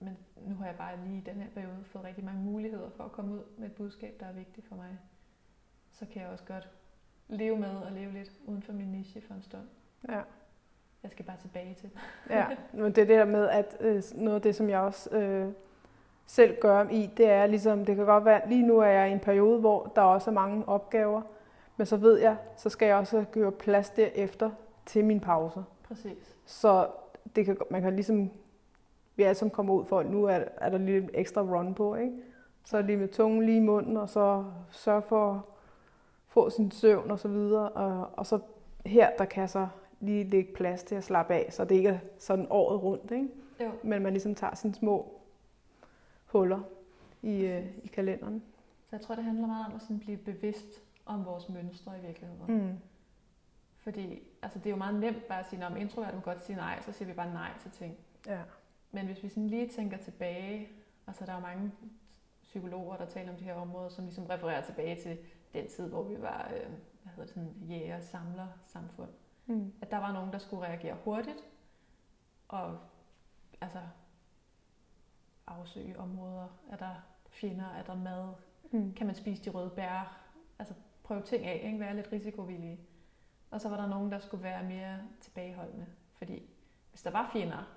Men 0.00 0.16
nu 0.36 0.54
har 0.54 0.66
jeg 0.66 0.76
bare 0.76 0.96
lige 1.06 1.18
i 1.18 1.20
den 1.20 1.34
her 1.34 1.50
periode 1.54 1.84
fået 1.84 2.04
rigtig 2.04 2.24
mange 2.24 2.40
muligheder 2.40 2.90
for 2.90 3.04
at 3.04 3.12
komme 3.12 3.34
ud 3.34 3.42
med 3.58 3.66
et 3.66 3.74
budskab, 3.74 4.16
der 4.20 4.26
er 4.26 4.32
vigtigt 4.32 4.66
for 4.66 4.76
mig. 4.76 4.98
Så 5.92 6.06
kan 6.12 6.22
jeg 6.22 6.30
også 6.30 6.44
godt 6.44 6.68
leve 7.28 7.56
med 7.56 7.76
og 7.76 7.92
leve 7.92 8.12
lidt 8.12 8.32
uden 8.46 8.62
for 8.62 8.72
min 8.72 8.92
niche 8.92 9.20
for 9.20 9.34
en 9.34 9.42
stund. 9.42 9.68
Ja. 10.08 10.20
Jeg 11.02 11.10
skal 11.10 11.24
bare 11.24 11.36
tilbage 11.40 11.74
til 11.74 11.90
det. 11.90 11.98
ja, 12.30 12.46
men 12.72 12.92
det 12.92 13.08
der 13.08 13.24
med, 13.24 13.48
at 13.48 13.76
øh, 13.80 14.02
noget 14.14 14.36
af 14.36 14.42
det, 14.42 14.54
som 14.54 14.68
jeg 14.68 14.80
også 14.80 15.16
øh, 15.16 15.52
selv 16.26 16.60
gør 16.60 16.88
i, 16.88 17.10
det 17.16 17.30
er 17.30 17.46
ligesom, 17.46 17.84
det 17.84 17.96
kan 17.96 18.04
godt 18.04 18.24
være, 18.24 18.48
lige 18.48 18.66
nu 18.66 18.78
er 18.78 18.86
jeg 18.86 19.08
i 19.08 19.12
en 19.12 19.20
periode, 19.20 19.60
hvor 19.60 19.92
der 19.96 20.02
også 20.02 20.30
er 20.30 20.34
mange 20.34 20.68
opgaver, 20.68 21.22
men 21.76 21.86
så 21.86 21.96
ved 21.96 22.18
jeg, 22.18 22.36
så 22.56 22.68
skal 22.68 22.86
jeg 22.86 22.96
også 22.96 23.24
gøre 23.32 23.52
plads 23.52 23.90
derefter 23.90 24.50
til 24.86 25.04
mine 25.04 25.20
pauser. 25.20 25.62
Præcis. 25.90 26.36
Så 26.46 26.88
det 27.36 27.44
kan, 27.44 27.56
man 27.70 27.82
kan 27.82 27.94
ligesom, 27.94 28.30
vi 29.16 29.22
alle 29.22 29.34
sammen 29.34 29.50
kommer 29.50 29.74
ud 29.74 29.84
for, 29.84 30.00
at 30.00 30.10
nu 30.10 30.24
er, 30.24 30.44
er 30.56 30.70
der 30.70 30.78
lige 30.78 31.00
lidt 31.00 31.10
ekstra 31.14 31.42
run 31.42 31.74
på, 31.74 31.94
ikke? 31.94 32.12
Så 32.64 32.82
lige 32.82 32.96
med 32.96 33.08
tungen 33.08 33.42
lige 33.46 33.56
i 33.56 33.60
munden, 33.60 33.96
og 33.96 34.08
så 34.08 34.44
sørge 34.70 35.02
for 35.02 35.32
at 35.32 35.40
få 36.28 36.50
sin 36.50 36.70
søvn 36.70 37.10
og 37.10 37.18
så 37.18 37.28
videre. 37.28 37.68
Og, 37.68 38.08
og 38.12 38.26
så 38.26 38.40
her, 38.86 39.10
der 39.18 39.24
kan 39.24 39.48
så 39.48 39.68
lige 40.00 40.24
lægge 40.24 40.52
plads 40.52 40.82
til 40.82 40.94
at 40.94 41.04
slappe 41.04 41.34
af, 41.34 41.52
så 41.52 41.64
det 41.64 41.74
ikke 41.74 41.88
er 41.88 41.98
sådan 42.18 42.46
året 42.50 42.82
rundt, 42.82 43.10
ikke? 43.10 43.28
Jo. 43.60 43.70
Men 43.82 44.02
man 44.02 44.12
ligesom 44.12 44.34
tager 44.34 44.54
sine 44.54 44.74
små 44.74 45.20
huller 46.26 46.60
i, 47.22 47.44
øh, 47.44 47.66
i 47.82 47.86
kalenderen. 47.86 48.42
Så 48.90 48.96
jeg 48.96 49.00
tror, 49.00 49.14
det 49.14 49.24
handler 49.24 49.46
meget 49.46 49.66
om 49.66 49.72
at 49.76 49.82
sådan 49.82 49.98
blive 49.98 50.16
bevidst 50.16 50.82
om 51.06 51.24
vores 51.24 51.48
mønstre 51.48 51.92
i 52.02 52.06
virkeligheden. 52.06 52.56
Mm. 52.56 52.72
Fordi 53.80 54.22
altså, 54.42 54.58
det 54.58 54.66
er 54.66 54.70
jo 54.70 54.76
meget 54.76 55.00
nemt 55.00 55.28
bare 55.28 55.40
at 55.40 55.46
sige, 55.46 55.64
at 55.64 55.76
introvert 55.76 56.14
må 56.14 56.20
godt 56.20 56.44
sige 56.44 56.56
nej, 56.56 56.82
så 56.82 56.92
siger 56.92 57.08
vi 57.08 57.14
bare 57.14 57.32
nej 57.32 57.50
til 57.60 57.70
ting. 57.70 57.96
Ja. 58.26 58.40
Men 58.90 59.06
hvis 59.06 59.22
vi 59.22 59.28
sådan 59.28 59.46
lige 59.46 59.68
tænker 59.68 59.96
tilbage, 59.96 60.68
altså 61.06 61.26
der 61.26 61.32
er 61.32 61.40
mange 61.40 61.72
psykologer, 62.42 62.96
der 62.96 63.06
taler 63.06 63.32
om 63.32 63.36
de 63.36 63.44
her 63.44 63.54
områder, 63.54 63.88
som 63.88 64.04
ligesom 64.04 64.26
refererer 64.26 64.62
tilbage 64.62 65.02
til 65.02 65.18
den 65.52 65.68
tid, 65.68 65.88
hvor 65.88 66.02
vi 66.02 66.22
var 66.22 66.50
øh, 66.54 66.70
hvad 67.02 67.12
hedder 67.12 67.24
det, 67.24 67.30
sådan, 67.30 67.54
jæger 67.68 68.00
samler 68.00 68.46
samfund. 68.66 69.10
Mm. 69.46 69.72
At 69.80 69.90
der 69.90 69.96
var 69.96 70.12
nogen, 70.12 70.32
der 70.32 70.38
skulle 70.38 70.66
reagere 70.66 70.96
hurtigt, 71.04 71.44
og 72.48 72.78
altså 73.60 73.78
afsøge 75.46 75.98
områder. 75.98 76.48
Er 76.70 76.76
der 76.76 76.94
fjender? 77.28 77.68
Er 77.68 77.82
der 77.82 77.94
mad? 77.94 78.34
Mm. 78.70 78.94
Kan 78.94 79.06
man 79.06 79.14
spise 79.14 79.44
de 79.44 79.50
røde 79.50 79.70
bær? 79.70 80.20
Altså 80.58 80.74
prøve 81.02 81.22
ting 81.22 81.46
af, 81.46 81.60
ikke? 81.64 81.80
være 81.80 81.96
lidt 81.96 82.12
risikovillige. 82.12 82.80
Og 83.50 83.60
så 83.60 83.68
var 83.68 83.76
der 83.76 83.86
nogen, 83.86 84.12
der 84.12 84.18
skulle 84.18 84.42
være 84.42 84.64
mere 84.64 84.98
tilbageholdende. 85.20 85.86
Fordi 86.14 86.42
hvis 86.90 87.02
der 87.02 87.10
var 87.10 87.30
fjender, 87.32 87.68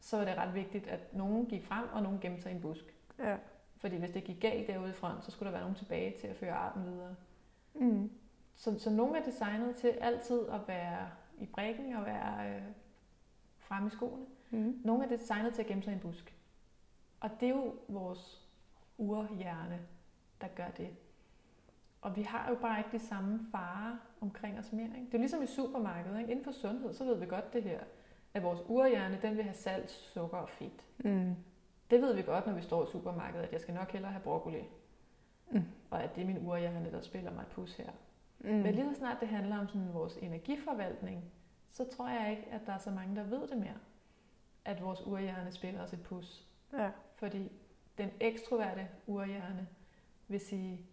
så 0.00 0.16
var 0.16 0.24
det 0.24 0.36
ret 0.36 0.54
vigtigt, 0.54 0.86
at 0.86 1.14
nogen 1.14 1.46
gik 1.46 1.64
frem, 1.64 1.88
og 1.92 2.02
nogen 2.02 2.20
gemte 2.20 2.42
sig 2.42 2.52
i 2.52 2.54
en 2.54 2.60
busk. 2.60 2.84
Ja. 3.18 3.36
Fordi 3.76 3.96
hvis 3.96 4.10
det 4.10 4.24
gik 4.24 4.40
galt 4.40 4.66
derude 4.66 4.90
i 4.90 4.92
front, 4.92 5.24
så 5.24 5.30
skulle 5.30 5.46
der 5.46 5.52
være 5.52 5.62
nogen 5.62 5.76
tilbage 5.76 6.14
til 6.20 6.26
at 6.26 6.36
føre 6.36 6.52
arten 6.52 6.84
videre. 6.84 7.14
Mm. 7.74 8.10
Så, 8.54 8.78
så 8.78 8.90
nogle 8.90 9.18
er 9.18 9.24
designet 9.24 9.76
til 9.76 9.88
altid 9.88 10.48
at 10.48 10.60
være 10.68 11.10
i 11.38 11.46
brækken 11.46 11.94
og 11.94 12.06
være 12.06 12.50
øh, 12.50 12.62
fremme 13.58 13.86
i 13.86 13.90
skoene. 13.90 14.26
Mm. 14.50 14.80
Nogle 14.84 15.04
er 15.04 15.08
designet 15.08 15.54
til 15.54 15.62
at 15.62 15.68
gemme 15.68 15.82
sig 15.82 15.90
i 15.90 15.94
en 15.94 16.00
busk. 16.00 16.34
Og 17.20 17.30
det 17.40 17.48
er 17.48 17.54
jo 17.54 17.74
vores 17.88 18.48
urhjerne, 18.98 19.80
der 20.40 20.48
gør 20.48 20.68
det. 20.68 20.96
Og 22.00 22.16
vi 22.16 22.22
har 22.22 22.48
jo 22.48 22.54
bare 22.54 22.78
ikke 22.78 22.90
de 22.92 23.06
samme 23.06 23.40
farer 23.52 23.96
omkring 24.20 24.58
os 24.58 24.72
mere. 24.72 24.86
Ikke? 24.86 25.06
Det 25.06 25.14
er 25.14 25.18
ligesom 25.18 25.42
i 25.42 25.46
supermarkedet. 25.46 26.18
Ikke? 26.18 26.30
Inden 26.30 26.44
for 26.44 26.52
sundhed, 26.52 26.92
så 26.92 27.04
ved 27.04 27.16
vi 27.16 27.26
godt 27.26 27.52
det 27.52 27.62
her, 27.62 27.80
at 28.34 28.42
vores 28.42 28.60
urhjerne, 28.66 29.18
den 29.22 29.36
vil 29.36 29.44
have 29.44 29.54
salt, 29.54 29.90
sukker 29.90 30.36
og 30.36 30.48
fedt. 30.48 30.84
Mm. 30.98 31.34
Det 31.90 32.02
ved 32.02 32.14
vi 32.14 32.22
godt, 32.22 32.46
når 32.46 32.54
vi 32.54 32.62
står 32.62 32.84
i 32.84 32.86
supermarkedet, 32.92 33.44
at 33.44 33.52
jeg 33.52 33.60
skal 33.60 33.74
nok 33.74 33.90
hellere 33.92 34.12
have 34.12 34.22
broccoli. 34.22 34.64
Mm. 35.50 35.62
Og 35.90 36.02
at 36.02 36.14
det 36.14 36.22
er 36.22 36.26
min 36.26 36.46
urhjerne, 36.46 36.92
der 36.92 37.00
spiller 37.00 37.32
mig 37.32 37.42
et 37.42 37.48
pus 37.48 37.76
her. 37.76 37.90
Mm. 38.38 38.50
Men 38.50 38.74
lige 38.74 38.88
så 38.88 38.94
snart 38.94 39.16
det 39.20 39.28
handler 39.28 39.58
om 39.58 39.68
sådan 39.68 39.94
vores 39.94 40.16
energiforvaltning, 40.16 41.24
så 41.70 41.84
tror 41.84 42.08
jeg 42.08 42.30
ikke, 42.30 42.48
at 42.50 42.60
der 42.66 42.72
er 42.72 42.78
så 42.78 42.90
mange, 42.90 43.16
der 43.16 43.22
ved 43.22 43.48
det 43.48 43.58
mere. 43.58 43.78
At 44.64 44.82
vores 44.82 45.06
urhjerne 45.06 45.52
spiller 45.52 45.82
os 45.82 45.92
et 45.92 46.02
pus. 46.02 46.46
Ja. 46.72 46.90
Fordi 47.16 47.52
den 47.98 48.10
ekstroverte 48.20 48.88
urhjerne 49.06 49.68
vil 50.28 50.40
sige, 50.40 50.86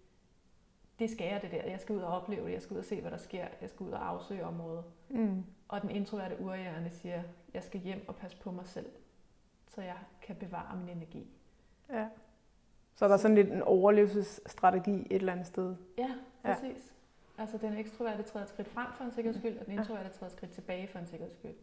det 0.99 1.09
skal 1.09 1.27
jeg 1.27 1.41
det 1.41 1.51
der. 1.51 1.63
Jeg 1.69 1.79
skal 1.79 1.95
ud 1.95 2.01
og 2.01 2.13
opleve 2.21 2.45
det. 2.47 2.53
Jeg 2.53 2.61
skal 2.61 2.73
ud 2.73 2.79
og 2.79 2.85
se, 2.85 3.01
hvad 3.01 3.11
der 3.11 3.17
sker. 3.17 3.47
Jeg 3.61 3.69
skal 3.69 3.85
ud 3.85 3.91
og 3.91 4.09
afsøge 4.09 4.45
området. 4.45 4.83
Mm. 5.09 5.43
Og 5.67 5.81
den 5.81 5.89
introverte 5.91 6.39
urhjerne 6.41 6.89
siger, 6.89 7.23
jeg 7.53 7.63
skal 7.63 7.79
hjem 7.79 8.05
og 8.07 8.15
passe 8.15 8.37
på 8.37 8.51
mig 8.51 8.65
selv, 8.67 8.89
så 9.67 9.81
jeg 9.81 9.97
kan 10.21 10.35
bevare 10.35 10.77
min 10.77 10.89
energi. 10.89 11.27
Ja. 11.89 12.07
Så 12.95 13.05
er 13.05 13.09
der 13.09 13.17
sådan 13.17 13.35
lidt 13.35 13.51
en 13.51 13.61
overlevelsesstrategi 13.61 14.91
et 14.91 15.05
eller 15.11 15.31
andet 15.31 15.47
sted. 15.47 15.75
Ja, 15.97 16.03
Ja. 16.45 16.53
præcis. 16.53 16.93
Ja. 17.37 17.41
Altså 17.41 17.57
den 17.57 17.73
ekstroverte 17.77 18.23
træder 18.23 18.45
et 18.45 18.49
skridt 18.49 18.67
frem 18.67 18.87
for 18.97 19.03
en 19.03 19.11
sikkerheds 19.11 19.37
skyld, 19.41 19.57
og 19.57 19.65
den 19.65 19.73
introverte 19.79 20.09
træder 20.09 20.25
et 20.25 20.31
skridt 20.37 20.51
tilbage 20.51 20.87
for 20.87 20.99
en 20.99 21.05
sikkerheds 21.07 21.35
skyld. 21.37 21.55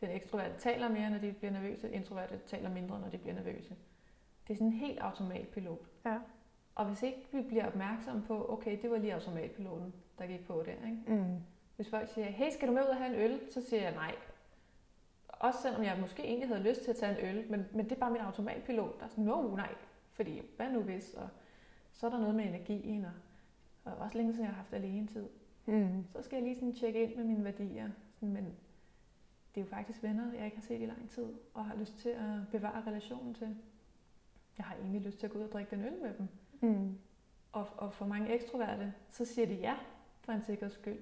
Den 0.00 0.10
ekstroverte 0.10 0.54
taler 0.58 0.88
mere, 0.88 1.10
når 1.10 1.18
de 1.18 1.32
bliver 1.32 1.52
nervøse, 1.52 1.90
introverte 1.90 2.38
taler 2.46 2.70
mindre, 2.70 3.00
når 3.00 3.08
de 3.08 3.18
bliver 3.18 3.34
nervøse. 3.34 3.76
Det 4.48 4.52
er 4.52 4.56
sådan 4.56 4.66
en 4.66 4.72
helt 4.72 4.98
automatpilot. 4.98 5.78
Ja. 6.04 6.18
Og 6.76 6.86
hvis 6.86 7.02
ikke 7.02 7.26
vi 7.32 7.42
bliver 7.42 7.66
opmærksomme 7.66 8.22
på, 8.22 8.52
okay, 8.52 8.82
det 8.82 8.90
var 8.90 8.98
lige 8.98 9.14
automatpiloten, 9.14 9.94
der 10.18 10.26
gik 10.26 10.46
på 10.46 10.62
der, 10.66 10.72
ikke? 10.72 11.02
Mm. 11.06 11.36
Hvis 11.76 11.90
folk 11.90 12.08
siger, 12.08 12.26
hey, 12.26 12.50
skal 12.50 12.68
du 12.68 12.72
med 12.72 12.82
ud 12.82 12.88
og 12.88 12.96
have 12.96 13.14
en 13.14 13.20
øl? 13.30 13.40
Så 13.50 13.62
siger 13.62 13.82
jeg 13.82 13.94
nej. 13.94 14.14
Også 15.28 15.62
selvom 15.62 15.82
jeg 15.82 15.98
måske 16.00 16.24
egentlig 16.24 16.48
havde 16.48 16.62
lyst 16.62 16.82
til 16.82 16.90
at 16.90 16.96
tage 16.96 17.18
en 17.18 17.36
øl, 17.36 17.50
men, 17.50 17.66
men 17.72 17.84
det 17.84 17.92
er 17.92 18.00
bare 18.00 18.10
min 18.10 18.20
automatpilot, 18.20 18.98
der 18.98 19.04
er 19.04 19.08
sådan, 19.08 19.24
no, 19.24 19.56
nej. 19.56 19.74
Fordi, 20.12 20.42
hvad 20.56 20.70
nu 20.70 20.80
hvis? 20.80 21.14
Og 21.14 21.28
så 21.92 22.06
er 22.06 22.10
der 22.10 22.18
noget 22.18 22.34
med 22.34 22.44
energien, 22.44 23.04
og, 23.04 23.12
og 23.84 23.96
også 23.96 24.16
længe 24.16 24.32
siden 24.32 24.44
jeg 24.44 24.54
har 24.54 24.62
haft 24.62 24.72
alene 24.72 25.06
tid. 25.06 25.26
Mm. 25.66 26.04
Så 26.12 26.22
skal 26.22 26.36
jeg 26.36 26.44
lige 26.44 26.54
sådan 26.54 26.74
tjekke 26.74 27.02
ind 27.02 27.16
med 27.16 27.24
mine 27.24 27.44
værdier. 27.44 27.90
Sådan, 28.14 28.32
men 28.34 28.44
det 29.54 29.60
er 29.60 29.64
jo 29.64 29.70
faktisk 29.70 30.02
venner, 30.02 30.32
jeg 30.32 30.44
ikke 30.44 30.56
har 30.56 30.62
set 30.62 30.82
i 30.82 30.86
lang 30.86 31.10
tid, 31.10 31.26
og 31.54 31.64
har 31.64 31.76
lyst 31.76 31.98
til 31.98 32.08
at 32.08 32.48
bevare 32.52 32.82
relationen 32.86 33.34
til. 33.34 33.56
Jeg 34.58 34.66
har 34.66 34.74
egentlig 34.74 35.00
lyst 35.00 35.18
til 35.18 35.26
at 35.26 35.32
gå 35.32 35.38
ud 35.38 35.44
og 35.44 35.52
drikke 35.52 35.76
den 35.76 35.84
øl 35.84 36.02
med 36.02 36.14
dem. 36.18 36.28
Mm. 36.60 36.98
Og, 37.52 37.66
og 37.76 37.92
for 37.92 38.06
mange 38.06 38.34
ekstroverte, 38.34 38.94
så 39.10 39.24
siger 39.24 39.46
de 39.46 39.54
ja 39.54 39.74
for 40.20 40.32
en 40.32 40.42
sikkerheds 40.42 40.74
skyld. 40.74 40.98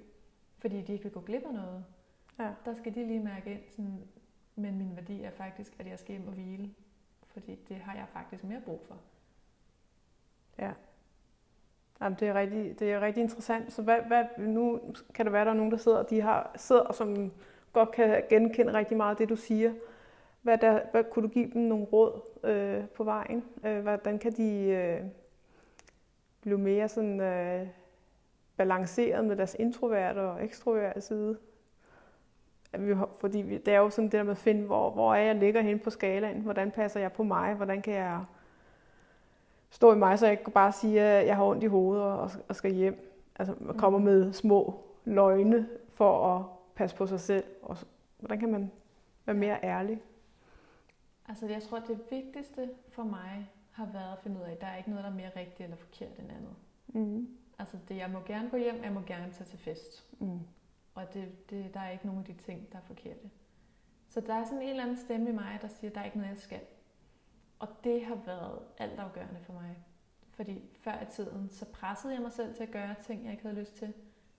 Fordi 0.59 0.83
de 0.83 0.93
ikke 0.93 1.03
vil 1.03 1.13
gå 1.13 1.21
glip 1.21 1.45
af 1.45 1.53
noget. 1.53 1.85
Ja. 2.39 2.51
Der 2.65 2.75
skal 2.75 2.95
de 2.95 3.07
lige 3.07 3.21
mærke 3.21 3.51
ind, 3.51 3.61
sådan, 3.71 4.01
men 4.57 4.79
min 4.79 4.97
værdi 4.97 5.23
er 5.23 5.31
faktisk, 5.31 5.77
at 5.79 5.87
jeg 5.87 5.99
skal 5.99 6.17
hjem 6.17 6.29
og 6.29 6.35
hvile. 6.35 6.71
Fordi 7.27 7.55
det 7.69 7.77
har 7.77 7.95
jeg 7.95 8.07
faktisk 8.13 8.45
mere 8.45 8.61
brug 8.61 8.81
for. 8.89 8.97
Ja. 10.59 10.73
Jamen, 12.01 12.19
det 12.21 12.29
er 12.29 12.35
rigtig, 12.35 12.81
det 12.81 12.93
er 12.93 13.01
rigtig 13.01 13.23
interessant. 13.23 13.73
Så 13.73 13.83
hvad, 13.83 13.99
hvad, 14.07 14.25
nu 14.39 14.81
kan 15.15 15.27
det 15.27 15.33
være, 15.33 15.43
at 15.43 15.47
der 15.47 15.53
er 15.53 15.57
nogen, 15.57 15.73
der 15.73 15.79
sidder, 15.79 16.03
de 16.03 16.21
har, 16.21 16.51
sidder, 16.57 16.83
og 16.83 16.95
som 16.95 17.33
godt 17.73 17.91
kan 17.91 18.23
genkende 18.31 18.73
rigtig 18.73 18.97
meget 18.97 19.11
af 19.11 19.17
det, 19.17 19.29
du 19.29 19.37
siger. 19.37 19.73
Hvad, 20.43 20.59
der, 20.59 20.81
hvad 20.91 21.05
kunne 21.05 21.23
du 21.23 21.33
give 21.33 21.51
dem 21.51 21.63
nogle 21.63 21.85
råd 21.85 22.21
øh, 22.45 22.89
på 22.89 23.05
vejen? 23.05 23.45
Øh, 23.65 23.81
hvordan 23.83 24.19
kan 24.19 24.33
de 24.33 24.53
øh, 24.53 25.01
blive 26.45 26.59
mere 26.59 26.89
sådan, 26.89 27.21
øh, 27.21 27.67
balanceret 28.57 29.25
med 29.25 29.37
deres 29.37 29.57
introverte 29.59 30.19
og 30.19 30.45
ekstroverte 30.45 31.01
side? 31.01 31.39
At 32.73 32.87
vi, 32.87 32.95
fordi 33.21 33.39
vi, 33.39 33.59
det 33.59 33.75
er 33.75 33.79
jo 33.79 33.91
sådan 33.91 34.05
det 34.05 34.13
der 34.13 34.23
med 34.23 34.31
at 34.31 34.39
finde, 34.39 34.67
hvor, 34.67 34.91
hvor 34.91 35.15
er 35.15 35.21
jeg 35.21 35.35
ligger 35.35 35.61
hen 35.63 35.79
på 35.79 35.91
skalaen? 35.91 36.41
Hvordan 36.41 36.71
passer 36.71 37.01
jeg 37.01 37.13
på 37.13 37.23
mig? 37.23 37.55
Hvordan 37.55 37.83
kan 37.83 37.95
jeg 37.95 38.25
stå 39.71 39.93
i 39.93 39.97
mig, 39.97 40.19
så 40.19 40.27
jeg 40.27 40.39
ikke 40.39 40.51
bare 40.51 40.73
siger, 40.73 41.19
at 41.19 41.27
jeg 41.27 41.37
har 41.37 41.45
ondt 41.45 41.63
i 41.63 41.67
hovedet 41.67 42.05
og, 42.05 42.31
og 42.49 42.57
skal 42.57 42.73
hjem. 42.73 43.11
Altså 43.39 43.55
man 43.61 43.79
kommer 43.79 43.99
Mhm. 43.99 44.05
med 44.09 44.33
små 44.33 44.85
løgne 45.05 45.69
for 45.89 46.37
at 46.37 46.45
passe 46.75 46.97
på 46.97 47.07
sig 47.07 47.21
selv. 47.21 47.45
Og 47.63 47.77
hvordan 48.19 48.39
kan 48.41 48.53
man 48.53 48.71
være 49.27 49.37
mere 49.37 49.59
ærlig? 49.65 50.03
Altså 51.29 51.47
jeg 51.47 51.63
tror, 51.63 51.79
det 51.79 52.01
vigtigste 52.11 52.71
for 52.89 53.03
mig 53.03 53.51
har 53.75 53.87
været 53.87 54.13
at 54.13 54.19
finde 54.19 54.41
ud 54.41 54.45
af, 54.45 54.53
at 54.53 54.61
der 54.61 54.67
er 54.67 54.77
ikke 54.77 54.91
noget, 54.91 55.05
der 55.05 55.11
er 55.11 55.15
mere 55.15 55.31
rigtigt 55.37 55.61
eller 55.61 55.77
forkert 55.77 56.19
end 56.19 56.31
andet. 56.31 56.57
Mm. 56.87 57.39
Altså 57.59 57.79
det, 57.89 57.97
jeg 57.97 58.11
må 58.11 58.21
gerne 58.21 58.51
gå 58.51 58.57
hjem, 58.57 58.85
jeg 58.85 58.93
må 58.93 59.01
gerne 59.01 59.33
tage 59.33 59.45
til 59.45 59.59
fest. 59.59 60.07
Mm. 60.19 60.41
Og 60.95 61.15
det, 61.15 61.51
det, 61.51 61.75
der 61.75 61.81
er 61.81 61.91
ikke 61.91 62.07
nogen 62.07 62.21
af 62.21 62.27
de 62.27 62.43
ting, 62.43 62.73
der 62.73 62.79
er 62.79 62.83
forkerte. 62.83 63.31
Så 64.09 64.21
der 64.21 64.35
er 64.35 64.45
sådan 64.45 64.63
en 64.63 64.69
eller 64.69 64.83
anden 64.83 64.97
stemme 64.97 65.31
i 65.31 65.33
mig, 65.33 65.59
der 65.63 65.69
siger, 65.69 65.91
at 65.91 65.95
der 65.95 66.01
er 66.01 66.05
ikke 66.05 66.17
noget, 66.17 66.31
jeg 66.31 66.39
skal. 66.39 66.61
Og 67.59 67.69
det 67.85 68.05
har 68.05 68.15
været 68.15 68.59
altafgørende 68.79 69.41
for 69.41 69.53
mig. 69.53 69.77
Fordi 70.31 70.63
før 70.75 71.03
i 71.03 71.07
tiden, 71.07 71.49
så 71.51 71.65
pressede 71.73 72.15
jeg 72.15 72.23
mig 72.23 72.33
selv 72.33 72.55
til 72.55 72.63
at 72.63 72.71
gøre 72.71 72.95
ting, 73.03 73.25
jeg 73.25 73.33
ikke 73.33 73.43
havde 73.45 73.61
lyst 73.61 73.75
til. 73.77 73.93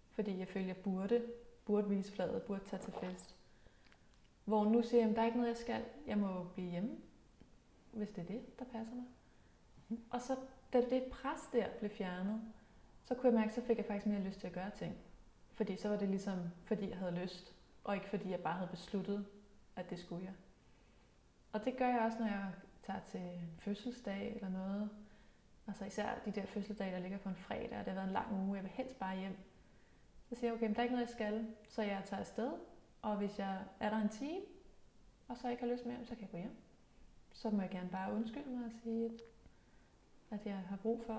Fordi 0.10 0.40
jeg 0.40 0.48
følte, 0.48 0.68
jeg 0.68 0.78
burde, 0.78 1.26
burde 1.66 1.90
vise 1.90 2.12
fladet, 2.12 2.44
burde 2.44 2.64
tage 2.66 2.82
til 2.82 2.94
fest. 2.94 3.36
Hvor 4.46 4.66
nu 4.66 4.82
siger 4.82 5.02
jeg, 5.02 5.10
at 5.10 5.16
der 5.16 5.22
er 5.22 5.26
ikke 5.26 5.38
noget, 5.38 5.50
jeg 5.50 5.58
skal. 5.58 5.84
Jeg 6.08 6.18
må 6.18 6.44
blive 6.44 6.72
hjemme, 6.72 6.98
hvis 7.92 8.10
det 8.10 8.22
er 8.22 8.26
det, 8.26 8.60
der 8.60 8.66
passer 8.66 8.96
mig. 8.96 9.06
Og 10.10 10.22
så, 10.22 10.38
da 10.74 10.82
det 10.82 11.04
pres 11.04 11.40
der 11.54 11.68
blev 11.80 11.90
fjernet, 11.90 12.42
så 13.04 13.16
kunne 13.16 13.32
jeg 13.32 13.40
mærke, 13.40 13.54
så 13.54 13.62
fik 13.62 13.78
jeg 13.78 13.86
faktisk 13.86 14.06
mere 14.06 14.22
lyst 14.22 14.40
til 14.40 14.48
at 14.48 14.54
gøre 14.54 14.70
ting. 14.70 14.96
Fordi 15.54 15.76
så 15.76 15.90
var 15.90 15.98
det 15.98 16.10
ligesom, 16.10 16.40
fordi 16.64 16.90
jeg 16.90 16.98
havde 16.98 17.16
lyst, 17.24 17.56
og 17.84 17.96
ikke 17.96 18.10
fordi 18.10 18.30
jeg 18.32 18.40
bare 18.40 18.54
havde 18.54 18.70
besluttet, 18.70 19.26
at 19.76 19.90
det 19.90 20.00
skulle 20.00 20.26
jeg. 20.26 20.34
Og 21.54 21.66
det 21.66 21.78
gør 21.78 21.88
jeg 21.88 22.00
også, 22.00 22.20
når 22.20 22.28
jeg 22.28 22.52
tager 22.84 23.00
til 23.00 23.20
en 23.20 23.54
fødselsdag 23.58 24.36
eller 24.36 24.50
noget. 24.50 24.90
Altså 25.68 25.86
især 25.86 26.10
de 26.26 26.32
der 26.32 26.46
fødselsdage, 26.46 26.92
der 26.92 27.00
ligger 27.00 27.18
på 27.18 27.30
en 27.30 27.36
fredag, 27.36 27.80
og 27.80 27.86
det 27.86 27.88
har 27.88 27.94
været 27.94 28.08
en 28.08 28.14
lang 28.14 28.34
uge, 28.34 28.56
jeg 28.56 28.64
vil 28.64 28.72
helst 28.72 29.00
bare 29.00 29.18
hjem. 29.18 29.38
Så 30.30 30.36
siger 30.36 30.48
jeg, 30.48 30.54
okay, 30.54 30.66
men 30.66 30.76
der 30.76 30.80
er 30.80 30.84
ikke 30.84 30.96
noget, 30.96 31.08
jeg 31.08 31.14
skal, 31.14 31.48
så 31.70 31.82
jeg 31.82 32.02
tager 32.06 32.20
afsted. 32.20 32.52
Og 33.02 33.18
hvis 33.18 33.40
jeg 33.40 33.62
er 33.80 33.90
der 33.90 33.98
en 33.98 34.10
time, 34.10 34.42
og 35.28 35.38
så 35.38 35.50
ikke 35.50 35.64
har 35.64 35.72
lyst 35.72 35.86
mere, 35.86 35.98
så 36.06 36.16
kan 36.16 36.22
jeg 36.22 36.32
gå 36.32 36.38
hjem. 36.38 36.56
Så 37.34 37.50
må 37.50 37.62
jeg 37.62 37.70
gerne 37.70 37.90
bare 37.90 38.14
undskylde 38.14 38.50
mig 38.50 38.66
og 38.66 38.72
sige, 38.84 39.06
at 39.06 39.12
jeg 40.46 40.54
har 40.70 40.78
brug 40.82 41.04
for 41.08 41.14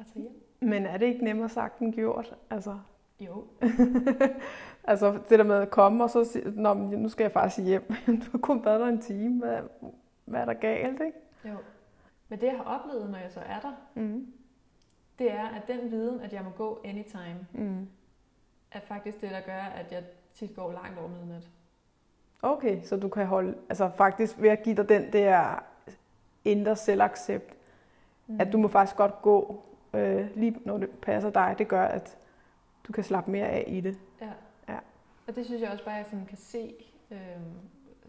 at 0.00 0.06
tage 0.12 0.22
hjem. 0.22 0.42
Men 0.60 0.86
er 0.86 0.96
det 0.96 1.06
ikke 1.06 1.24
nemmere 1.24 1.48
sagt 1.48 1.78
end 1.78 1.92
gjort? 1.94 2.34
Altså, 2.50 2.78
Jo, 3.20 3.44
altså 4.84 5.12
det 5.28 5.38
der 5.38 5.44
med 5.44 5.56
at 5.56 5.70
komme 5.70 6.04
og 6.04 6.10
så 6.10 6.24
sige, 6.24 6.50
Nå, 6.50 6.74
men 6.74 6.98
nu 7.02 7.08
skal 7.08 7.24
jeg 7.24 7.32
faktisk 7.32 7.66
hjem. 7.66 7.82
du 8.06 8.30
har 8.30 8.38
kun 8.38 8.64
været 8.64 8.80
der 8.80 8.86
en 8.86 9.00
time. 9.00 9.38
Hvad, 9.38 9.58
hvad 10.24 10.40
er 10.40 10.44
der 10.44 10.52
galt, 10.54 11.00
ikke? 11.06 11.18
jo. 11.44 11.56
Men 12.28 12.40
det, 12.40 12.46
jeg 12.46 12.56
har 12.56 12.64
oplevet, 12.80 13.10
når 13.10 13.18
jeg 13.18 13.30
så 13.32 13.40
er 13.40 13.60
der, 13.60 13.72
Mm. 13.94 14.26
det 15.18 15.32
er, 15.32 15.48
at 15.48 15.62
den 15.68 15.90
viden, 15.90 16.20
at 16.20 16.32
jeg 16.32 16.44
må 16.44 16.50
gå 16.50 16.80
anytime, 16.84 17.46
Mm. 17.52 17.88
er 18.72 18.80
faktisk 18.80 19.20
det, 19.20 19.30
der 19.30 19.40
gør, 19.40 19.62
at 19.76 19.92
jeg 19.92 20.02
tit 20.34 20.56
går 20.56 20.72
langt 20.72 20.98
over 20.98 21.08
midnat. 21.08 21.48
Okay, 22.42 22.82
så 22.82 22.96
du 22.96 23.08
kan 23.08 23.26
holde, 23.26 23.54
altså 23.68 23.90
faktisk 23.96 24.40
ved 24.40 24.48
at 24.50 24.62
give 24.62 24.76
dig 24.76 24.88
den 24.88 25.12
der 25.12 25.62
indre 26.44 26.76
selvaccept, 26.76 27.56
mm. 28.32 28.40
at 28.40 28.52
du 28.52 28.58
må 28.58 28.68
faktisk 28.68 28.96
godt 28.96 29.22
gå, 29.22 29.62
øh, 29.94 30.36
lige 30.36 30.56
når 30.64 30.78
det 30.78 30.90
passer 30.90 31.30
dig, 31.30 31.54
det 31.58 31.68
gør, 31.68 31.84
at 31.84 32.18
du 32.84 32.92
kan 32.92 33.04
slappe 33.04 33.30
mere 33.30 33.46
af 33.46 33.64
i 33.66 33.80
det. 33.80 34.00
Ja. 34.20 34.32
Ja. 34.68 34.78
Og 35.28 35.36
det 35.36 35.46
synes 35.46 35.62
jeg 35.62 35.70
også 35.70 35.84
bare, 35.84 35.94
jeg 35.94 36.06
sådan 36.10 36.26
kan 36.26 36.38
se, 36.38 36.74
øh, 37.10 37.18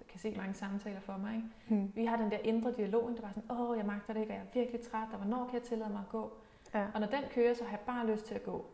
kan 0.08 0.20
se 0.20 0.36
mange 0.38 0.54
samtaler 0.54 1.00
for 1.00 1.18
mig. 1.18 1.36
Ikke? 1.36 1.82
Mm. 1.82 1.92
Vi 1.96 2.06
har 2.06 2.18
den 2.18 2.32
der 2.32 2.38
indre 2.38 2.72
dialog, 2.72 3.10
der 3.16 3.22
var 3.22 3.32
sådan, 3.36 3.52
åh, 3.52 3.78
jeg 3.78 3.86
magter 3.86 4.14
det 4.14 4.22
ikke, 4.22 4.34
og 4.34 4.38
jeg 4.38 4.46
er 4.46 4.54
virkelig 4.54 4.82
træt, 4.82 5.08
og 5.12 5.18
hvornår 5.18 5.46
kan 5.46 5.54
jeg 5.54 5.64
tillade 5.64 5.90
mig 5.90 6.00
at 6.00 6.10
gå? 6.10 6.34
Ja. 6.74 6.88
Og 6.94 7.00
når 7.00 7.08
den 7.08 7.24
kører, 7.32 7.54
så 7.54 7.64
har 7.64 7.72
jeg 7.72 7.80
bare 7.80 8.08
lyst 8.08 8.26
til 8.26 8.36
at 8.36 8.44
gå. 8.44 8.66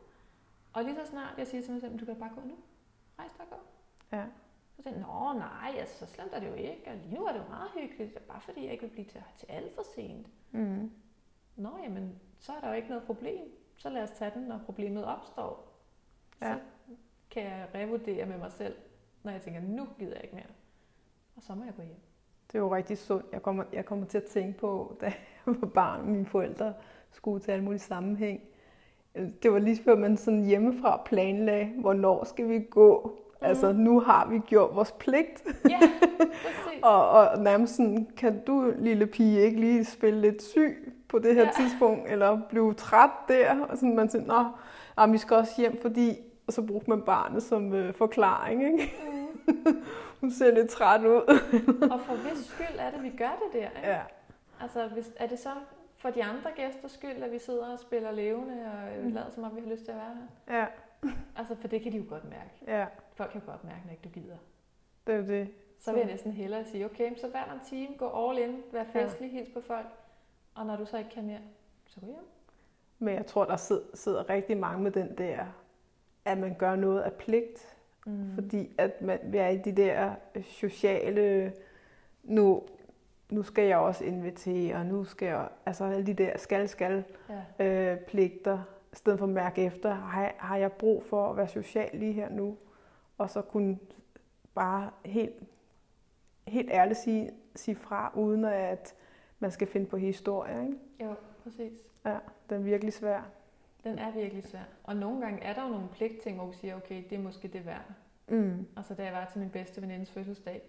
Og 0.74 0.84
lige 0.84 0.96
så 0.96 1.06
snart 1.06 1.34
jeg 1.38 1.48
siger 1.48 1.62
til 1.62 1.72
mig 1.72 1.82
selv, 1.82 2.00
du 2.00 2.06
kan 2.06 2.16
bare 2.16 2.30
gå 2.36 2.42
nu. 2.42 2.56
Rejs 3.20 3.32
dig 3.32 3.42
og 3.42 3.50
gå. 3.50 3.58
Ja. 4.18 4.24
Så 4.76 4.84
tænkte 4.84 5.00
jeg, 5.00 5.08
nå 5.08 5.40
nej, 5.40 5.76
altså, 5.80 5.98
så 5.98 6.06
slemt 6.06 6.34
er 6.34 6.40
det 6.40 6.48
jo 6.48 6.54
ikke. 6.54 6.84
Og 6.88 6.94
lige 6.96 7.16
nu 7.16 7.26
er 7.26 7.32
det 7.32 7.40
jo 7.40 7.50
meget 7.50 7.70
hyggeligt, 7.80 8.28
bare 8.28 8.42
fordi 8.42 8.64
jeg 8.64 8.72
ikke 8.72 8.84
vil 8.84 8.92
blive 8.92 9.06
til, 9.06 9.24
til 9.38 9.46
alt 9.50 9.76
for 9.76 9.84
sent. 9.96 10.28
Mm. 10.52 10.92
Nå, 11.60 11.70
jamen, 11.84 12.16
så 12.40 12.52
er 12.52 12.60
der 12.60 12.68
jo 12.70 12.74
ikke 12.74 12.90
noget 12.90 13.04
problem. 13.04 13.42
Så 13.78 13.90
lad 13.90 14.04
os 14.04 14.12
tage 14.12 14.32
den, 14.36 14.44
når 14.44 14.60
problemet 14.66 15.06
opstår. 15.06 15.72
Ja. 16.42 16.54
Så 16.54 16.60
kan 17.32 17.44
jeg 17.44 17.68
revurdere 17.76 18.26
med 18.26 18.38
mig 18.38 18.52
selv, 18.52 18.76
når 19.24 19.32
jeg 19.32 19.42
tænker, 19.42 19.62
nu 19.62 19.88
gider 20.00 20.14
jeg 20.14 20.24
ikke 20.24 20.36
mere. 20.36 20.46
Og 21.36 21.44
så 21.44 21.56
må 21.56 21.64
jeg 21.64 21.74
gå 21.76 21.82
hjem. 21.82 22.00
Det 22.48 22.56
er 22.56 22.60
jo 22.60 22.76
rigtig 22.76 22.98
sundt. 22.98 23.26
Jeg 23.32 23.42
kommer, 23.42 23.64
jeg 23.74 23.86
kommer 23.86 24.06
til 24.06 24.18
at 24.18 24.24
tænke 24.24 24.60
på, 24.60 24.98
da 25.02 25.06
jeg 25.06 25.56
var 25.62 25.68
barn, 25.68 26.12
mine 26.12 26.26
forældre 26.26 26.74
skulle 27.12 27.40
til 27.40 27.52
alle 27.52 27.64
mulige 27.64 27.80
sammenhæng. 27.82 28.42
Det 29.44 29.52
var 29.52 29.60
lige 29.60 29.84
før 29.84 29.96
man 29.96 30.18
sådan 30.18 30.46
hjemmefra 30.46 31.02
planlagde, 31.06 31.66
hvornår 31.66 32.24
skal 32.24 32.50
vi 32.50 32.60
gå. 32.60 33.18
Mm. 33.42 33.46
Altså, 33.46 33.72
nu 33.72 34.00
har 34.00 34.30
vi 34.30 34.40
gjort 34.40 34.76
vores 34.76 34.92
pligt. 34.92 35.44
Ja, 35.70 35.80
præcis. 36.46 36.84
og, 36.84 37.10
og 37.10 37.40
nærmest 37.40 37.76
sådan, 37.76 38.08
kan 38.18 38.44
du, 38.46 38.74
lille 38.78 39.08
pige, 39.08 39.42
ikke 39.42 39.60
lige 39.60 39.86
spille 39.86 40.22
lidt 40.22 40.42
syg 40.42 40.99
på 41.10 41.20
det 41.20 41.36
her 41.36 41.42
Ja. 41.42 41.48
ja. 41.48 41.64
tidspunkt, 41.64 42.10
eller 42.12 42.40
blive 42.50 42.74
træt 42.74 43.10
der? 43.28 43.66
Og 43.66 43.78
sådan, 43.78 43.96
man 43.96 44.10
siger, 44.10 44.26
nå, 44.26 44.46
ah, 44.98 45.12
vi 45.14 45.18
skal 45.18 45.38
også 45.38 45.54
hjem, 45.62 45.82
fordi... 45.82 46.18
Og 46.48 46.54
så 46.54 46.62
brugte 46.68 46.90
man 46.90 47.02
barnet 47.02 47.44
som 47.44 47.74
øh, 47.74 47.94
forklaring, 47.94 48.64
ikke? 48.64 48.94
Mm. 49.48 49.84
Hun 50.22 50.32
ser 50.32 50.52
lidt 50.54 50.70
træt 50.70 51.02
ud. 51.06 51.22
Og 51.92 52.00
for 52.00 52.16
hvis 52.16 52.46
skyld 52.46 52.80
er 52.80 52.92
det, 52.92 53.04
vi 53.04 53.10
gør 53.10 53.40
det 53.44 53.62
der? 53.62 53.70
Ikke? 53.78 53.90
ja. 53.90 54.02
Altså, 54.62 54.88
hvis, 54.88 55.12
er 55.16 55.28
det 55.28 55.40
så 55.40 55.50
for 55.98 56.10
de 56.10 56.24
andre 56.24 56.50
gæsters 56.56 56.92
skyld, 56.92 57.24
at 57.24 57.32
vi 57.32 57.40
sidder 57.40 57.74
og 57.74 57.80
spiller 57.80 58.12
levende 58.12 58.54
og 58.54 59.04
Mm. 59.04 59.12
lader 59.14 59.30
som 59.30 59.44
om, 59.44 59.56
vi 59.56 59.62
har 59.62 59.70
lyst 59.70 59.84
til 59.86 59.92
at 59.92 59.98
være 59.98 60.16
her? 60.50 60.60
Ja, 60.60 60.66
Altså, 61.38 61.56
for 61.56 61.68
det 61.68 61.82
kan 61.82 61.92
de 61.92 61.98
jo 61.98 62.04
godt 62.10 62.24
mærke. 62.30 62.78
ja, 62.80 62.86
Folk 63.14 63.32
kan 63.32 63.42
jo 63.46 63.52
godt 63.52 63.64
mærke, 63.64 63.80
når 63.86 63.92
ikke 63.92 64.04
du 64.04 64.10
gider. 64.10 64.38
det 65.08 65.16
er 65.16 65.22
det. 65.22 65.50
Så 65.80 65.92
vil 65.92 66.00
jeg 66.00 66.08
næsten 66.10 66.32
hellere 66.32 66.66
sige, 66.66 66.86
okay, 66.86 67.16
så 67.22 67.28
hver 67.28 67.44
en 67.54 67.60
time, 67.70 67.96
gå 67.98 68.30
all 68.30 68.38
in, 68.40 68.56
vær 68.72 68.84
Ja. 68.96 69.04
festlig, 69.06 69.32
hils 69.32 69.50
på 69.54 69.62
folk. 69.62 69.86
Og 70.56 70.66
når 70.66 70.76
du 70.76 70.86
så 70.86 70.98
ikke 70.98 71.10
kan 71.10 71.26
mere, 71.26 71.40
så 71.86 72.00
gå 72.00 72.06
hjem. 72.06 72.28
Men 73.00 73.16
jeg 73.16 73.26
tror, 73.26 73.46
der 73.46 73.82
sidder, 73.94 74.30
rigtig 74.30 74.58
mange 74.58 74.84
med 74.84 74.92
den 74.92 75.18
der, 75.18 75.46
at 76.26 76.38
man 76.38 76.56
gør 76.60 76.76
noget 76.76 77.02
af 77.02 77.14
pligt. 77.14 77.76
Mm. 78.06 78.34
Fordi 78.36 78.72
at 78.78 79.02
man, 79.02 79.20
vi 79.24 79.38
er 79.38 79.48
i 79.48 79.58
de 79.58 79.72
der 79.72 80.14
øh, 80.36 80.44
sociale, 80.44 81.54
nu, 82.24 82.64
nu 83.30 83.44
skal 83.44 83.68
jeg 83.68 83.78
også 83.78 84.04
invitere, 84.04 84.76
og 84.76 84.86
nu 84.86 85.04
skal 85.04 85.26
jeg, 85.26 85.50
altså 85.66 85.84
alle 85.84 86.06
de 86.06 86.14
der 86.14 86.38
skal-skal 86.38 87.04
Ja. 87.60 87.66
øh, 87.66 88.00
pligter, 88.00 88.60
i 88.94 88.96
stedet 88.96 89.20
for 89.20 89.26
at 89.26 89.32
mærke 89.34 89.64
efter, 89.66 89.94
har 89.94 90.22
jeg, 90.22 90.34
har 90.38 90.58
jeg 90.58 90.72
brug 90.72 91.04
for 91.04 91.30
at 91.30 91.38
være 91.38 91.48
social 91.48 91.90
lige 91.94 92.14
her 92.14 92.30
nu? 92.30 92.58
Og 93.18 93.30
så 93.30 93.42
kunne 93.42 93.80
bare 94.56 94.90
helt, 95.06 95.36
helt 96.48 96.70
ærligt 96.72 97.00
sige, 97.00 97.32
sige 97.56 97.76
fra, 97.76 98.12
uden 98.16 98.46
at 98.46 98.96
man 99.40 99.52
skal 99.52 99.68
finde 99.68 99.86
på 99.86 99.98
historie. 99.98 100.62
Ikke? 100.62 100.78
Jo, 101.04 101.16
præcis. 101.44 101.74
Ja, 102.06 102.18
den 102.50 102.58
er 102.58 102.64
virkelig 102.64 102.94
svær. 102.94 103.22
Den 103.84 104.00
er 104.00 104.12
virkelig 104.12 104.44
svær. 104.48 104.64
Og 104.84 104.96
nogle 104.96 105.22
gange 105.22 105.42
er 105.44 105.54
der 105.54 105.64
jo 105.64 105.70
nogle 105.70 105.88
pligtting, 105.94 106.38
hvor 106.38 106.48
vi 106.48 106.56
siger, 106.56 106.76
okay, 106.76 107.04
det 107.10 107.18
er 107.18 107.22
måske 107.22 107.48
det 107.48 107.66
værd. 107.66 107.86
Mm. 108.28 108.68
Altså 108.78 108.94
da 108.94 109.04
jeg 109.04 109.14
var 109.14 109.26
til 109.32 109.40
min 109.42 109.50
bedste 109.50 109.82
venindes 109.82 110.12
fødselsdag, 110.12 110.62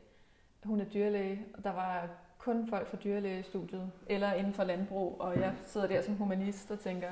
hun 0.65 0.81
er 0.81 0.85
dyrlæge, 0.85 1.47
og 1.55 1.65
der 1.65 1.73
var 1.73 2.09
kun 2.39 2.67
folk 2.69 2.87
fra 2.89 2.97
dyrlægestudiet, 2.97 3.93
eller 4.07 4.33
inden 4.33 4.53
for 4.53 4.65
landbrug, 4.65 5.17
og 5.21 5.37
jeg 5.41 5.55
sidder 5.63 5.87
der 5.87 6.03
som 6.03 6.15
humanist 6.17 6.71
og 6.71 6.79
tænker, 6.81 7.09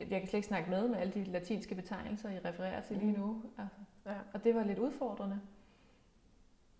jeg 0.00 0.20
kan 0.20 0.28
slet 0.28 0.34
ikke 0.38 0.48
snakke 0.48 0.70
med 0.70 0.88
med 0.88 0.98
alle 0.98 1.12
de 1.12 1.24
latinske 1.24 1.74
betegnelser, 1.74 2.30
I 2.30 2.38
refererer 2.38 2.80
til 2.80 2.96
lige 2.96 3.12
nu. 3.12 3.42
Altså, 3.58 3.76
Ja. 4.06 4.14
og 4.34 4.44
det 4.44 4.54
var 4.54 4.64
lidt 4.64 4.78
udfordrende. 4.78 5.40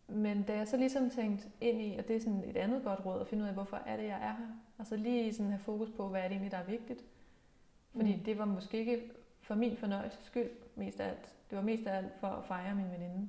Men 0.09 0.43
da 0.43 0.57
jeg 0.57 0.69
så 0.69 0.77
ligesom 0.77 1.11
tænkte 1.11 1.49
ind 1.61 1.81
i, 1.81 1.97
og 1.99 2.09
det 2.09 2.17
er 2.17 2.21
sådan 2.21 2.45
et 2.45 2.57
andet 2.57 2.85
godt 2.85 3.05
råd, 3.07 3.21
at 3.21 3.29
finde 3.29 3.43
ud 3.43 3.49
af, 3.49 3.55
hvorfor 3.55 3.77
er 3.87 3.97
det, 3.97 4.05
jeg 4.05 4.17
er 4.23 4.33
her. 4.37 4.47
Altså 4.79 4.97
lige 4.97 5.35
sådan 5.35 5.51
have 5.53 5.59
fokus 5.61 5.91
på, 5.91 6.09
hvad 6.09 6.21
er 6.21 6.25
det 6.25 6.33
egentlig, 6.33 6.53
der 6.53 6.59
er 6.59 6.65
vigtigt. 6.65 7.05
Fordi 7.93 8.17
Mm. 8.17 8.23
det 8.25 8.39
var 8.39 8.45
måske 8.45 8.79
ikke 8.79 9.11
for 9.41 9.55
min 9.55 9.77
fornøjelses 9.77 10.25
skyld 10.25 10.51
mest 10.77 11.01
af 11.01 11.09
alt. 11.09 11.33
Det 11.51 11.57
var 11.59 11.65
mest 11.65 11.87
af 11.87 11.97
alt 11.97 12.13
for 12.21 12.27
at 12.27 12.45
fejre 12.45 12.75
min 12.75 12.91
veninde. 12.91 13.29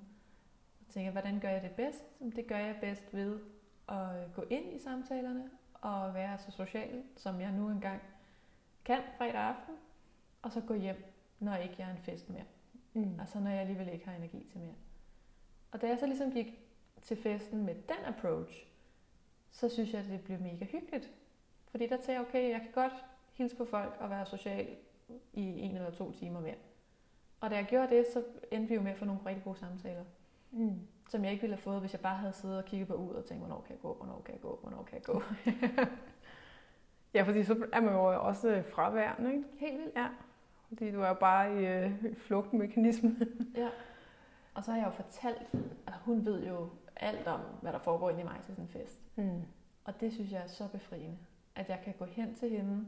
Og 0.79 0.93
tænke, 0.93 1.11
hvordan 1.11 1.39
gør 1.39 1.49
jeg 1.49 1.61
det 1.61 1.71
bedst? 1.71 2.05
Det 2.35 2.47
gør 2.47 2.57
jeg 2.57 2.75
bedst 2.81 3.13
ved 3.13 3.39
at 3.89 4.33
gå 4.35 4.43
ind 4.49 4.73
i 4.73 4.79
samtalerne 4.79 5.49
og 5.73 6.13
være 6.13 6.37
så 6.37 6.51
social, 6.51 7.03
som 7.17 7.41
jeg 7.41 7.51
nu 7.51 7.69
engang 7.69 8.01
kan 8.85 8.99
fredag 9.17 9.41
aften. 9.41 9.73
Og 10.41 10.51
så 10.51 10.61
gå 10.61 10.73
hjem, 10.73 11.03
når 11.39 11.55
ikke 11.55 11.75
jeg 11.77 11.87
er 11.87 11.91
en 11.91 11.97
fest 12.03 12.29
mere. 12.29 12.43
Mm. 12.93 13.19
Altså 13.19 13.39
når 13.39 13.49
jeg 13.51 13.59
alligevel 13.59 13.89
ikke 13.89 14.07
har 14.07 14.15
energi 14.15 14.45
til 14.51 14.59
mere. 14.59 14.75
Og 15.71 15.81
da 15.81 15.87
jeg 15.87 15.99
så 15.99 16.05
ligesom 16.05 16.31
gik 16.31 16.59
til 17.03 17.17
festen 17.17 17.65
med 17.65 17.75
den 17.75 18.05
approach, 18.05 18.65
så 19.51 19.69
synes 19.69 19.93
jeg, 19.93 19.99
at 20.01 20.07
det 20.09 20.21
blev 20.23 20.39
mega 20.39 20.65
hyggeligt. 20.65 21.11
Fordi 21.71 21.83
der 21.87 21.95
tænkte 21.95 22.11
jeg, 22.11 22.21
okay, 22.21 22.49
jeg 22.51 22.61
kan 22.61 22.71
godt 22.73 22.93
hilse 23.33 23.55
på 23.55 23.65
folk 23.65 23.97
og 23.99 24.09
være 24.09 24.25
social 24.25 24.67
i 25.33 25.41
en 25.59 25.75
eller 25.75 25.91
to 25.91 26.11
timer 26.11 26.39
mere. 26.39 26.55
Og 27.41 27.49
da 27.49 27.55
jeg 27.55 27.65
gjorde 27.65 27.95
det, 27.95 28.05
så 28.13 28.23
endte 28.51 28.69
vi 28.69 28.75
jo 28.75 28.81
med 28.81 28.91
at 28.91 28.97
få 28.97 29.05
nogle 29.05 29.21
rigtig 29.25 29.43
gode 29.43 29.57
samtaler, 29.59 30.03
Mm. 30.51 30.79
som 31.09 31.23
jeg 31.23 31.31
ikke 31.31 31.41
ville 31.41 31.55
have 31.55 31.61
fået, 31.61 31.79
hvis 31.79 31.93
jeg 31.93 32.01
bare 32.01 32.15
havde 32.17 32.33
siddet 32.33 32.57
og 32.57 32.65
kigget 32.65 32.87
på 32.87 32.93
ud 32.93 33.13
og 33.13 33.25
tænkt, 33.25 33.41
hvornår 33.43 33.61
kan 33.61 33.71
jeg 33.75 33.81
gå, 33.81 33.93
hvornår 33.93 34.21
kan 34.25 34.33
jeg 34.33 34.41
gå, 34.41 34.59
hvornår 34.61 34.83
kan 34.83 34.95
jeg 34.95 35.03
gå. 35.03 35.21
Ja, 37.13 37.23
fordi 37.23 37.43
så 37.43 37.65
er 37.73 37.81
man 37.81 37.93
jo 37.93 38.27
også 38.27 38.63
fraværende, 38.73 39.31
ikke? 39.31 39.43
Helt 39.57 39.77
vildt. 39.79 39.95
Ja. 39.95 40.07
Fordi 40.67 40.91
du 40.91 41.01
er 41.01 41.13
bare 41.13 41.61
i 41.61 41.65
øh, 41.65 42.15
flugtmekanisme. 42.17 43.15
Ja. 43.55 43.69
Og 44.53 44.63
så 44.63 44.71
har 44.71 44.77
jeg 44.77 44.85
jo 44.85 44.91
fortalt, 44.91 45.47
at 45.87 45.93
hun 46.01 46.25
ved 46.25 46.47
jo 46.47 46.69
alt 46.95 47.27
om, 47.27 47.41
hvad 47.61 47.73
der 47.73 47.79
foregår 47.79 48.09
inde 48.09 48.21
i 48.21 48.23
mig 48.23 48.35
til 48.43 48.55
sådan 48.55 48.63
en 48.63 48.69
fest. 48.69 48.99
Mm. 49.15 49.41
Og 49.83 49.99
det 49.99 50.13
synes 50.13 50.31
jeg 50.31 50.41
er 50.41 50.47
så 50.47 50.67
befriende, 50.67 51.17
at 51.55 51.69
jeg 51.69 51.81
kan 51.83 51.93
gå 51.99 52.05
hen 52.05 52.35
til 52.35 52.49
hende 52.49 52.85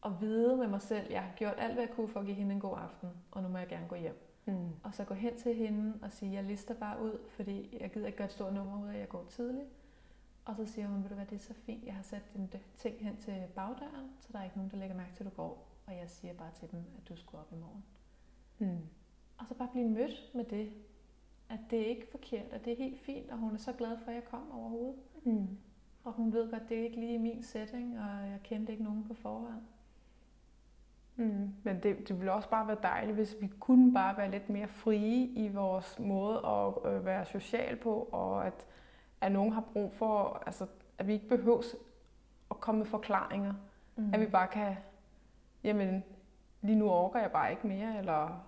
og 0.00 0.20
vide 0.20 0.56
med 0.56 0.66
mig 0.66 0.82
selv, 0.82 1.04
at 1.04 1.10
jeg 1.10 1.22
har 1.22 1.32
gjort 1.36 1.54
alt, 1.58 1.74
hvad 1.74 1.84
jeg 1.84 1.94
kunne 1.94 2.08
for 2.08 2.20
at 2.20 2.26
give 2.26 2.36
hende 2.36 2.54
en 2.54 2.60
god 2.60 2.78
aften, 2.78 3.08
og 3.30 3.42
nu 3.42 3.48
må 3.48 3.58
jeg 3.58 3.68
gerne 3.68 3.88
gå 3.88 3.96
hjem. 3.96 4.22
Mm. 4.46 4.70
Og 4.82 4.94
så 4.94 5.04
gå 5.04 5.14
hen 5.14 5.36
til 5.36 5.54
hende 5.54 5.98
og 6.02 6.12
sige, 6.12 6.32
jeg 6.32 6.44
lister 6.44 6.74
bare 6.74 7.02
ud, 7.02 7.18
fordi 7.28 7.78
jeg 7.80 7.90
gider 7.90 8.06
ikke 8.06 8.18
gøre 8.18 8.26
et 8.26 8.32
stort 8.32 8.54
nummer 8.54 8.82
ud 8.82 8.88
af, 8.88 8.94
at 8.94 9.00
jeg 9.00 9.08
går 9.08 9.24
tidligt. 9.28 9.68
Og 10.44 10.56
så 10.56 10.66
siger 10.66 10.88
hun, 10.88 11.02
ved 11.02 11.08
du 11.08 11.14
hvad, 11.14 11.26
det 11.26 11.36
er 11.36 11.40
så 11.40 11.54
fint, 11.54 11.84
jeg 11.84 11.94
har 11.94 12.02
sat 12.02 12.22
dine 12.32 12.48
ting 12.76 12.96
hen 13.00 13.16
til 13.16 13.42
bagdøren, 13.54 14.10
så 14.20 14.28
der 14.32 14.38
er 14.38 14.44
ikke 14.44 14.56
nogen, 14.56 14.70
der 14.70 14.76
lægger 14.76 14.96
mærke 14.96 15.14
til, 15.14 15.24
at 15.24 15.30
du 15.30 15.36
går. 15.36 15.68
Og 15.86 15.96
jeg 15.96 16.10
siger 16.10 16.34
bare 16.34 16.50
til 16.54 16.70
dem, 16.70 16.84
at 16.98 17.08
du 17.08 17.16
skal 17.16 17.38
op 17.38 17.52
i 17.52 17.56
morgen. 17.56 17.84
Mm. 18.58 18.88
Og 19.38 19.46
så 19.48 19.54
bare 19.54 19.68
blive 19.72 19.88
mødt 19.88 20.30
med 20.34 20.44
det, 20.44 20.72
at 21.48 21.58
det 21.70 21.80
er 21.80 21.86
ikke 21.86 22.06
forkert, 22.10 22.52
at 22.52 22.64
det 22.64 22.72
er 22.72 22.76
helt 22.76 22.98
fint, 22.98 23.30
og 23.30 23.38
hun 23.38 23.54
er 23.54 23.58
så 23.58 23.72
glad 23.72 23.98
for, 24.04 24.10
at 24.10 24.14
jeg 24.14 24.24
kom 24.24 24.52
overhovedet. 24.52 24.96
Mm. 25.24 25.48
Og 26.04 26.12
hun 26.12 26.32
ved 26.32 26.50
godt, 26.50 26.68
det 26.68 26.78
er 26.78 26.82
ikke 26.82 27.00
lige 27.00 27.18
min 27.18 27.42
setting, 27.42 27.98
og 27.98 28.28
jeg 28.30 28.40
kendte 28.42 28.72
ikke 28.72 28.84
nogen 28.84 29.04
på 29.04 29.14
forhånd. 29.14 29.62
Mm. 31.16 31.54
Men 31.62 31.82
det, 31.82 32.08
det 32.08 32.18
ville 32.18 32.32
også 32.32 32.48
bare 32.48 32.66
være 32.66 32.76
dejligt, 32.82 33.14
hvis 33.14 33.36
vi 33.40 33.46
kunne 33.60 33.94
bare 33.94 34.16
være 34.16 34.30
lidt 34.30 34.50
mere 34.50 34.68
frie 34.68 35.26
i 35.26 35.48
vores 35.48 35.98
måde 35.98 36.46
at 36.46 36.92
øh, 36.92 37.04
være 37.04 37.24
social 37.24 37.76
på, 37.76 38.08
og 38.12 38.46
at, 38.46 38.66
at 39.20 39.32
nogen 39.32 39.52
har 39.52 39.64
brug 39.72 39.92
for, 39.92 40.42
altså, 40.46 40.66
at 40.98 41.06
vi 41.06 41.12
ikke 41.12 41.28
behøver 41.28 41.62
at 42.50 42.60
komme 42.60 42.78
med 42.78 42.86
forklaringer. 42.86 43.54
Mm. 43.96 44.14
At 44.14 44.20
vi 44.20 44.26
bare 44.26 44.48
kan, 44.48 44.76
jamen, 45.64 46.04
lige 46.62 46.78
nu 46.78 46.90
orker 46.90 47.20
jeg 47.20 47.32
bare 47.32 47.50
ikke 47.50 47.66
mere, 47.66 47.98
eller 47.98 48.45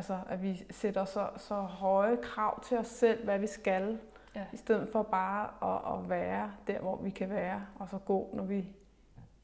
altså, 0.00 0.18
at 0.28 0.42
vi 0.42 0.62
sætter 0.70 1.04
så, 1.04 1.26
så 1.36 1.54
høje 1.54 2.16
krav 2.22 2.62
til 2.62 2.78
os 2.78 2.86
selv, 2.86 3.24
hvad 3.24 3.38
vi 3.38 3.46
skal, 3.46 3.98
Ja. 4.36 4.44
i 4.52 4.56
stedet 4.56 4.88
for 4.92 5.02
bare 5.02 5.48
at, 5.74 5.98
at 6.02 6.10
være 6.10 6.52
der, 6.66 6.78
hvor 6.80 6.96
vi 6.96 7.10
kan 7.10 7.30
være, 7.30 7.66
og 7.78 7.88
så 7.88 7.98
gå, 7.98 8.30
når 8.34 8.44
vi 8.44 8.64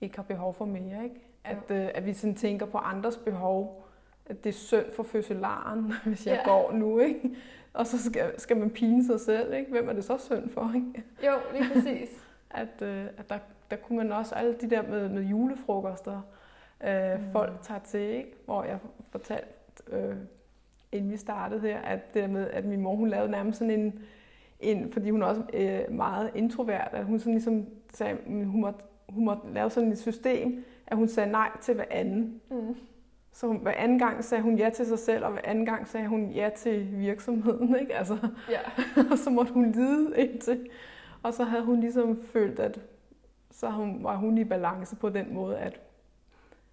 ikke 0.00 0.16
har 0.16 0.22
behov 0.22 0.54
for 0.54 0.64
mere. 0.64 1.04
Ikke? 1.04 1.20
At, 1.44 1.70
øh, 1.70 1.88
at 1.94 2.06
vi 2.06 2.12
sådan 2.14 2.34
tænker 2.34 2.66
på 2.66 2.78
andres 2.78 3.16
behov. 3.16 3.86
At 4.26 4.44
det 4.44 4.50
er 4.50 4.54
synd 4.54 4.92
for 4.96 5.02
fødselaren, 5.02 5.92
hvis 6.06 6.26
jeg 6.26 6.34
Ja. 6.46 6.50
går 6.50 6.72
nu. 6.72 6.98
Ikke? 6.98 7.36
Og 7.72 7.86
så 7.86 8.02
skal, 8.04 8.40
skal 8.40 8.56
man 8.56 8.70
pine 8.70 9.06
sig 9.06 9.20
selv. 9.20 9.54
Ikke? 9.54 9.70
Hvem 9.70 9.88
er 9.88 9.92
det 9.92 10.04
så 10.04 10.18
synd 10.18 10.50
for? 10.50 10.72
Ikke? 10.74 11.04
Jo, 11.26 11.32
lige 11.52 11.64
præcis. 11.74 12.08
At, 12.50 12.82
øh, 12.82 13.06
at 13.18 13.28
der, 13.30 13.38
der 13.70 13.76
kunne 13.76 13.96
man 13.96 14.12
også 14.12 14.34
alle 14.34 14.54
de 14.60 14.70
der 14.70 14.82
med, 14.82 15.08
med 15.08 15.22
julefrokoster, 15.22 16.20
øh, 16.86 17.20
mm. 17.20 17.32
folk 17.32 17.52
tager 17.62 17.80
til, 17.80 18.00
ikke? 18.00 18.34
hvor 18.44 18.64
jeg 18.64 18.78
fortalte, 19.10 19.48
øh, 19.88 20.16
inden 20.96 21.10
vi 21.10 21.16
startede 21.16 21.60
her, 21.60 21.78
at 21.78 22.14
det 22.14 22.22
der 22.22 22.28
med, 22.28 22.50
at 22.50 22.64
min 22.64 22.80
mor 22.80 22.96
hun 22.96 23.08
lavede 23.08 23.30
nærmest 23.30 23.58
sådan 23.58 23.80
en, 23.80 23.98
en 24.60 24.92
fordi 24.92 25.10
hun 25.10 25.22
er 25.22 25.26
også 25.26 25.42
øh, 25.54 25.96
meget 25.96 26.30
introvert, 26.34 26.88
at 26.92 27.04
hun 27.04 27.18
sådan 27.18 27.32
ligesom 27.32 27.66
sagde, 27.94 28.16
hun 28.26 28.60
måtte, 28.60 28.80
hun 29.08 29.24
måtte 29.24 29.42
lave 29.52 29.70
sådan 29.70 29.92
et 29.92 29.98
system, 29.98 30.64
at 30.86 30.96
hun 30.96 31.08
sagde 31.08 31.30
nej 31.30 31.50
til 31.60 31.74
hver 31.74 31.84
anden. 31.90 32.40
Mm. 32.50 32.76
Så 33.32 33.46
hun, 33.46 33.56
hver 33.56 33.72
anden 33.72 33.98
gang 33.98 34.24
sagde 34.24 34.42
hun 34.42 34.58
ja 34.58 34.70
til 34.70 34.86
sig 34.86 34.98
selv, 34.98 35.24
og 35.24 35.32
hver 35.32 35.40
anden 35.44 35.66
gang 35.66 35.88
sagde 35.88 36.08
hun 36.08 36.30
ja 36.30 36.50
til 36.56 36.98
virksomheden. 36.98 37.76
Ikke? 37.80 37.94
Altså, 37.94 38.28
Ja. 38.50 38.60
og 39.10 39.18
så 39.18 39.30
måtte 39.30 39.52
hun 39.52 39.72
lide 39.72 40.14
indtil. 40.16 40.68
Og 41.22 41.34
så 41.34 41.44
havde 41.44 41.64
hun 41.64 41.80
ligesom 41.80 42.18
følt, 42.32 42.58
at 42.58 42.80
så 43.50 43.70
hun, 43.70 44.04
var 44.04 44.16
hun 44.16 44.38
i 44.38 44.44
balance 44.44 44.96
på 44.96 45.08
den 45.08 45.34
måde, 45.34 45.58
at, 45.58 45.80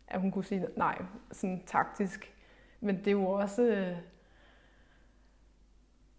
at 0.08 0.22
hun 0.22 0.32
kunne 0.32 0.44
sige 0.44 0.68
nej, 0.78 1.02
sådan 1.32 1.64
taktisk. 1.66 2.34
Men 2.80 2.98
det 2.98 3.08
er 3.08 3.12
jo 3.12 3.26
også... 3.26 3.96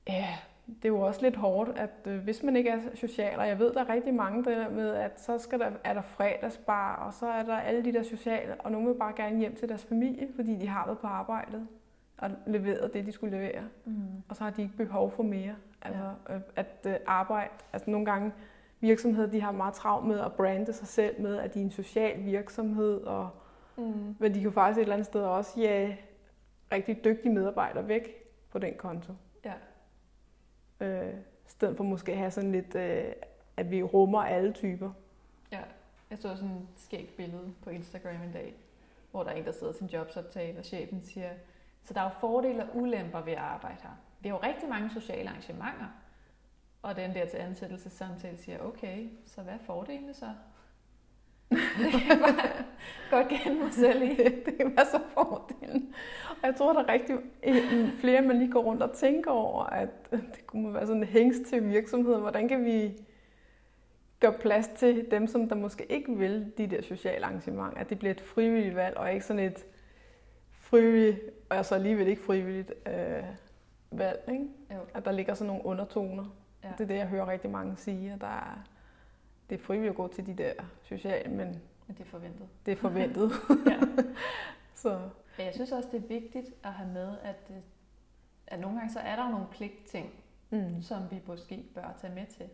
øh, 0.08 0.14
Ja, 0.14 0.28
det 0.66 0.84
er 0.84 0.88
jo 0.88 1.00
også 1.00 1.22
lidt 1.22 1.36
hårdt, 1.36 1.78
at 1.78 1.90
øh, 2.06 2.18
hvis 2.18 2.42
man 2.42 2.56
ikke 2.56 2.70
er 2.70 2.78
social, 2.94 3.38
og 3.38 3.48
jeg 3.48 3.58
ved, 3.58 3.72
der 3.74 3.80
er 3.80 3.88
rigtig 3.88 4.14
mange 4.14 4.44
der 4.44 4.70
med, 4.70 4.90
at 4.94 5.20
så 5.20 5.38
skal 5.38 5.58
der, 5.58 5.70
er 5.84 5.94
der 5.94 6.02
fredagsbar, 6.02 6.96
og 6.96 7.12
så 7.12 7.26
er 7.26 7.42
der 7.42 7.56
alle 7.56 7.84
de 7.84 7.92
der 7.92 8.02
sociale, 8.02 8.54
og 8.60 8.72
nogle 8.72 8.88
vil 8.88 8.94
bare 8.94 9.12
gerne 9.16 9.38
hjem 9.38 9.56
til 9.56 9.68
deres 9.68 9.84
familie, 9.84 10.28
fordi 10.36 10.56
de 10.56 10.68
har 10.68 10.86
været 10.86 10.98
på 10.98 11.06
arbejdet 11.06 11.66
og 12.18 12.30
leveret 12.46 12.94
det, 12.94 13.06
de 13.06 13.12
skulle 13.12 13.36
levere. 13.36 13.62
Mm. 13.84 13.94
Og 14.28 14.36
så 14.36 14.44
har 14.44 14.50
de 14.50 14.62
ikke 14.62 14.76
behov 14.76 15.10
for 15.10 15.22
mere. 15.22 15.54
Altså, 15.82 16.10
ja. 16.28 16.38
at 16.56 16.86
øh, 16.86 16.94
arbejde, 17.06 17.52
altså 17.72 17.90
nogle 17.90 18.06
gange 18.06 18.32
virksomheder, 18.80 19.30
de 19.30 19.40
har 19.40 19.52
meget 19.52 19.74
travlt 19.74 20.06
med 20.06 20.20
at 20.20 20.32
brande 20.32 20.72
sig 20.72 20.86
selv 20.88 21.20
med, 21.20 21.36
at 21.36 21.54
de 21.54 21.60
er 21.60 21.64
en 21.64 21.70
social 21.70 22.24
virksomhed, 22.24 23.00
og, 23.00 23.30
Mm. 23.76 24.16
men 24.18 24.34
de 24.34 24.40
kan 24.40 24.52
faktisk 24.52 24.78
et 24.78 24.82
eller 24.82 24.94
andet 24.94 25.06
sted 25.06 25.20
også 25.20 25.60
ja, 25.60 25.96
rigtig 26.72 27.04
dygtige 27.04 27.32
medarbejdere 27.32 27.88
væk 27.88 28.08
på 28.50 28.58
den 28.58 28.74
konto. 28.78 29.12
Øh, 30.80 31.14
I 31.46 31.48
stedet 31.48 31.76
for 31.76 31.84
måske 31.84 32.12
at 32.12 32.18
have 32.18 32.30
sådan 32.30 32.52
lidt, 32.52 32.74
øh, 32.74 33.12
at 33.56 33.70
vi 33.70 33.82
rummer 33.82 34.22
alle 34.22 34.52
typer. 34.52 34.92
Ja, 35.52 35.60
jeg 36.10 36.18
så 36.18 36.36
sådan 36.36 36.54
et 36.54 36.68
skægt 36.76 37.16
billede 37.16 37.54
på 37.62 37.70
Instagram 37.70 38.22
en 38.22 38.32
dag, 38.32 38.54
hvor 39.10 39.22
der 39.22 39.30
er 39.30 39.34
en, 39.34 39.44
der 39.44 39.52
sidder 39.52 39.72
til 39.72 39.82
en 39.82 39.90
jobsoptale, 39.90 40.58
og 40.58 40.64
chefen 40.64 41.02
siger, 41.04 41.30
så 41.84 41.94
der 41.94 42.00
er 42.00 42.04
jo 42.04 42.10
fordele 42.20 42.62
og 42.62 42.76
ulemper 42.76 43.20
ved 43.20 43.32
at 43.32 43.38
arbejde 43.38 43.76
her. 43.82 43.90
Vi 44.20 44.28
har 44.28 44.36
jo 44.36 44.42
rigtig 44.42 44.68
mange 44.68 44.90
sociale 44.90 45.28
arrangementer, 45.28 45.86
og 46.82 46.96
den 46.96 47.14
der 47.14 47.26
til 47.26 47.36
ansættelsessamtale 47.36 48.38
siger, 48.38 48.58
okay, 48.58 49.08
så 49.26 49.42
hvad 49.42 49.54
er 49.54 49.58
fordelene 49.58 50.14
så? 50.14 50.34
Det 51.50 51.92
kan 51.92 52.08
jeg 52.08 52.64
godt 53.10 53.28
kende 53.28 53.58
mig 53.58 53.72
selv 53.72 54.02
i. 54.02 54.14
det 54.46 54.56
kan 54.56 54.76
være 54.76 54.86
så 54.86 55.00
fordelen. 55.08 55.94
Og 56.30 56.48
jeg 56.48 56.56
tror, 56.56 56.72
der 56.72 56.80
er 56.80 56.92
rigtig 56.92 57.16
øh, 57.42 57.88
flere, 58.00 58.22
man 58.22 58.38
lige 58.38 58.52
går 58.52 58.62
rundt 58.62 58.82
og 58.82 58.92
tænker 58.92 59.30
over, 59.30 59.64
at 59.64 60.10
det 60.10 60.46
kunne 60.46 60.74
være 60.74 60.86
sådan 60.86 61.02
en 61.02 61.08
hængst 61.08 61.44
til 61.44 61.68
virksomheden. 61.68 62.20
Hvordan 62.20 62.48
kan 62.48 62.64
vi 62.64 62.92
gøre 64.20 64.32
plads 64.32 64.68
til 64.68 65.06
dem, 65.10 65.26
som 65.26 65.48
der 65.48 65.56
måske 65.56 65.92
ikke 65.92 66.16
vil 66.16 66.52
de 66.58 66.66
der 66.66 66.82
sociale 66.82 67.24
arrangementer? 67.24 67.80
At 67.80 67.90
det 67.90 67.98
bliver 67.98 68.14
et 68.14 68.20
frivilligt 68.20 68.76
valg, 68.76 68.96
og 68.96 69.12
ikke 69.12 69.24
sådan 69.24 69.42
et 69.42 69.64
frivilligt, 70.52 71.20
og 71.50 71.64
så 71.64 71.74
alligevel 71.74 72.08
ikke 72.08 72.22
frivilligt 72.22 72.72
øh, 72.86 73.24
valg. 73.90 74.20
Ikke? 74.28 74.44
Jo. 74.74 74.80
At 74.94 75.04
der 75.04 75.12
ligger 75.12 75.34
sådan 75.34 75.46
nogle 75.46 75.66
undertoner. 75.66 76.24
Ja. 76.64 76.68
Det 76.78 76.84
er 76.84 76.88
det, 76.88 76.96
jeg 76.96 77.06
hører 77.06 77.28
rigtig 77.28 77.50
mange 77.50 77.76
sige. 77.76 78.12
At 78.12 78.20
der 78.20 78.26
er, 78.26 78.64
det 79.50 79.60
er 79.60 79.64
frivilligt 79.64 79.90
at 79.90 79.96
gå 79.96 80.08
til 80.08 80.26
de 80.26 80.34
der 80.34 80.52
sociale, 80.82 81.30
men 81.30 81.48
Men 81.86 81.96
det 81.96 82.00
er 82.00 82.04
forventet. 82.04 82.48
det 82.66 82.72
er 82.72 82.76
forventet. 82.76 83.32
Ja. 83.70 83.80
så 84.82 84.98
Men 85.36 85.46
jeg 85.46 85.54
synes 85.54 85.72
også, 85.72 85.88
det 85.92 86.04
er 86.04 86.08
vigtigt 86.08 86.46
at 86.64 86.72
have 86.72 86.92
med, 86.92 87.18
at, 87.22 87.50
øh, 87.50 87.56
at 88.46 88.60
nogle 88.60 88.78
gange 88.78 88.92
så 88.92 88.98
er 89.00 89.16
der 89.16 89.24
jo 89.24 89.30
nogle 89.30 89.46
pligtting, 89.50 90.10
mm. 90.50 90.82
som 90.82 91.10
vi 91.10 91.20
måske 91.26 91.64
bør 91.74 91.94
tage 92.00 92.14
med 92.14 92.26
til. 92.26 92.48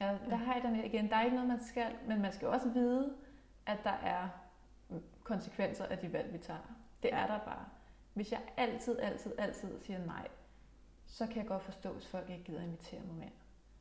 Ja, 0.00 0.18
der 0.30 0.36
har 0.36 0.54
jeg 0.54 0.62
den 0.62 0.84
igen. 0.84 1.08
Der 1.08 1.16
er 1.16 1.24
ikke 1.24 1.36
noget, 1.36 1.48
man 1.48 1.60
skal, 1.64 1.86
men 2.08 2.22
man 2.22 2.32
skal 2.32 2.48
også 2.48 2.68
vide, 2.68 3.14
at 3.66 3.78
der 3.84 3.90
er 3.90 4.28
konsekvenser 5.24 5.84
af 5.86 5.98
de 5.98 6.12
valg, 6.12 6.32
vi 6.32 6.38
tager. 6.38 6.76
Det 7.02 7.12
er 7.12 7.26
der 7.26 7.38
bare. 7.38 7.64
Hvis 8.14 8.32
jeg 8.32 8.40
altid, 8.56 8.98
altid, 8.98 9.32
altid 9.38 9.82
siger 9.82 10.06
nej, 10.06 10.28
så 11.06 11.26
kan 11.26 11.36
jeg 11.36 11.46
godt 11.46 11.62
forstå, 11.62 11.92
hvis 11.92 12.06
folk 12.06 12.30
ikke 12.30 12.44
gider 12.44 12.62
invitere 12.62 13.00
mig 13.00 13.14
mere. 13.14 13.30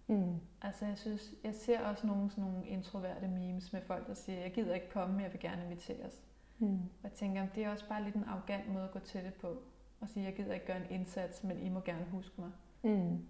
Mm. 0.08 0.40
Altså 0.62 0.86
jeg 0.86 0.98
synes, 0.98 1.34
jeg 1.44 1.54
ser 1.56 1.80
også 1.80 2.08
nogle, 2.08 2.30
sådan 2.30 2.44
nogle 2.44 2.68
introverte 2.68 3.28
memes 3.28 3.74
med 3.74 3.82
folk, 3.82 4.08
der 4.08 4.14
siger, 4.14 4.40
jeg 4.40 4.52
gider 4.52 4.74
ikke 4.74 4.90
komme, 4.90 5.24
jeg 5.24 5.32
vil 5.32 5.40
gerne 5.40 5.64
inviteres. 5.64 6.24
Mm. 6.60 6.74
Og 6.80 7.04
jeg 7.04 7.12
tænker, 7.12 7.48
det 7.56 7.64
er 7.64 7.70
også 7.70 7.88
bare 7.90 8.04
lidt 8.04 8.16
en 8.16 8.24
arrogant 8.24 8.74
måde 8.74 8.84
at 8.84 8.92
gå 8.92 9.00
til 9.00 9.24
det 9.24 9.34
på. 9.34 9.62
Og 10.00 10.10
sige, 10.10 10.26
jeg 10.26 10.36
gider 10.36 10.54
ikke 10.54 10.66
gøre 10.66 10.78
en 10.78 11.00
indsats, 11.00 11.44
men 11.44 11.60
I 11.60 11.70
må 11.70 11.80
gerne 11.80 12.06
huske 12.06 12.42
mig. 12.42 12.52
Mm. 12.84 13.28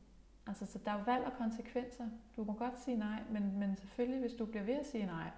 Altså, 0.47 0.65
så 0.65 0.79
der 0.85 0.91
er 0.91 0.97
jo 0.97 1.03
valg 1.03 1.25
og 1.25 1.33
konsekvenser. 1.37 2.09
Du 2.35 2.43
må 2.43 2.53
godt 2.53 2.79
sige 2.79 2.97
nej, 2.97 3.23
men, 3.31 3.59
men 3.59 3.75
selvfølgelig, 3.75 4.19
hvis 4.19 4.33
du 4.33 4.45
bliver 4.45 4.63
ved 4.63 4.73
at 4.73 4.85
sige 4.85 5.05
nej, 5.05 5.29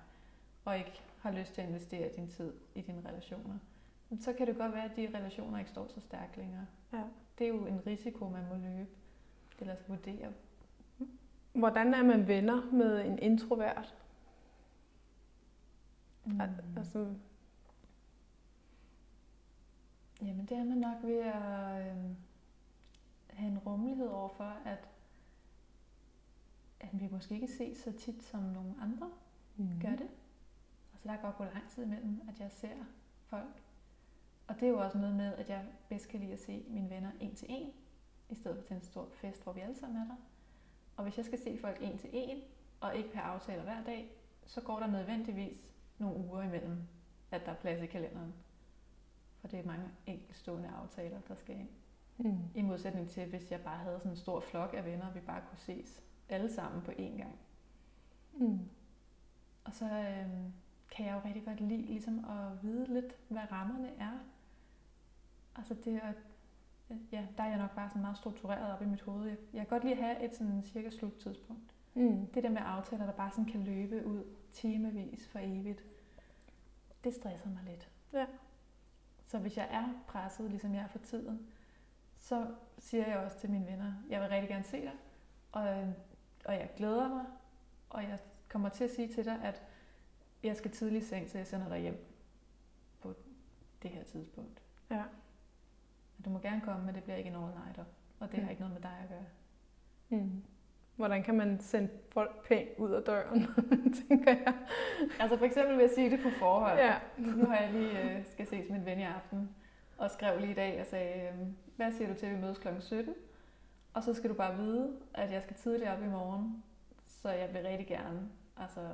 og 0.66 0.78
ikke 0.78 1.02
har 1.20 1.32
lyst 1.32 1.54
til 1.54 1.62
at 1.62 1.68
investere 1.68 2.10
din 2.16 2.28
tid 2.28 2.54
i 2.76 2.82
dine 2.82 3.02
relationer, 3.10 3.58
så 4.20 4.34
kan 4.34 4.48
det 4.48 4.58
godt 4.58 4.74
være, 4.74 4.84
at 4.84 4.96
de 4.96 5.10
relationer 5.18 5.60
ikke 5.60 5.72
står 5.72 5.88
så 5.88 6.00
stærkt 6.00 6.38
længere. 6.38 6.66
Ja. 6.94 7.04
Det 7.40 7.48
er 7.48 7.52
jo 7.52 7.66
en 7.66 7.88
risiko, 7.88 8.30
man 8.30 8.44
må 8.50 8.56
løbe. 8.56 8.90
Eller 9.60 9.76
vurdere. 9.88 10.34
Hvordan 11.58 11.94
er 11.94 12.04
man 12.04 12.28
venner 12.28 12.72
med 12.72 13.06
en 13.06 13.20
introvert? 13.20 13.96
Mm. 16.26 16.42
Al- 16.42 16.78
Altså, 16.78 17.14
Jamen, 20.22 20.46
det 20.46 20.58
er 20.58 20.64
man 20.64 20.78
nok 20.78 21.04
ved 21.04 21.20
at 21.20 21.88
øh, 21.88 22.16
have 23.30 23.52
en 23.52 23.58
rummelighed 23.58 24.08
overfor, 24.08 24.58
at, 24.66 24.88
at 26.80 27.02
vi 27.02 27.08
måske 27.12 27.36
ikke 27.36 27.48
ses 27.48 27.78
så 27.78 27.92
tit, 27.92 28.24
som 28.24 28.44
nogle 28.44 28.74
andre 28.82 29.10
mm. 29.56 29.80
gør 29.82 29.90
det. 29.96 30.10
Altså, 30.94 31.08
der 31.08 31.16
kan 31.16 31.22
godt 31.22 31.38
gå 31.38 31.44
lang 31.44 31.70
tid 31.70 31.84
imellem, 31.84 32.22
at 32.30 32.40
jeg 32.40 32.52
ser 32.52 32.76
folk. 33.26 33.64
Og 34.48 34.56
det 34.56 34.64
er 34.64 34.70
jo 34.70 34.80
også 34.80 34.98
noget 34.98 35.16
med, 35.16 35.34
at 35.34 35.50
jeg 35.50 35.66
bedst 35.90 36.08
kan 36.08 36.20
lide 36.20 36.34
at 36.34 36.40
se 36.40 36.66
mine 36.68 36.90
venner 36.90 37.12
en 37.20 37.36
til 37.36 37.48
en, 37.50 37.72
i 38.30 38.36
stedet 38.36 38.58
for 38.58 38.64
til 38.64 38.76
en 38.76 38.82
stor 38.82 39.10
fest, 39.14 39.44
hvor 39.44 39.54
vi 39.54 39.60
alle 39.60 39.76
sammen 39.76 40.02
er 40.02 40.06
der. 40.06 40.16
Og 40.98 41.04
hvis 41.04 41.18
jeg 41.18 41.26
skal 41.26 41.40
se 41.40 41.58
folk 41.62 41.78
en 41.82 41.98
til 41.98 42.10
en, 42.14 42.42
og 42.82 42.96
ikke 42.96 43.12
per 43.12 43.22
aftaler 43.22 43.64
hver 43.64 43.84
dag, 43.84 44.12
så 44.46 44.62
går 44.62 44.80
der 44.80 44.88
nødvendigvis 44.88 45.74
nogle 45.98 46.18
uger 46.18 46.44
imellem, 46.44 46.78
at 47.32 47.46
der 47.46 47.52
er 47.52 47.56
plads 47.56 47.82
i 47.82 47.86
kalenderen. 47.86 48.34
For 49.42 49.48
det 49.48 49.60
er 49.60 49.66
mange 49.66 49.86
enkeltstående 50.06 50.70
aftaler, 50.70 51.20
der 51.28 51.36
skal 51.36 51.56
ind. 51.56 51.70
Mm. 52.18 52.38
I 52.56 52.62
modsætning 52.62 53.10
til, 53.10 53.30
hvis 53.30 53.52
jeg 53.52 53.62
bare 53.62 53.78
havde 53.78 54.00
sådan 54.00 54.12
en 54.12 54.18
stor 54.18 54.40
flok 54.40 54.74
af 54.74 54.86
venner, 54.86 55.08
og 55.08 55.16
vi 55.16 55.20
bare 55.20 55.42
kunne 55.50 55.58
ses 55.58 56.04
alle 56.30 56.54
sammen 56.54 56.82
på 56.82 56.92
én 56.92 57.18
gang. 57.18 57.40
Mm. 58.34 58.60
Og 59.64 59.74
så 59.74 59.86
øhm, 59.86 60.54
kan 60.92 61.06
jeg 61.06 61.14
jo 61.14 61.22
rigtig 61.26 61.46
godt 61.46 61.62
lide 61.62 61.82
ligesom 61.82 62.26
at 62.26 62.64
vide 62.64 62.94
lidt, 62.94 63.16
hvad 63.30 63.52
rammerne 63.52 63.90
er. 64.00 64.20
Altså 65.56 65.74
det 65.74 65.96
er, 65.96 66.14
ja, 67.12 67.28
der 67.38 67.44
er 67.44 67.48
jeg 67.48 67.58
nok 67.58 67.76
bare 67.76 67.90
sådan 67.90 68.02
meget 68.02 68.18
struktureret 68.18 68.74
op 68.74 68.82
i 68.82 68.86
mit 68.86 69.02
hoved. 69.02 69.28
Jeg, 69.28 69.38
jeg 69.54 69.60
kan 69.60 69.68
godt 69.68 69.84
lide 69.84 69.96
at 69.96 70.04
have 70.04 70.24
et 70.24 70.36
sådan 70.36 70.64
cirka 70.64 70.90
sluttidspunkt. 70.90 71.74
Mm. 71.94 72.28
Det 72.28 72.44
der 72.44 72.50
med 72.50 72.62
aftaler, 72.66 73.06
der 73.06 73.14
bare 73.14 73.32
sådan 73.32 73.46
kan 73.46 73.64
løbe 73.64 74.06
ud 74.06 74.24
timevis 74.52 75.28
for 75.28 75.40
evigt, 75.40 75.84
det 77.04 77.14
stresser 77.14 77.50
mig 77.50 77.64
lidt. 77.66 77.90
Ja. 78.14 78.26
Så 79.26 79.40
hvis 79.40 79.58
jeg 79.58 79.68
er 79.72 80.04
presset, 80.08 80.50
ligesom 80.50 80.74
jeg 80.74 80.84
er 80.84 80.88
for 80.88 81.00
tiden, 81.00 81.48
så 82.20 82.48
siger 82.80 83.08
jeg 83.08 83.18
også 83.18 83.40
til 83.40 83.50
mine 83.50 83.66
venner, 83.68 83.94
jeg 84.10 84.22
vil 84.22 84.30
rigtig 84.30 84.50
gerne 84.50 84.64
se 84.64 84.82
dig, 84.82 84.94
og, 85.52 85.94
og 86.46 86.54
jeg 86.54 86.70
glæder 86.78 87.10
mig, 87.10 87.26
og 87.90 88.04
jeg 88.04 88.20
kommer 88.50 88.70
til 88.70 88.84
at 88.84 88.90
sige 88.92 89.14
til 89.14 89.26
dig, 89.26 89.40
at 89.44 89.64
jeg 90.44 90.58
skal 90.58 90.72
tidligt 90.72 91.04
i 91.04 91.08
seng, 91.08 91.30
så 91.30 91.38
jeg 91.38 91.48
sender 91.48 91.70
dig 91.70 91.80
hjem 91.80 92.06
på 93.00 93.14
det 93.82 93.92
her 93.92 94.04
tidspunkt. 94.04 94.62
Ja. 94.90 95.04
Og 96.20 96.26
Du 96.26 96.30
må 96.30 96.40
gerne 96.40 96.62
komme, 96.62 96.86
men 96.86 96.96
det 96.96 97.04
bliver 97.04 97.18
ikke 97.18 97.30
en 97.30 97.36
all-nighter, 97.36 97.84
og 98.20 98.32
det 98.32 98.40
har 98.40 98.44
Mm. 98.46 98.50
ikke 98.50 98.62
noget 98.62 98.74
med 98.74 98.82
dig 98.82 98.98
at 99.04 99.10
gøre. 99.10 99.26
Mm. 100.22 100.44
Hvordan 100.96 101.24
kan 101.24 101.36
man 101.38 101.60
sende 101.60 101.90
folk 102.12 102.48
pænt 102.48 102.70
ud 102.78 102.92
af 102.92 103.04
døren, 103.04 103.48
tænker 104.08 104.32
jeg. 104.32 104.54
Altså 105.20 105.38
for 105.38 105.46
eksempel 105.46 105.76
vil 105.78 105.82
jeg 105.82 105.92
sige 105.96 106.10
det 106.12 106.20
på 106.24 106.30
forhånd. 106.40 106.80
Ja. 106.80 106.96
Nu 107.18 107.46
har 107.46 107.58
jeg 107.58 107.72
lige 107.74 108.02
øh, 108.18 108.26
skal 108.26 108.48
ses 108.48 108.70
med 108.70 108.78
en 108.80 108.86
ven 108.86 109.00
i 109.00 109.04
aften, 109.04 109.50
og 109.98 110.12
skrev 110.12 110.40
lige 110.40 110.52
i 110.52 110.56
dag 110.56 110.80
og 110.82 110.86
sagde, 110.86 111.28
øh, 111.30 111.48
hvad 111.76 111.92
siger 111.92 112.08
du 112.14 112.20
til, 112.20 112.26
at 112.26 112.36
vi 112.36 112.42
mødes 112.42 112.58
kl. 112.58 112.68
17? 112.80 113.14
Og 113.94 114.04
så 114.04 114.14
skal 114.14 114.30
du 114.30 114.36
bare 114.36 114.56
vide, 114.58 114.98
at 115.14 115.32
jeg 115.32 115.42
skal 115.42 115.56
tidligt 115.56 115.90
op 115.90 116.04
i 116.04 116.08
morgen, 116.08 116.64
så 117.06 117.30
jeg 117.30 117.54
vil 117.54 117.62
rigtig 117.64 117.88
gerne, 117.88 118.30
altså 118.58 118.92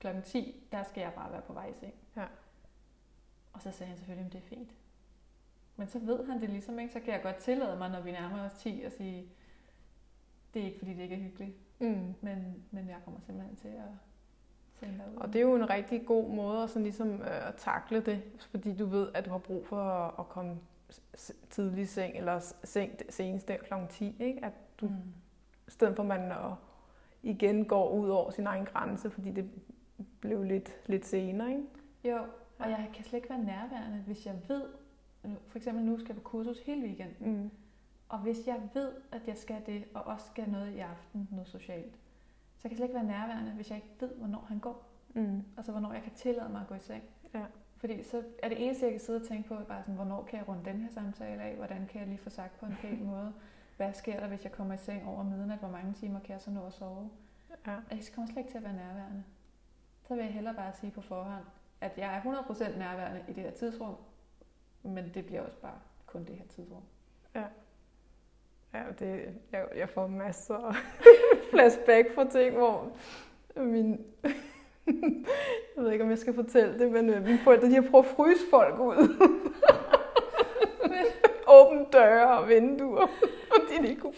kl. 0.00 0.06
10, 0.24 0.68
der 0.72 0.82
skal 0.82 1.00
jeg 1.00 1.12
bare 1.16 1.32
være 1.32 1.42
på 1.42 1.52
vej 1.52 1.66
i 1.66 1.72
seng. 1.80 1.94
Ja. 2.16 2.24
Og 3.52 3.62
så 3.62 3.70
sagde 3.70 3.88
han 3.88 3.98
selvfølgelig, 3.98 4.26
at 4.26 4.32
det 4.32 4.38
er 4.38 4.42
fint. 4.56 4.70
Men 5.76 5.88
så 5.88 5.98
ved 5.98 6.26
han 6.26 6.40
det 6.40 6.50
ligesom 6.50 6.78
ikke, 6.78 6.92
så 6.92 7.00
kan 7.00 7.12
jeg 7.14 7.22
godt 7.22 7.36
tillade 7.36 7.78
mig, 7.78 7.90
når 7.90 8.00
vi 8.00 8.10
nærmer 8.12 8.44
os 8.46 8.52
10, 8.52 8.82
at 8.82 8.92
sige, 8.92 9.26
det 10.54 10.62
er 10.62 10.66
ikke 10.66 10.78
fordi, 10.78 10.94
det 10.94 11.02
ikke 11.02 11.14
er 11.14 11.20
hyggeligt, 11.20 11.56
Mm. 11.80 12.14
men, 12.20 12.64
men 12.70 12.88
jeg 12.88 12.96
kommer 13.04 13.20
simpelthen 13.20 13.56
til 13.56 13.68
at 13.68 13.90
sende 14.74 14.94
dig 14.98 15.04
ud. 15.12 15.16
Og 15.16 15.28
det 15.32 15.36
er 15.36 15.40
jo 15.42 15.54
en 15.56 15.70
rigtig 15.70 16.06
god 16.06 16.30
måde 16.30 16.62
at, 16.62 16.70
sådan 16.70 16.82
ligesom, 16.82 17.08
øh, 17.20 17.48
at 17.48 17.54
takle 17.56 18.00
det, 18.00 18.22
fordi 18.50 18.76
du 18.76 18.86
ved, 18.86 19.08
at 19.14 19.24
du 19.24 19.30
har 19.30 19.38
brug 19.38 19.66
for 19.66 19.76
at, 19.82 20.14
at 20.18 20.28
komme 20.28 20.56
tidlig 21.50 21.82
i 21.82 21.86
seng, 21.86 22.16
eller 22.16 22.54
seng 22.64 22.92
senest 23.10 23.48
der 23.48 23.56
kl. 23.56 23.74
10, 23.90 24.16
ikke? 24.20 24.44
At 24.44 24.52
du, 24.80 24.86
Mm. 24.86 24.94
i 25.68 25.70
stedet 25.70 25.96
for 25.96 26.02
at 26.02 26.08
man 26.08 26.32
og 26.32 26.56
igen 27.22 27.64
går 27.64 27.90
ud 27.90 28.08
over 28.08 28.30
sin 28.30 28.46
egen 28.46 28.64
grænse, 28.64 29.10
fordi 29.10 29.30
det 29.30 29.50
blev 30.20 30.42
lidt, 30.42 30.70
lidt 30.86 31.06
senere, 31.06 31.50
ikke? 31.50 31.62
Jo, 32.04 32.18
og 32.58 32.70
jeg 32.70 32.90
kan 32.94 33.04
slet 33.04 33.16
ikke 33.18 33.30
være 33.30 33.44
nærværende, 33.44 33.98
hvis 33.98 34.26
jeg 34.26 34.34
ved, 34.48 34.62
for 35.48 35.58
eksempel 35.58 35.84
nu 35.84 35.98
skal 35.98 36.08
jeg 36.08 36.16
på 36.16 36.28
kursus 36.28 36.60
hele 36.60 36.82
weekenden, 36.86 37.32
Mm. 37.42 37.50
og 38.08 38.18
hvis 38.18 38.46
jeg 38.46 38.60
ved, 38.74 38.92
at 39.12 39.28
jeg 39.28 39.36
skal 39.36 39.62
det, 39.66 39.84
og 39.94 40.02
også 40.02 40.26
skal 40.26 40.48
noget 40.50 40.72
i 40.74 40.78
aften, 40.78 41.28
noget 41.32 41.48
socialt, 41.48 41.94
så 42.56 42.62
kan 42.62 42.70
jeg 42.70 42.76
slet 42.76 42.86
ikke 42.86 42.94
være 42.94 43.04
nærværende, 43.06 43.50
hvis 43.52 43.70
jeg 43.70 43.76
ikke 43.76 43.90
ved, 44.00 44.14
hvornår 44.14 44.44
han 44.48 44.58
går. 44.58 44.86
Mm. 45.14 45.42
Altså, 45.56 45.72
hvornår 45.72 45.92
jeg 45.92 46.02
kan 46.02 46.12
tillade 46.12 46.48
mig 46.48 46.60
at 46.60 46.66
gå 46.66 46.74
i 46.74 46.78
seng. 46.80 47.02
Ja. 47.34 47.44
Fordi 47.76 48.02
så 48.02 48.22
er 48.42 48.48
det 48.48 48.64
eneste, 48.66 48.84
jeg 48.84 48.92
kan 48.92 49.00
sidde 49.00 49.20
og 49.20 49.26
tænke 49.28 49.48
på, 49.48 49.54
bare 49.68 49.82
sådan, 49.82 49.94
hvornår 49.94 50.22
kan 50.22 50.38
jeg 50.38 50.48
runde 50.48 50.64
den 50.64 50.80
her 50.80 50.90
samtale 50.90 51.42
af? 51.42 51.56
Hvordan 51.56 51.86
kan 51.86 52.00
jeg 52.00 52.08
lige 52.08 52.18
få 52.18 52.30
sagt 52.30 52.58
på 52.60 52.66
en 52.66 52.74
pæn 52.80 53.04
måde? 53.10 53.32
hvad 53.76 53.92
sker 53.92 54.20
der, 54.20 54.28
hvis 54.28 54.44
jeg 54.44 54.52
kommer 54.52 54.74
i 54.74 54.76
seng 54.76 55.08
over 55.08 55.22
midnat? 55.22 55.58
Hvor 55.58 55.68
mange 55.68 55.92
timer 55.92 56.20
kan 56.20 56.32
jeg 56.32 56.40
så 56.40 56.50
nå 56.50 56.66
at 56.66 56.72
sove? 56.72 57.10
Ja. 57.66 57.72
Jeg 57.90 58.00
kommer 58.14 58.26
slet 58.26 58.38
ikke 58.38 58.50
til 58.50 58.58
at 58.58 58.64
være 58.64 58.72
nærværende. 58.76 59.24
Så 60.08 60.14
vil 60.14 60.24
jeg 60.24 60.32
hellere 60.32 60.54
bare 60.54 60.72
sige 60.72 60.90
på 60.92 61.00
forhånd, 61.00 61.44
at 61.80 61.98
jeg 61.98 62.16
er 62.16 62.20
100% 62.20 62.78
nærværende 62.78 63.20
i 63.28 63.32
det 63.32 63.42
her 63.42 63.50
tidsrum, 63.50 63.94
men 64.86 65.10
det 65.14 65.26
bliver 65.26 65.42
også 65.42 65.58
bare 65.58 65.78
kun 66.06 66.24
det 66.24 66.34
her 66.34 66.44
tidsrum. 66.48 66.82
Ja, 67.34 68.82
det, 68.98 69.28
jeg, 69.52 69.64
jeg 69.76 69.88
får 69.88 70.06
masser 70.06 70.54
af 70.54 70.74
flashback 71.50 72.14
fra 72.14 72.30
ting, 72.30 72.54
hvor 72.56 72.92
min... 73.56 74.06
jeg 75.76 75.84
ved 75.84 75.92
ikke, 75.92 76.04
om 76.04 76.10
jeg 76.10 76.18
skal 76.18 76.34
fortælle 76.34 76.78
det, 76.78 76.92
men 76.92 77.10
øh, 77.10 77.24
mine 77.24 77.38
forældre, 77.38 77.68
de 77.68 77.74
har 77.74 77.90
prøvet 77.90 78.04
at 78.04 78.10
fryse 78.10 78.44
folk 78.50 78.80
ud. 78.80 78.96
Åbne 81.48 81.86
døre 81.92 82.38
og 82.38 82.48
vinduer, 82.48 83.06
og 83.50 83.60
de 83.70 83.88
ikke 83.88 84.00
kunne 84.00 84.14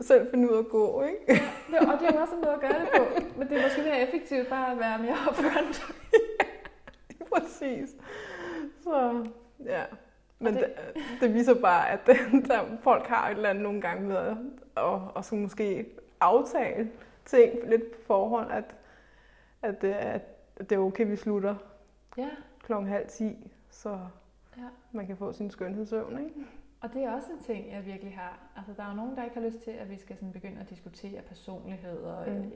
selv 0.00 0.30
finde 0.30 0.50
ud 0.50 0.54
af 0.54 0.58
at 0.58 0.68
gå, 0.68 1.02
ikke? 1.02 1.42
Det, 1.70 1.78
og 1.78 2.00
det 2.00 2.08
er 2.08 2.20
også 2.20 2.34
en 2.34 2.40
måde 2.40 2.54
at 2.54 2.60
gøre 2.60 2.80
det 2.80 2.88
på, 2.96 3.22
men 3.38 3.48
det 3.48 3.58
er 3.58 3.62
måske 3.62 3.82
mere 3.82 4.00
effektivt 4.00 4.48
bare 4.48 4.72
at 4.72 4.78
være 4.78 4.98
mere 4.98 5.16
upfront. 5.30 5.94
Præcis. 7.32 7.96
Så, 8.88 9.26
ja. 9.64 9.84
Men 10.38 10.54
Og 10.54 10.60
det, 10.60 10.74
det- 10.76 10.94
det, 10.94 11.02
det 11.20 11.34
viser 11.34 11.60
bare, 11.60 11.90
at 11.90 12.00
der, 12.48 12.76
folk 12.80 13.06
har 13.06 13.28
et 13.28 13.36
eller 13.36 13.50
andet 13.50 13.62
nogle 13.62 13.80
gange 13.80 14.08
med 14.08 14.16
at 14.16 14.36
og, 14.74 15.12
og 15.14 15.24
så 15.24 15.34
måske 15.34 15.86
aftale 16.20 16.90
ting 17.24 17.68
lidt 17.68 17.90
på 17.90 18.00
forhånd, 18.06 18.52
at, 18.52 18.76
at, 19.62 19.82
det, 19.82 19.92
at 19.92 20.22
det 20.58 20.72
er 20.72 20.78
okay, 20.78 21.06
vi 21.06 21.16
slutter 21.16 21.54
Ja, 22.16 22.28
klokken 22.62 22.88
halv 22.88 23.08
ti, 23.08 23.50
så 23.70 23.90
ja. 24.56 24.62
man 24.92 25.06
kan 25.06 25.16
få 25.16 25.32
sin 25.32 25.50
skønhedssøvn, 25.50 26.18
ikke? 26.18 26.34
Og 26.80 26.92
det 26.92 27.02
er 27.04 27.10
også 27.12 27.26
en 27.32 27.38
ting, 27.38 27.72
jeg 27.72 27.86
virkelig 27.86 28.14
har. 28.14 28.38
Altså, 28.56 28.72
der 28.76 28.82
er 28.82 28.88
jo 28.90 28.94
nogen, 28.96 29.16
der 29.16 29.24
ikke 29.24 29.36
har 29.40 29.46
lyst 29.46 29.60
til, 29.60 29.70
at 29.70 29.90
vi 29.90 29.96
skal 29.98 30.16
sådan 30.16 30.32
begynde 30.32 30.60
at 30.60 30.70
diskutere 30.70 31.22
personlighed 31.22 31.98
og 31.98 32.28
Mm. 32.28 32.34
mm. 32.34 32.52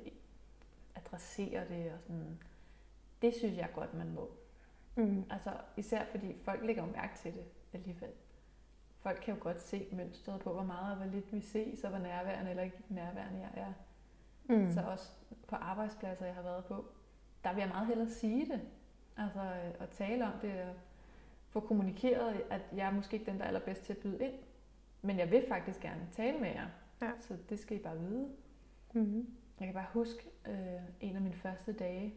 adressere 0.95 1.61
det 1.69 1.93
og 1.95 2.01
sådan. 2.01 2.39
Det 3.23 3.35
synes 3.35 3.57
jeg 3.57 3.69
godt, 3.75 3.95
man 3.95 4.11
må. 4.15 4.31
Mm. 4.97 5.25
Altså, 5.31 5.51
især 5.77 6.05
fordi 6.05 6.39
folk 6.39 6.65
lægger 6.65 6.87
mærke 6.87 7.19
til 7.19 7.33
det 7.33 7.45
alligevel. 7.73 8.11
Folk 9.01 9.21
kan 9.23 9.35
jo 9.35 9.41
godt 9.43 9.61
se 9.61 9.87
mønstret 9.93 10.41
på, 10.41 10.53
hvor 10.53 10.63
meget 10.63 10.91
og 10.91 10.97
hvor 10.97 11.13
lidt 11.13 11.33
vi 11.33 11.41
ses, 11.41 11.85
og 11.85 11.91
hvor 11.91 11.99
nærværende 11.99 12.51
eller 12.51 12.63
ikke 12.63 12.83
nærværende 12.89 13.41
jeg 13.41 13.51
er. 13.55 13.73
Mm. 14.49 14.71
Så 14.71 14.81
også 14.81 15.11
på 15.47 15.57
arbejdspladser, 15.57 16.27
jeg 16.27 16.35
har 16.35 16.43
været 16.43 16.65
på, 16.65 16.85
der 17.45 17.53
vil 17.53 17.61
jeg 17.61 17.69
meget 17.69 17.87
hellere 17.87 18.09
sige 18.09 18.47
det. 18.47 18.61
Altså 19.17 19.41
øh, 19.41 19.75
at 19.81 19.89
tale 19.89 20.25
om 20.25 20.33
det 20.43 20.63
og 20.63 20.75
få 21.49 21.61
kommunikeret, 21.61 22.43
at 22.51 22.63
jeg 22.77 22.87
er 22.87 22.93
måske 22.93 23.15
ikke 23.15 23.31
den, 23.31 23.39
der 23.39 23.45
er 23.45 23.49
allerbedst 23.49 23.83
til 23.83 23.93
at 23.93 23.99
byde 23.99 24.25
ind. 24.25 24.35
Men 25.03 25.19
jeg 25.19 25.31
vil 25.31 25.45
faktisk 25.49 25.81
gerne 25.81 26.09
tale 26.13 26.39
med 26.39 26.49
jer. 26.49 26.69
Ja. 27.03 27.11
Så 27.21 27.37
det 27.49 27.59
skal 27.59 27.77
I 27.77 27.81
bare 27.81 27.99
vide. 27.99 28.29
Mm. 28.93 29.27
Jeg 29.61 29.67
kan 29.67 29.75
bare 29.75 29.87
huske 29.93 30.31
øh, 30.49 30.83
en 31.01 31.17
af 31.17 31.23
mine 31.23 31.35
første 31.35 31.73
dage 31.73 32.15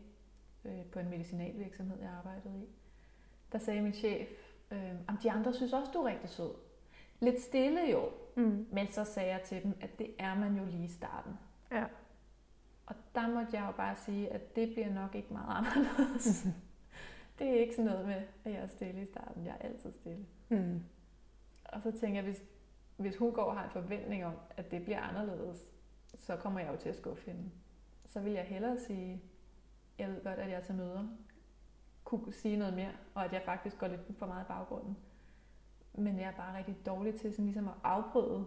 øh, 0.66 0.86
på 0.91 0.99
en 0.99 1.09
medicinalvirksomhed, 1.09 1.99
jeg 2.01 2.09
arbejdede 2.09 2.59
i. 2.63 2.68
Der 3.51 3.57
sagde 3.57 3.82
min 3.82 3.93
chef, 3.93 4.30
øh, 4.72 4.91
at 4.93 5.16
de 5.24 5.32
andre 5.32 5.53
synes 5.53 5.74
også, 5.74 5.91
du 5.93 5.99
er 5.99 6.09
rigtig 6.09 6.30
sød. 6.30 6.51
Lidt 7.20 7.41
stille 7.41 7.82
jo, 7.91 8.09
Mm. 8.38 8.68
men 8.72 8.88
så 8.88 9.03
sagde 9.03 9.30
jeg 9.32 9.41
til 9.41 9.63
dem, 9.63 9.74
at 9.82 9.99
det 9.99 10.16
er 10.20 10.36
man 10.36 10.57
jo 10.57 10.66
lige 10.66 10.84
i 10.84 10.88
starten. 10.88 11.34
Ja. 11.72 11.86
Og 12.86 12.95
der 13.16 13.28
måtte 13.30 13.57
jeg 13.57 13.66
jo 13.68 13.72
bare 13.72 13.95
sige, 13.95 14.34
at 14.34 14.55
det 14.55 14.74
bliver 14.74 14.93
nok 14.93 15.16
ikke 15.16 15.34
meget 15.34 15.57
anderledes. 15.66 16.45
det 17.39 17.47
er 17.49 17.53
ikke 17.59 17.76
sådan 17.76 17.91
noget 17.91 18.05
med, 18.07 18.22
at 18.45 18.51
jeg 18.51 18.61
er 18.61 18.68
stille 18.68 19.01
i 19.01 19.05
starten. 19.05 19.45
Jeg 19.45 19.51
er 19.59 19.68
altid 19.68 19.91
stille. 19.91 20.26
Mm. 20.49 20.84
Og 21.66 21.82
så 21.82 21.91
tænker 21.91 22.16
jeg, 22.18 22.24
hvis, 22.24 22.43
hvis 22.97 23.18
hun 23.18 23.32
går 23.34 23.43
og 23.43 23.57
har 23.57 23.63
en 23.63 23.70
forventning 23.72 24.26
om, 24.26 24.34
at 24.57 24.72
det 24.72 24.84
bliver 24.84 25.01
anderledes, 25.01 25.72
så 26.16 26.36
kommer 26.36 26.59
jeg 26.59 26.72
jo 26.72 26.78
til 26.78 26.89
at 26.89 26.95
skuffe 26.95 27.32
hende. 27.32 27.51
Så 28.05 28.20
vil 28.20 28.32
jeg 28.34 28.43
hellere 28.43 28.78
sige, 28.80 29.22
jeg 30.00 30.08
ved 30.10 30.24
godt, 30.24 30.39
at 30.39 30.50
jeg 30.50 30.64
til 30.64 30.76
møder 30.76 31.08
kunne 32.04 32.34
sige 32.34 32.58
noget 32.58 32.74
mere, 32.74 32.91
og 33.14 33.26
at 33.26 33.34
jeg 33.34 33.41
faktisk 33.41 33.78
går 33.78 33.88
lidt 33.88 34.02
for 34.18 34.26
meget 34.26 34.43
i 34.43 34.48
baggrunden. 34.48 34.98
Men 35.93 36.20
jeg 36.20 36.28
er 36.28 36.36
bare 36.36 36.58
rigtig 36.58 36.78
dårlig 36.86 37.16
til 37.16 37.32
sådan 37.32 37.46
ligesom 37.46 37.68
at 37.68 37.74
afbryde. 37.84 38.46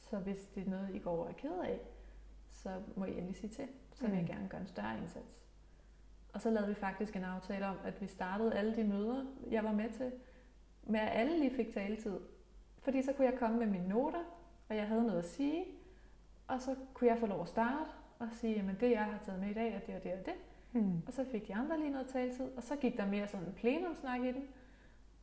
Så 0.00 0.18
hvis 0.18 0.38
det 0.54 0.66
er 0.66 0.70
noget, 0.70 0.94
I 0.94 0.98
går 0.98 1.10
over 1.10 1.28
er 1.28 1.32
ked 1.32 1.58
af, 1.64 1.80
så 2.52 2.82
må 2.96 3.04
I 3.04 3.10
endelig 3.18 3.36
sige 3.36 3.50
til. 3.50 3.68
Så 3.92 4.06
vil 4.06 4.12
jeg 4.12 4.22
Mm. 4.22 4.26
gerne 4.28 4.48
gøre 4.48 4.60
en 4.60 4.66
større 4.66 4.98
indsats. 4.98 5.36
Og 6.34 6.40
så 6.40 6.50
lavede 6.50 6.68
vi 6.68 6.74
faktisk 6.74 7.16
en 7.16 7.24
aftale 7.24 7.66
om, 7.66 7.76
at 7.84 8.00
vi 8.00 8.06
startede 8.06 8.54
alle 8.54 8.76
de 8.76 8.84
møder, 8.84 9.24
jeg 9.50 9.64
var 9.64 9.72
med 9.72 9.90
til, 9.92 10.12
med 10.82 11.00
at 11.00 11.08
alle 11.12 11.38
lige 11.38 11.54
fik 11.56 11.72
taletid. 11.74 12.20
Fordi 12.78 13.02
så 13.02 13.12
kunne 13.12 13.26
jeg 13.30 13.38
komme 13.38 13.58
med 13.58 13.66
mine 13.66 13.88
noter, 13.88 14.24
og 14.68 14.76
jeg 14.76 14.88
havde 14.88 15.02
noget 15.06 15.18
at 15.18 15.24
sige, 15.24 15.64
og 16.48 16.60
så 16.60 16.76
kunne 16.94 17.10
jeg 17.10 17.18
få 17.18 17.26
lov 17.26 17.42
at 17.42 17.48
starte 17.48 17.90
og 18.30 18.36
sige, 18.36 18.54
jamen 18.54 18.76
det 18.80 18.90
jeg 18.90 19.04
har 19.04 19.18
taget 19.24 19.40
med 19.40 19.50
i 19.50 19.54
dag 19.54 19.74
er 19.74 19.78
det 19.78 19.94
og 19.94 20.02
det 20.02 20.12
og 20.12 20.26
det. 20.26 20.34
Mm. 20.72 21.02
Og 21.06 21.12
så 21.12 21.24
fik 21.32 21.48
de 21.48 21.54
andre 21.54 21.78
lige 21.78 21.90
noget 21.90 22.06
taletid, 22.06 22.46
og 22.56 22.62
så 22.62 22.76
gik 22.76 22.96
der 22.96 23.06
mere 23.06 23.28
sådan 23.28 23.46
en 23.46 23.52
plenumsnak 23.52 24.20
i 24.20 24.32
den. 24.32 24.44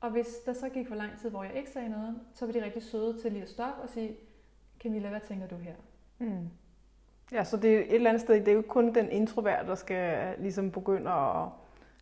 Og 0.02 0.12
hvis 0.12 0.28
der 0.46 0.54
så 0.54 0.70
gik 0.70 0.88
for 0.88 0.96
lang 0.96 1.20
tid, 1.20 1.30
hvor 1.30 1.44
jeg 1.44 1.56
ikke 1.56 1.70
sagde 1.70 1.90
noget, 1.90 2.20
så 2.34 2.46
var 2.46 2.54
de 2.54 2.64
rigtig 2.64 2.84
søde 2.84 3.22
til 3.22 3.32
lige 3.32 3.44
at 3.44 3.50
stoppe 3.50 3.82
og 3.82 3.90
sige, 3.90 4.16
Camilla, 4.80 5.10
hvad 5.10 5.20
tænker 5.20 5.48
du 5.48 5.56
her? 5.56 5.76
Mm. 6.20 6.50
Ja, 7.32 7.44
så 7.44 7.58
det 7.58 7.76
er 7.76 7.80
et 7.80 7.96
eller 7.96 8.10
andet 8.10 8.22
sted, 8.22 8.36
det 8.36 8.48
er 8.48 8.52
jo 8.52 8.58
ikke 8.58 8.70
kun 8.70 8.96
den 8.96 9.10
introvert, 9.10 9.68
der 9.68 9.76
skal 9.76 10.36
ligesom 10.40 10.72
begynde 10.72 11.12
at 11.12 11.48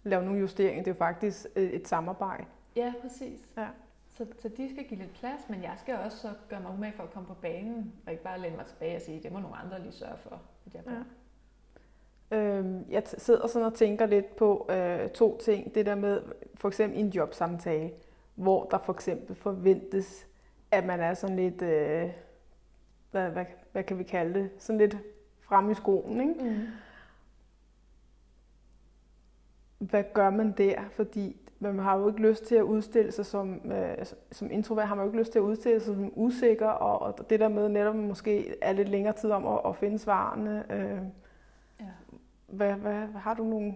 lave 0.03 0.25
nogle 0.25 0.39
justeringer. 0.39 0.83
Det 0.83 0.91
er 0.91 0.95
jo 0.95 0.97
faktisk 0.97 1.45
øh, 1.55 1.69
et 1.69 1.87
samarbejde. 1.87 2.45
Ja, 2.75 2.93
præcis. 3.01 3.39
Ja. 3.57 3.67
Så, 4.09 4.25
så 4.39 4.49
de 4.49 4.69
skal 4.69 4.83
give 4.83 4.99
lidt 4.99 5.13
plads, 5.13 5.49
men 5.49 5.63
jeg 5.63 5.73
skal 5.77 5.95
også 5.95 6.17
så 6.17 6.29
gøre 6.49 6.61
mig 6.61 6.71
umage 6.71 6.93
for 6.93 7.03
at 7.03 7.11
komme 7.13 7.27
på 7.27 7.33
banen, 7.33 7.93
og 8.05 8.11
ikke 8.11 8.23
bare 8.23 8.39
læne 8.39 8.55
mig 8.55 8.65
tilbage 8.65 8.95
og 8.95 9.01
sige, 9.01 9.23
det 9.23 9.31
må 9.31 9.39
nogle 9.39 9.55
andre 9.55 9.81
lige 9.81 9.91
sørge 9.91 10.17
for, 10.17 10.41
at 10.65 10.73
jeg 10.73 10.83
gør. 10.83 10.91
Ja. 10.91 11.03
Øhm, 12.31 12.85
jeg 12.89 13.03
sidder 13.17 13.47
sådan 13.47 13.67
og 13.67 13.73
tænker 13.73 14.05
lidt 14.05 14.35
på 14.35 14.67
øh, 14.71 15.09
to 15.09 15.37
ting. 15.37 15.75
Det 15.75 15.85
der 15.85 15.95
med 15.95 16.21
for 16.55 16.67
eksempel 16.67 16.99
en 16.99 17.09
jobsamtale, 17.09 17.91
hvor 18.35 18.63
der 18.63 18.77
for 18.77 18.93
eksempel 18.93 19.35
forventes, 19.35 20.27
at 20.71 20.85
man 20.85 20.99
er 20.99 21.13
sådan 21.13 21.35
lidt, 21.35 21.61
øh, 21.61 22.09
hvad, 23.11 23.29
hvad, 23.29 23.45
hvad 23.71 23.83
kan 23.83 23.97
vi 23.97 24.03
kalde 24.03 24.39
det, 24.39 24.49
sådan 24.57 24.77
lidt 24.77 24.97
frem 25.41 25.71
i 25.71 25.73
skoen, 25.73 26.21
ikke? 26.21 26.43
Mm. 26.43 26.67
Hvad 29.77 30.03
gør 30.13 30.29
man 30.29 30.51
der? 30.51 30.81
Fordi 30.91 31.38
man 31.59 31.79
har 31.79 31.97
jo 31.97 32.07
ikke 32.07 32.21
lyst 32.21 32.43
til 32.45 32.55
at 32.55 32.61
udstille 32.63 33.11
sig 33.11 33.25
som, 33.25 33.71
øh, 33.71 33.97
som 34.31 34.51
introvert, 34.51 34.87
har 34.87 34.95
man 34.95 35.05
jo 35.05 35.09
ikke 35.11 35.19
lyst 35.19 35.31
til 35.31 35.39
at 35.39 35.43
udstille 35.43 35.79
sig 35.79 35.95
som 35.95 36.11
usikker, 36.15 36.67
og, 36.69 37.01
og 37.01 37.29
det 37.29 37.39
der 37.39 37.47
med 37.47 37.69
netop 37.69 37.95
måske 37.95 38.55
er 38.63 38.71
lidt 38.73 38.89
længere 38.89 39.13
tid 39.13 39.31
om 39.31 39.47
at, 39.47 39.59
at 39.65 39.75
finde 39.75 39.99
svarene. 39.99 40.63
Øh, 40.71 41.01
Ja. 41.79 41.85
hvad, 42.47 42.73
hvad, 42.73 43.07
har 43.07 43.33
du 43.33 43.43
nogle, 43.43 43.75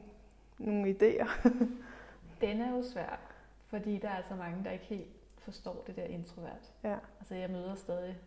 nogle 0.60 0.90
idéer? 0.92 1.50
Den 2.42 2.62
er 2.62 2.72
jo 2.76 2.84
svær, 2.94 3.20
fordi 3.68 3.98
der 3.98 4.08
er 4.10 4.16
altså 4.16 4.36
mange, 4.36 4.64
der 4.64 4.72
ikke 4.72 4.86
helt 4.86 5.08
forstår 5.38 5.84
det 5.88 5.96
der 5.96 6.04
introvert. 6.04 6.74
Ja. 6.84 6.96
Altså 7.20 7.36
jeg 7.36 7.50
møder 7.50 7.76
stadig 7.76 8.18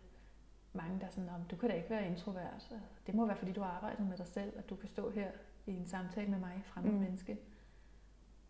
mange, 0.73 0.99
der 0.99 1.05
er 1.05 1.09
sådan, 1.09 1.23
"Nå, 1.25 1.31
men 1.37 1.45
du 1.51 1.55
kan 1.55 1.69
da 1.69 1.75
ikke 1.75 1.89
være 1.89 2.07
introvert. 2.07 2.69
Det 3.07 3.15
må 3.15 3.25
være, 3.25 3.35
fordi 3.35 3.51
du 3.51 3.61
har 3.61 3.71
arbejdet 3.75 4.07
med 4.09 4.17
dig 4.17 4.27
selv, 4.27 4.53
at 4.57 4.69
du 4.69 4.75
kan 4.75 4.89
stå 4.89 5.09
her 5.09 5.27
i 5.65 5.71
en 5.77 5.85
samtale 5.85 6.27
med 6.31 6.39
mig, 6.39 6.63
fremmed 6.65 6.91
Mm. 6.91 6.97
mm. 6.97 7.03
menneske. 7.03 7.37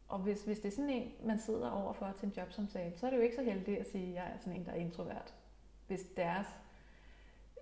Og 0.08 0.20
hvis, 0.20 0.43
hvis 0.43 0.60
det 0.60 0.68
er 0.68 0.76
sådan 0.76 0.89
en, 0.89 1.12
man 1.24 1.39
sidder 1.39 1.70
overfor 1.70 2.12
til 2.20 2.26
en 2.28 2.34
jobsamtale, 2.38 2.97
så 2.97 3.05
er 3.05 3.10
det 3.10 3.18
jo 3.18 3.22
ikke 3.24 3.36
så 3.36 3.43
heldigt 3.43 3.80
at 3.80 3.88
sige, 3.91 4.08
at 4.08 4.14
jeg 4.16 4.34
er 4.34 4.38
sådan 4.39 4.53
en, 4.60 4.66
der 4.66 4.72
er 4.72 4.76
introvert. 4.76 5.34
Hvis 5.88 6.03
deres 6.18 6.47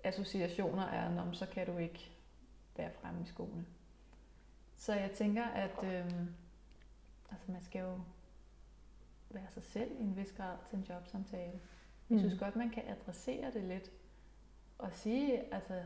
associationer 0.04 0.82
er, 0.82 1.14
"Nå, 1.14 1.24
men 1.24 1.34
så 1.34 1.46
kan 1.46 1.66
du 1.66 1.78
ikke 1.78 2.10
være 2.76 2.90
fremme 3.00 3.22
i 3.22 3.24
skoene. 3.26 3.66
Så 4.76 4.94
jeg 4.94 5.10
tænker, 5.10 5.44
at 5.44 5.84
øhm, 5.84 6.28
altså 7.30 7.52
man 7.52 7.62
skal 7.62 7.80
jo 7.80 8.00
være 9.30 9.46
sig 9.54 9.62
selv 9.62 9.90
i 10.00 10.02
en 10.02 10.16
vis 10.16 10.32
grad 10.32 10.56
til 10.70 10.78
en 10.78 10.86
jobsamtale. 10.88 11.60
Jeg 12.10 12.18
synes 12.18 12.38
godt, 12.38 12.56
man 12.56 12.70
kan 12.70 12.82
adressere 12.88 13.52
det 13.52 13.64
lidt 13.64 13.90
og 14.78 14.92
sige, 14.92 15.54
altså, 15.54 15.82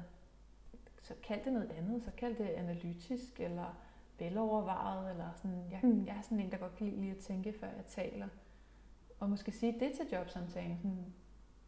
så 1.02 1.14
kald 1.22 1.44
det 1.44 1.52
noget 1.52 1.70
andet, 1.70 2.02
så 2.04 2.10
kald 2.16 2.36
det 2.36 2.48
analytisk 2.48 3.40
eller 3.40 3.74
velovervejet, 4.20 5.10
eller 5.10 5.24
sådan, 5.36 5.64
jeg, 5.70 5.80
Mm. 5.82 6.04
jeg 6.06 6.14
er 6.18 6.22
sådan 6.22 6.40
en, 6.40 6.50
der 6.50 6.56
godt 6.56 6.76
kan 6.76 6.86
lide 6.86 7.00
lige 7.00 7.10
at 7.12 7.18
tænke, 7.18 7.52
før 7.60 7.66
jeg 7.66 7.84
taler. 7.86 8.26
Og 9.20 9.30
måske 9.30 9.52
sige 9.52 9.72
det 9.80 9.92
til 9.92 10.06
jobsamtalen. 10.18 10.78
Sådan, 10.82 11.04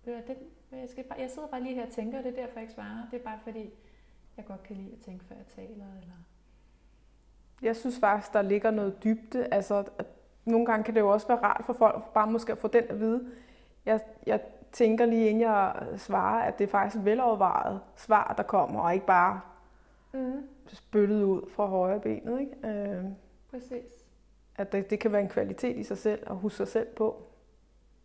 "Ved 0.05 0.15
du 0.17 0.21
hvad, 0.25 0.37
det, 0.37 0.43
jeg, 0.81 0.89
skal 0.89 1.05
bare, 1.05 1.19
jeg 1.21 1.31
sidder 1.31 1.49
bare 1.49 1.63
lige 1.63 1.75
her 1.75 1.87
og 1.87 1.93
tænker, 1.93 2.19
og 2.19 2.25
det 2.25 2.33
er 2.33 2.37
derfor, 2.43 2.55
jeg 2.55 2.63
ikke 2.63 2.75
svarer. 2.75 3.07
Det 3.11 3.21
er 3.21 3.25
bare 3.25 3.39
fordi, 3.45 3.71
jeg 4.37 4.45
godt 4.47 4.63
kan 4.63 4.77
lide 4.77 4.93
at 4.93 4.99
tænke, 5.01 5.25
før 5.25 5.35
jeg 5.37 5.47
taler. 5.47 5.85
Eller... 6.01 6.15
Jeg 7.63 7.77
synes 7.77 7.99
faktisk, 8.01 8.33
der 8.33 8.43
ligger 8.43 8.71
noget 8.71 9.05
dybde. 9.05 9.47
Altså, 9.55 9.85
nogle 10.45 10.67
gange 10.67 10.85
kan 10.85 10.95
det 10.95 11.01
jo 11.01 11.09
også 11.13 11.29
være 11.29 11.43
rart 11.43 11.65
for 11.65 11.73
folk 11.73 12.05
bare 12.13 12.27
måske 12.27 12.53
at 12.53 12.59
få 12.59 12.69
den 12.69 12.85
at 12.89 13.01
vide. 13.01 13.31
Jeg, 13.87 14.01
jeg 14.27 14.41
tænker 14.73 15.07
lige 15.07 15.29
inden 15.29 15.41
jeg 15.43 15.87
svarer, 15.97 16.43
at 16.43 16.59
det 16.59 16.65
er 16.65 16.69
faktisk 16.69 16.97
et 16.97 17.05
velovervejet 17.05 17.81
svar, 17.97 18.35
der 18.37 18.43
kommer, 18.43 18.81
og 18.81 18.95
ikke 18.95 19.07
bare 19.07 19.41
Mm. 20.15 20.49
Spyttet 20.67 21.23
ud 21.23 21.51
fra 21.51 21.67
højre 21.67 22.01
benet. 22.01 22.41
Ikke? 22.41 22.69
Øh, 22.69 23.05
Præcis. 23.51 24.07
at 24.57 24.73
det, 24.73 24.91
det 24.91 25.01
kan 25.01 25.13
være 25.13 25.23
en 25.23 25.29
kvalitet 25.29 25.77
i 25.77 25.83
sig 25.83 25.99
selv 25.99 26.23
at 26.31 26.37
huske 26.37 26.57
sig 26.57 26.69
selv 26.69 26.89
på. 26.97 27.23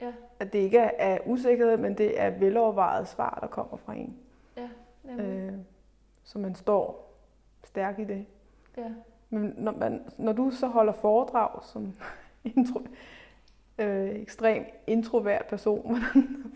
Ja, 0.01 0.14
at 0.39 0.53
det 0.53 0.60
ikke 0.60 0.78
er, 0.78 0.91
er 0.97 1.18
usikkerhed, 1.26 1.78
men 1.78 1.97
det 1.97 2.22
er 2.22 2.30
velovervejet 2.30 3.08
svar, 3.08 3.38
der 3.41 3.47
kommer 3.47 3.78
fra 3.78 3.93
en. 3.93 4.18
Ja, 4.58 4.70
nemlig. 5.03 5.26
Øh, 5.26 5.53
så 6.24 6.39
man 6.39 6.55
står 6.55 7.14
stærk 7.64 7.99
i 7.99 8.03
det. 8.03 8.26
Ja. 8.78 8.91
Men 9.30 9.53
når, 9.58 9.72
man, 9.72 10.03
når 10.18 10.34
du 10.34 10.51
så 10.51 10.68
holder 10.68 10.93
foredrag 10.93 11.64
som 11.64 11.93
intro, 12.55 12.80
øh, 13.78 14.10
ekstrem 14.10 14.66
introvert 14.88 15.45
person, 15.45 15.88
hvordan, 15.91 16.53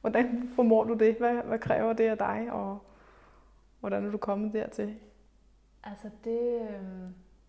hvordan 0.00 0.48
formår 0.56 0.84
du 0.84 0.94
det? 0.94 1.14
Hvad, 1.14 1.34
hvad 1.34 1.58
kræver 1.58 1.92
det 1.92 2.04
af 2.04 2.18
dig, 2.18 2.48
og 2.52 2.78
hvordan 3.80 4.06
er 4.06 4.10
du 4.10 4.18
kommet 4.18 4.52
dertil? 4.52 4.96
Altså 5.82 6.10
det, 6.24 6.60
øh, 6.70 6.82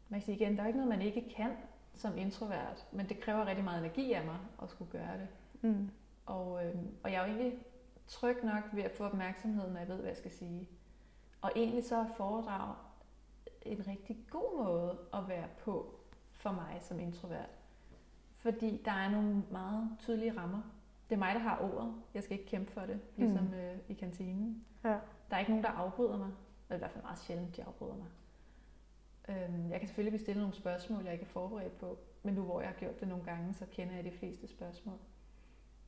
man 0.09 0.19
kan 0.19 0.21
sige 0.21 0.35
igen, 0.35 0.57
der 0.57 0.63
er 0.63 0.67
ikke 0.67 0.79
noget, 0.79 0.97
man 0.97 1.01
ikke 1.01 1.33
kan 1.35 1.51
som 1.93 2.17
introvert, 2.17 2.87
men 2.91 3.09
det 3.09 3.19
kræver 3.19 3.45
rigtig 3.45 3.63
meget 3.63 3.79
energi 3.79 4.13
af 4.13 4.25
mig 4.25 4.37
at 4.63 4.69
skulle 4.69 4.91
gøre 4.91 5.17
det. 5.17 5.27
Mm. 5.61 5.89
Og, 6.25 6.65
øh, 6.65 6.75
og 7.03 7.11
jeg 7.11 7.23
er 7.23 7.27
jo 7.27 7.33
egentlig 7.33 7.59
tryg 8.07 8.43
nok 8.43 8.63
ved 8.73 8.83
at 8.83 8.91
få 8.91 9.03
opmærksomhed, 9.03 9.71
når 9.71 9.79
jeg 9.79 9.87
ved, 9.87 9.95
hvad 9.95 10.07
jeg 10.07 10.17
skal 10.17 10.31
sige. 10.31 10.67
Og 11.41 11.51
egentlig 11.55 11.83
så 11.83 11.95
er 11.95 12.07
foredrag 12.17 12.75
en 13.61 13.87
rigtig 13.87 14.17
god 14.29 14.65
måde 14.65 14.99
at 15.13 15.27
være 15.27 15.47
på 15.57 15.99
for 16.31 16.51
mig 16.51 16.77
som 16.81 16.99
introvert. 16.99 17.49
Fordi 18.35 18.81
der 18.85 18.91
er 18.91 19.09
nogle 19.09 19.43
meget 19.51 19.89
tydelige 19.99 20.37
rammer. 20.37 20.61
Det 21.09 21.15
er 21.15 21.19
mig, 21.19 21.35
der 21.35 21.41
har 21.41 21.59
ordet. 21.61 21.93
Jeg 22.13 22.23
skal 22.23 22.39
ikke 22.39 22.49
kæmpe 22.49 22.71
for 22.71 22.81
det, 22.81 22.99
ligesom 23.17 23.45
mm. 23.45 23.53
øh, 23.53 23.77
i 23.87 23.93
kantinen. 23.93 24.63
Ja. 24.83 24.89
Der 25.29 25.35
er 25.35 25.39
ikke 25.39 25.51
nogen, 25.51 25.63
der 25.63 25.69
afbryder 25.69 26.17
mig. 26.17 26.31
Eller 26.69 26.75
i 26.75 26.77
hvert 26.77 26.91
fald 26.91 27.03
meget 27.03 27.19
sjældent, 27.19 27.55
de 27.55 27.63
afbryder 27.63 27.95
mig. 27.95 28.07
Øhm, 29.29 29.71
jeg 29.71 29.79
kan 29.79 29.87
selvfølgelig 29.87 30.19
bestille 30.19 30.41
nogle 30.41 30.55
spørgsmål, 30.55 31.03
jeg 31.03 31.13
ikke 31.13 31.25
er 31.25 31.29
forberedt 31.29 31.77
på. 31.77 31.97
Men 32.23 32.33
nu 32.33 32.41
hvor 32.43 32.59
jeg 32.61 32.69
har 32.69 32.75
gjort 32.75 32.99
det 32.99 33.07
nogle 33.07 33.23
gange, 33.23 33.53
så 33.53 33.65
kender 33.71 33.95
jeg 33.95 34.03
de 34.03 34.11
fleste 34.11 34.47
spørgsmål. 34.47 34.97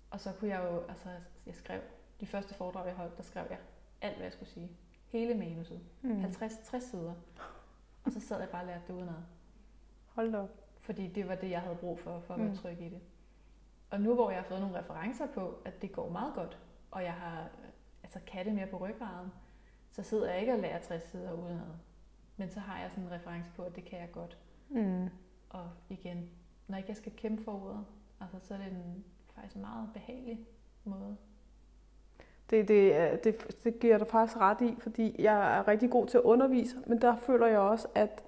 Og 0.09 0.19
så 0.19 0.31
kunne 0.39 0.49
jeg 0.49 0.63
jo, 0.71 0.79
altså 0.89 1.09
jeg 1.45 1.55
skrev, 1.55 1.81
de 2.19 2.25
første 2.25 2.53
foredrag 2.53 2.87
jeg 2.87 2.95
holdt, 2.95 3.17
der 3.17 3.23
skrev 3.23 3.45
jeg 3.49 3.57
alt, 4.01 4.15
hvad 4.15 4.25
jeg 4.25 4.33
skulle 4.33 4.49
sige. 4.49 4.69
Hele 5.07 5.33
manuset. 5.33 5.81
Mm. 6.01 6.21
50-60 6.25 6.79
sider. 6.79 7.13
Og 8.03 8.11
så 8.11 8.19
sad 8.19 8.39
jeg 8.39 8.49
bare 8.49 8.61
og 8.61 8.67
lærte 8.67 8.83
det 8.87 8.93
udenad. 8.93 9.21
Hold 10.07 10.31
da 10.31 10.37
op. 10.37 10.49
Fordi 10.79 11.07
det 11.07 11.27
var 11.27 11.35
det, 11.35 11.49
jeg 11.49 11.61
havde 11.61 11.75
brug 11.75 11.99
for, 11.99 12.19
for 12.19 12.33
at 12.33 12.39
være 12.39 12.49
Mm. 12.49 12.55
tryg 12.57 12.81
i 12.81 12.89
det. 12.89 13.01
Og 13.89 14.01
nu 14.01 14.13
hvor 14.15 14.29
jeg 14.29 14.39
har 14.39 14.47
fået 14.47 14.61
nogle 14.61 14.79
referencer 14.79 15.27
på, 15.33 15.61
at 15.65 15.81
det 15.81 15.91
går 15.91 16.09
meget 16.09 16.33
godt, 16.35 16.59
og 16.91 17.03
jeg 17.03 17.13
har 17.13 17.41
øh, 17.41 17.69
altså 18.03 18.19
kan 18.27 18.45
det 18.45 18.55
mere 18.55 18.67
på 18.67 18.77
ryggraden, 18.77 19.31
så 19.91 20.03
sidder 20.03 20.31
jeg 20.31 20.39
ikke 20.39 20.53
og 20.53 20.59
lærer 20.59 20.81
60 20.81 21.03
sider 21.03 21.31
udenad. 21.33 21.67
Men 22.37 22.49
så 22.49 22.59
har 22.59 22.81
jeg 22.81 22.91
sådan 22.91 23.03
en 23.03 23.11
reference 23.11 23.49
på, 23.55 23.63
at 23.63 23.75
det 23.75 23.85
kan 23.85 23.99
jeg 23.99 24.11
godt. 24.11 24.37
Mm. 24.69 25.09
Og 25.49 25.69
igen, 25.89 26.29
når 26.67 26.77
ikke 26.77 26.89
jeg 26.89 26.97
skal 26.97 27.11
kæmpe 27.11 27.43
for 27.43 27.51
ordet, 27.51 27.85
altså, 28.21 28.37
så 28.47 28.53
er 28.53 28.57
det 28.57 28.67
en, 28.67 29.03
faktisk 29.35 29.55
meget 29.55 29.89
behagelig 29.93 30.39
måde. 30.83 31.17
Det, 32.49 32.67
det, 32.67 33.23
det, 33.23 33.57
det 33.63 33.79
giver 33.79 33.97
dig 33.97 34.07
faktisk 34.07 34.37
ret 34.37 34.61
i, 34.61 34.75
fordi 34.79 35.15
jeg 35.19 35.57
er 35.57 35.67
rigtig 35.67 35.89
god 35.89 36.07
til 36.07 36.17
at 36.17 36.23
undervise, 36.23 36.77
men 36.87 37.01
der 37.01 37.15
føler 37.15 37.47
jeg 37.47 37.59
også, 37.59 37.87
at 37.95 38.23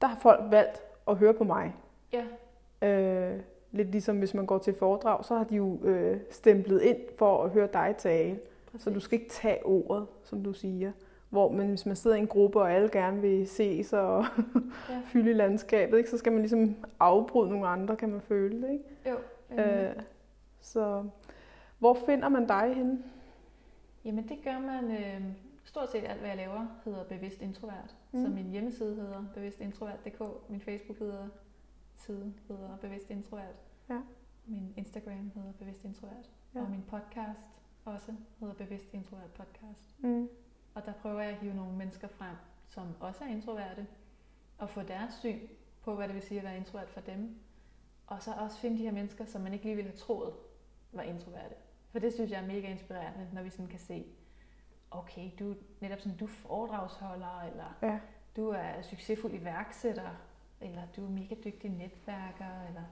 der 0.00 0.06
har 0.06 0.16
folk 0.16 0.50
valgt 0.50 0.82
at 1.08 1.16
høre 1.16 1.34
på 1.34 1.44
mig. 1.44 1.74
Ja, 2.12 2.24
Øh, 2.82 3.40
lidt 3.72 3.90
ligesom 3.90 4.18
hvis 4.18 4.34
man 4.34 4.46
går 4.46 4.58
til 4.58 4.74
foredrag, 4.74 5.24
så 5.24 5.36
har 5.36 5.44
de 5.44 5.56
jo 5.56 5.78
øh, 5.82 6.20
stemplet 6.30 6.82
ind 6.82 6.98
for 7.18 7.44
at 7.44 7.50
høre 7.50 7.68
dig 7.72 7.94
tale. 7.98 8.38
præcis. 8.66 8.84
Så 8.84 8.90
du 8.90 9.00
skal 9.00 9.20
ikke 9.20 9.30
tage 9.30 9.66
ordet, 9.66 10.06
som 10.24 10.44
du 10.44 10.52
siger. 10.52 10.92
Hvor 11.30 11.52
men 11.52 11.68
hvis 11.68 11.86
man 11.86 11.96
sidder 11.96 12.16
i 12.16 12.20
en 12.20 12.26
gruppe, 12.26 12.60
og 12.60 12.72
alle 12.72 12.88
gerne 12.88 13.20
vil 13.20 13.48
ses 13.48 13.92
og 13.92 14.24
Ja. 14.88 15.00
fylde 15.12 15.32
landskabet, 15.34 15.98
ikke, 15.98 16.10
så 16.10 16.18
skal 16.18 16.32
man 16.32 16.40
ligesom 16.40 16.76
afbryde 17.00 17.50
nogle 17.50 17.68
andre, 17.68 17.96
kan 17.96 18.08
man 18.08 18.20
føle 18.20 18.62
det. 18.62 18.70
Ikke? 18.72 18.84
Jo, 19.10 19.16
Øh, 19.58 19.92
så 20.60 21.04
hvor 21.78 21.96
finder 22.06 22.28
man 22.28 22.46
dig 22.48 22.74
henne? 22.76 22.98
Jamen 24.04 24.28
det 24.28 24.38
gør 24.44 24.58
man 24.58 24.90
øh, 24.90 25.22
stort 25.64 25.90
set 25.90 26.04
alt, 26.06 26.18
hvad 26.18 26.28
jeg 26.28 26.36
laver, 26.36 26.66
hedder 26.84 27.04
Bevidst 27.04 27.42
Introvert. 27.42 27.96
Mm. 28.12 28.20
Så 28.20 28.28
min 28.28 28.50
hjemmeside 28.50 28.94
hedder 28.94 29.24
bevidstintrovert.dk, 29.34 30.50
min 30.50 30.60
Facebook 30.60 30.98
hedder 30.98 31.28
side 31.96 32.32
hedder 32.48 32.76
Bevidst 32.80 33.10
Introvert. 33.10 33.54
Ja. 33.90 34.00
Min 34.46 34.72
Instagram 34.76 35.30
hedder 35.34 35.52
Bevidst 35.58 35.84
Introvert. 35.84 36.30
Ja. 36.54 36.60
Og 36.60 36.70
min 36.70 36.82
podcast 36.88 37.40
også 37.84 38.12
hedder 38.40 38.54
Bevidst 38.54 38.86
Introvert 38.92 39.30
Podcast. 39.30 39.94
Mm. 39.98 40.28
Og 40.74 40.86
der 40.86 40.92
prøver 40.92 41.20
jeg 41.20 41.30
at 41.30 41.36
hive 41.38 41.54
nogle 41.54 41.76
mennesker 41.76 42.08
frem, 42.08 42.36
som 42.68 42.94
også 43.00 43.24
er 43.24 43.28
introverte, 43.28 43.86
og 44.58 44.70
få 44.70 44.82
deres 44.82 45.14
syn 45.14 45.38
på, 45.82 45.94
hvad 45.94 46.06
det 46.06 46.14
vil 46.14 46.22
sige 46.22 46.38
at 46.38 46.44
være 46.44 46.56
introvert 46.56 46.90
for 46.90 47.00
dem. 47.00 47.36
Og 48.06 48.22
så 48.22 48.32
også 48.32 48.58
finde 48.58 48.78
de 48.78 48.82
her 48.82 48.92
mennesker, 48.92 49.24
som 49.24 49.40
man 49.40 49.52
ikke 49.52 49.64
lige 49.64 49.76
ville 49.76 49.90
have 49.90 49.98
troet 49.98 50.32
var 50.92 51.02
introverte. 51.02 51.54
For 51.92 51.98
det 51.98 52.12
synes 52.12 52.30
jeg 52.30 52.42
er 52.42 52.46
mega 52.46 52.70
inspirerende, 52.70 53.28
når 53.32 53.42
vi 53.42 53.50
sådan 53.50 53.66
kan 53.66 53.78
se, 53.78 54.06
okay, 54.90 55.30
du 55.38 55.54
netop 55.80 56.00
sådan, 56.00 56.16
du 56.16 56.24
er 56.24 56.28
foredragsholder, 56.28 57.40
eller 57.40 57.78
Ja. 57.82 58.00
du 58.36 58.48
er 58.48 58.82
succesfuld 58.82 59.32
iværksætter, 59.34 60.10
eller 60.60 60.82
du 60.96 61.04
er 61.06 61.10
mega 61.10 61.34
dygtig 61.44 61.70
netværker, 61.70 62.62
eller 62.68 62.82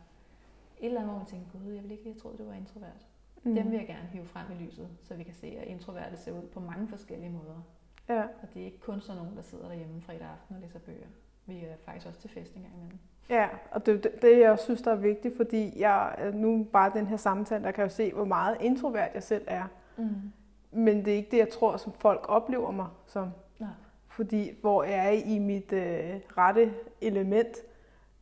et 0.79 0.87
eller 0.87 1.01
andet, 1.01 1.11
hvor 1.12 1.18
man 1.18 1.26
tænker, 1.26 1.51
gud, 1.53 1.72
jeg 1.72 1.83
ville 1.83 1.93
ikke 1.93 2.05
lige 2.05 2.14
have 2.14 2.20
troet, 2.20 2.39
du 2.39 2.45
var 2.45 2.55
introvert. 2.55 3.07
Mm. 3.49 3.55
Dem 3.55 3.70
vil 3.70 3.78
jeg 3.78 3.86
gerne 3.86 4.09
hive 4.12 4.24
frem 4.24 4.46
i 4.51 4.64
lyset, 4.64 4.88
så 5.03 5.14
vi 5.14 5.22
kan 5.22 5.34
se, 5.34 5.46
at 5.46 5.66
introverte 5.66 6.16
ser 6.16 6.32
ud 6.32 6.46
på 6.53 6.61
mange 6.61 6.88
forskellige 6.88 7.30
måder. 7.30 7.62
Ja. 8.09 8.22
Og 8.22 8.55
det 8.55 8.62
er 8.62 8.66
ikke 8.66 8.80
kun 8.80 9.01
sådan 9.01 9.22
nogen, 9.22 9.36
der 9.36 9.42
sidder 9.42 9.68
derhjemme 9.68 10.01
fredag 10.01 10.26
aften 10.32 10.57
og 10.57 10.62
læser 10.62 10.78
bøger. 10.78 11.07
Vi 11.46 11.59
er 11.59 11.74
faktisk 11.84 12.07
også 12.07 12.20
til 12.20 12.30
fest 12.30 12.55
en 12.55 12.62
gang 12.62 12.74
imellem. 12.74 12.99
Ja, 13.30 13.49
og 13.70 13.86
det, 13.86 14.05
det, 14.05 14.22
det 14.22 14.38
jeg 14.38 14.59
synes, 14.59 14.82
der 14.82 14.90
er 14.90 14.96
vigtigt, 14.96 15.36
fordi 15.36 15.80
jeg 15.80 16.16
øh, 16.22 16.34
nu 16.34 16.66
bare 16.72 16.92
den 16.94 17.07
her 17.07 17.16
samtale, 17.16 17.64
der 17.64 17.70
kan 17.70 17.84
jo 17.84 17.90
se, 17.90 18.12
hvor 18.12 18.24
meget 18.24 18.57
introvert 18.61 19.11
jeg 19.14 19.22
selv 19.22 19.44
er. 19.46 19.64
Mm. 19.96 20.32
Men 20.70 21.05
det 21.05 21.12
er 21.12 21.16
ikke 21.16 21.30
det, 21.30 21.38
jeg 21.38 21.49
tror, 21.49 21.76
som 21.76 21.92
folk 21.92 22.24
oplever 22.28 22.70
mig 22.70 22.86
som. 23.07 23.30
Nej. 23.59 23.68
Fordi 24.09 24.51
hvor 24.61 24.82
jeg 24.82 25.07
er 25.07 25.11
i 25.11 25.38
mit 25.38 25.72
øh, 25.72 26.20
rette 26.36 26.72
element, 27.01 27.57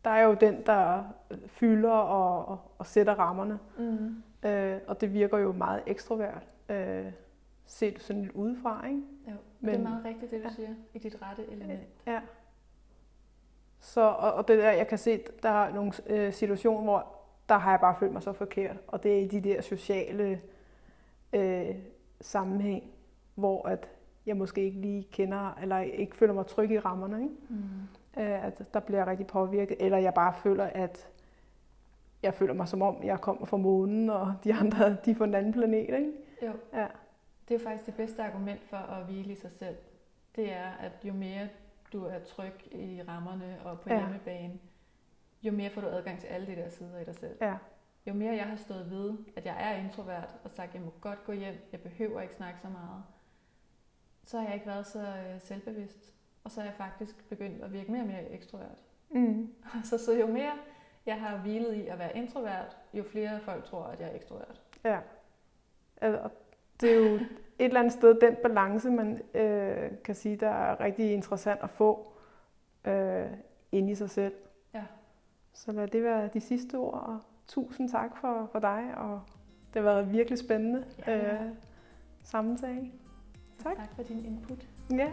der 0.05 0.11
er 0.11 0.22
jo 0.22 0.35
den, 0.35 0.62
der 0.66 1.05
fylder 1.47 1.91
og, 1.91 2.47
og, 2.47 2.59
og 2.79 2.87
sætter 2.87 3.14
rammerne. 3.14 3.59
Mm. 3.79 4.22
Øh, 4.47 4.81
og 4.87 5.01
det 5.01 5.13
virker 5.13 5.39
jo 5.39 5.53
meget 5.53 5.83
ekstrovert, 5.87 6.47
øh, 6.69 7.07
set 7.67 8.03
sådan 8.03 8.23
lidt 8.23 8.33
udefra, 8.35 8.87
ikke? 8.87 9.03
Jo, 9.29 9.33
Men, 9.61 9.71
det 9.71 9.79
er 9.79 9.83
meget 9.83 10.05
rigtigt, 10.05 10.31
det 10.31 10.43
du 10.43 10.49
ja. 10.49 10.55
siger, 10.55 10.69
i 10.95 10.99
dit 10.99 11.17
rette 11.23 11.43
element. 11.51 11.81
Ja. 12.07 12.21
Så, 13.81 14.01
og, 14.01 14.33
og 14.33 14.49
det 14.49 14.59
der, 14.59 14.71
jeg 14.71 14.89
kan 14.89 14.99
se, 14.99 15.21
der 15.43 15.49
er 15.49 15.75
nogle 15.75 15.93
øh, 16.07 16.33
situationer, 16.33 16.83
hvor 16.83 17.07
der 17.49 17.59
har 17.59 17.71
jeg 17.71 17.81
bare 17.81 17.97
følt 17.99 18.13
mig 18.13 18.23
så 18.23 18.33
forkert. 18.33 18.77
Og 18.87 19.03
det 19.03 19.19
er 19.19 19.21
i 19.21 19.27
de 19.27 19.41
der 19.41 19.61
sociale 19.61 20.41
øh, 21.33 21.75
sammenhæng, 22.21 22.85
hvor 23.35 23.69
at 23.69 23.91
jeg 24.27 24.37
måske 24.37 24.65
ikke 24.65 24.81
lige 24.81 25.07
kender, 25.13 25.59
eller 25.63 25.79
ikke 25.79 26.17
føler 26.17 26.35
mig 26.35 26.47
tryg 26.47 26.71
i 26.71 26.79
rammerne. 26.79 27.23
Ikke? 27.23 27.35
Mm. 27.49 28.23
Øh, 28.23 28.45
at 28.45 28.63
der 28.75 28.81
bliver 28.81 29.01
jeg 29.01 29.07
rigtig 29.07 29.27
påvirket. 29.27 29.77
Eller 29.81 29.99
jeg 29.99 30.15
bare 30.15 30.35
føler, 30.35 30.65
at 30.65 31.09
jeg 32.23 32.35
føler 32.35 32.55
mig 32.55 32.69
som 32.69 32.83
om, 32.83 33.03
jeg 33.05 33.21
kommer 33.21 33.47
fra 33.47 33.57
månen, 33.57 34.11
og 34.11 34.35
de 34.45 34.55
andre, 34.55 34.97
de 35.05 35.11
er 35.11 35.14
fra 35.14 35.25
en 35.25 35.35
anden 35.35 35.53
planet. 35.53 35.79
Ikke? 35.99 36.12
Jo, 36.43 36.53
Ja. 36.73 36.87
det 37.49 37.55
er 37.55 37.59
faktisk 37.64 37.87
det 37.87 37.95
bedste 37.95 38.23
argument 38.23 38.61
for 38.64 38.77
at 38.77 39.05
hvile 39.05 39.33
i 39.33 39.37
sig 39.37 39.51
selv. 39.53 39.77
Det 40.37 40.53
er, 40.53 40.71
at 40.81 40.93
jo 41.05 41.12
mere 41.12 41.49
du 41.93 42.05
er 42.05 42.19
tryg 42.19 42.75
i 42.75 43.03
rammerne 43.09 43.57
og 43.64 43.81
på 43.81 43.89
Ja. 43.89 43.95
ja. 43.95 44.01
hjemmebane, 44.01 44.59
jo 45.43 45.53
mere 45.53 45.71
får 45.71 45.81
du 45.81 45.87
adgang 45.87 46.19
til 46.21 46.27
alle 46.27 46.47
de 46.47 46.57
der 46.57 46.69
sider 46.69 46.99
i 46.99 47.05
dig 47.05 47.14
selv. 47.14 47.37
Ja. 47.41 47.55
Jo 48.07 48.14
mere 48.14 48.35
jeg 48.37 48.45
har 48.47 48.57
stået 48.57 48.91
ved, 48.91 49.14
at 49.37 49.47
jeg 49.47 49.57
er 49.73 49.85
introvert 49.85 50.35
og 50.45 50.51
sagt, 50.51 50.69
at 50.69 50.75
jeg 50.75 50.83
må 50.83 50.93
godt 51.01 51.25
gå 51.25 51.33
hjem, 51.33 51.55
jeg 51.73 51.81
behøver 51.81 52.21
ikke 52.21 52.35
snakke 52.35 52.61
så 52.62 52.69
meget, 52.69 53.03
så 54.25 54.39
har 54.39 54.45
jeg 54.45 54.55
ikke 54.55 54.67
været 54.67 54.87
så 54.87 55.01
øh, 55.01 55.41
selvbevidst. 55.41 56.12
Og 56.45 56.51
så 56.51 56.61
er 56.61 56.64
jeg 56.64 56.75
faktisk 56.75 57.29
begyndt 57.29 57.62
at 57.62 57.73
virke 57.73 57.93
mere 57.93 58.03
og 58.03 58.07
mere 58.09 58.31
ekstrovert. 58.31 58.83
Mm. 59.11 59.53
Så, 59.85 59.99
så 59.99 60.12
jo 60.19 60.27
mere 60.27 60.53
jeg 61.07 61.21
har 61.21 61.37
hvilet 61.37 61.75
i 61.75 61.87
at 61.87 61.99
være 61.99 62.17
introvert, 62.17 62.77
jo 62.95 63.03
flere 63.03 63.41
folk 63.41 63.65
tror, 63.65 63.83
at 63.85 64.01
jeg 64.01 64.09
er 64.11 64.15
ekstrovert. 64.15 64.61
Ja. 64.85 64.99
Altså, 66.01 66.29
det 66.81 66.91
er 66.93 66.97
jo 66.97 67.15
et 67.15 67.21
eller 67.59 67.81
andet 67.81 67.93
sted 67.93 68.21
den 68.21 68.37
balance, 68.43 68.91
man 68.91 69.23
øh, 69.35 69.91
kan 70.05 70.15
sige, 70.15 70.37
der 70.37 70.49
er 70.49 70.81
rigtig 70.81 71.13
interessant 71.13 71.61
at 71.63 71.71
få 71.71 72.13
øh, 72.85 73.27
inde 73.73 73.91
i 73.93 73.95
sig 73.95 74.11
selv. 74.11 74.35
Ja. 74.75 74.83
Så 75.53 75.73
lad 75.73 75.89
det 75.89 76.03
være 76.03 76.29
de 76.33 76.41
sidste 76.41 76.75
ord, 76.75 76.95
og 76.95 77.19
tusind 77.49 77.91
tak 77.91 78.17
for, 78.17 78.49
for 78.53 78.59
dig, 78.59 78.85
og 78.97 79.21
det 79.75 79.83
har 79.83 79.91
været 79.93 80.13
virkelig 80.13 80.39
spændende 80.39 80.85
Ja. 81.07 81.35
øh, 81.35 81.51
samtale. 82.23 82.91
Tak. 83.63 83.77
Tak 83.77 83.95
for 83.97 84.03
din 84.03 84.25
input. 84.25 84.67
Ja. 84.91 85.13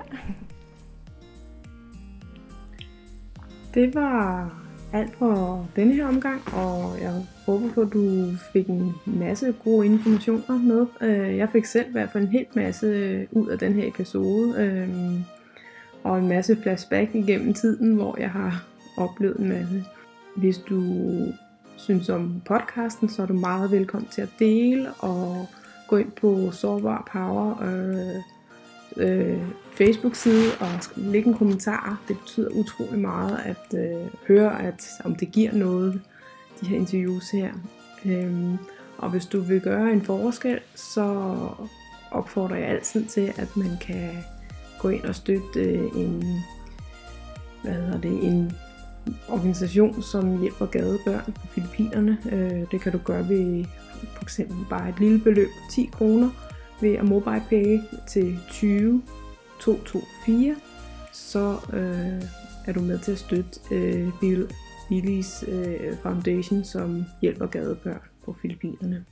Det 3.74 3.96
var 3.96 4.62
alt 4.94 5.16
for 5.16 5.68
denne 5.76 5.94
her 5.94 6.08
omgang, 6.08 6.41
og 6.54 7.02
jeg 7.02 7.14
håber 7.46 7.70
på, 7.74 7.82
at 7.82 7.94
du 7.94 8.28
fik 8.54 8.68
en 8.68 8.94
masse 9.06 9.56
gode 9.64 9.86
informationer 9.86 10.58
med. 10.58 10.86
Øh, 11.02 11.38
jeg 11.38 11.50
fik 11.50 11.66
selv 11.66 11.89
i 11.89 11.91
hvert 11.91 12.10
fald 12.12 12.24
en 12.24 12.32
helt 12.32 12.56
masse 12.56 12.86
øh, 12.86 13.26
ud 13.32 13.48
af 13.48 13.60
den 13.60 13.74
her 13.74 13.88
episode, 13.88 14.56
øh, 14.58 14.89
og 16.04 16.20
en 16.20 16.28
masse 16.28 16.58
flashback 16.62 17.16
igennem 17.16 17.54
tiden, 17.54 17.96
hvor 17.96 18.20
jeg 18.20 18.30
har 18.30 18.66
oplevet 18.98 19.38
en 19.38 19.50
masse. 19.50 19.84
Hvis 20.36 20.58
du 20.58 20.84
synes 21.76 22.10
om 22.10 22.41
podcasten, 22.46 23.10
så 23.10 23.22
er 23.22 23.26
du 23.26 23.34
meget 23.34 23.72
velkommen 23.72 24.10
til 24.12 24.22
at 24.22 24.30
dele 24.39 24.89
og 25.00 25.48
gå 25.88 25.98
ind 25.98 26.12
på 26.12 26.52
Sårbar 26.52 27.10
Power 27.12 27.64
øh, 27.64 28.22
øh, 28.98 29.41
Facebook-side 29.72 30.52
og 30.60 30.70
lægge 30.96 31.30
en 31.30 31.38
kommentar. 31.38 32.02
Det 32.08 32.20
betyder 32.20 32.50
utrolig 32.50 33.00
meget 33.00 33.39
at 33.46 33.80
øh, 33.80 34.08
høre, 34.28 34.62
at 34.62 34.88
om 35.04 35.16
det 35.16 35.32
giver 35.32 35.54
noget, 35.54 36.02
de 36.62 36.68
her 36.68 36.78
interviews 36.78 37.30
her. 37.30 37.54
Øhm, 38.06 38.58
og 38.98 39.10
hvis 39.10 39.26
du 39.26 39.39
vil 39.39 39.62
gøre 39.62 39.91
en 39.91 40.02
forskel, 40.02 40.60
så 40.76 41.38
opfordrer 42.12 42.56
jeg 42.56 42.68
altid 42.68 43.06
til, 43.06 43.34
at 43.36 43.58
man 43.58 43.78
kan 43.82 44.10
gå 44.80 44.89
ind 44.89 45.04
og 45.04 45.16
støtte 45.16 45.60
øh, 45.60 45.91
en, 45.96 46.24
hvad 47.64 47.74
hedder 47.74 48.02
det, 48.02 48.24
en 48.24 48.52
organisation, 49.30 50.02
som 50.02 50.41
hjælper 50.41 50.66
gadebørn 50.66 51.34
på 51.41 51.48
Filippinerne. 51.48 52.18
Øh, 52.32 52.66
det 52.72 52.82
kan 52.82 52.91
du 52.91 52.98
gøre 52.98 53.30
ved 53.30 53.66
for 54.16 54.24
eksempel 54.24 54.58
bare 54.70 54.89
et 54.89 55.00
lille 55.00 55.20
beløb 55.20 55.48
på 55.48 55.72
10 55.72 55.89
kroner 55.94 56.30
ved 56.82 56.93
at 56.93 57.05
mobile 57.05 57.43
pay 57.49 57.80
til 58.07 58.39
20 58.49 59.03
224, 59.59 60.55
så 61.11 61.57
øh, 61.74 62.24
er 62.65 62.74
du 62.74 62.82
med 62.82 62.99
til 62.99 63.11
at 63.11 63.19
støtte 63.19 63.59
øh, 63.71 64.09
Bill, 64.19 64.51
Billys 64.89 65.43
øh, 65.47 65.97
Foundation, 66.01 66.63
som 66.63 67.05
hjælper 67.21 67.45
gadebørn 67.47 68.01
på 68.26 68.36
Filippinerne. 68.41 69.05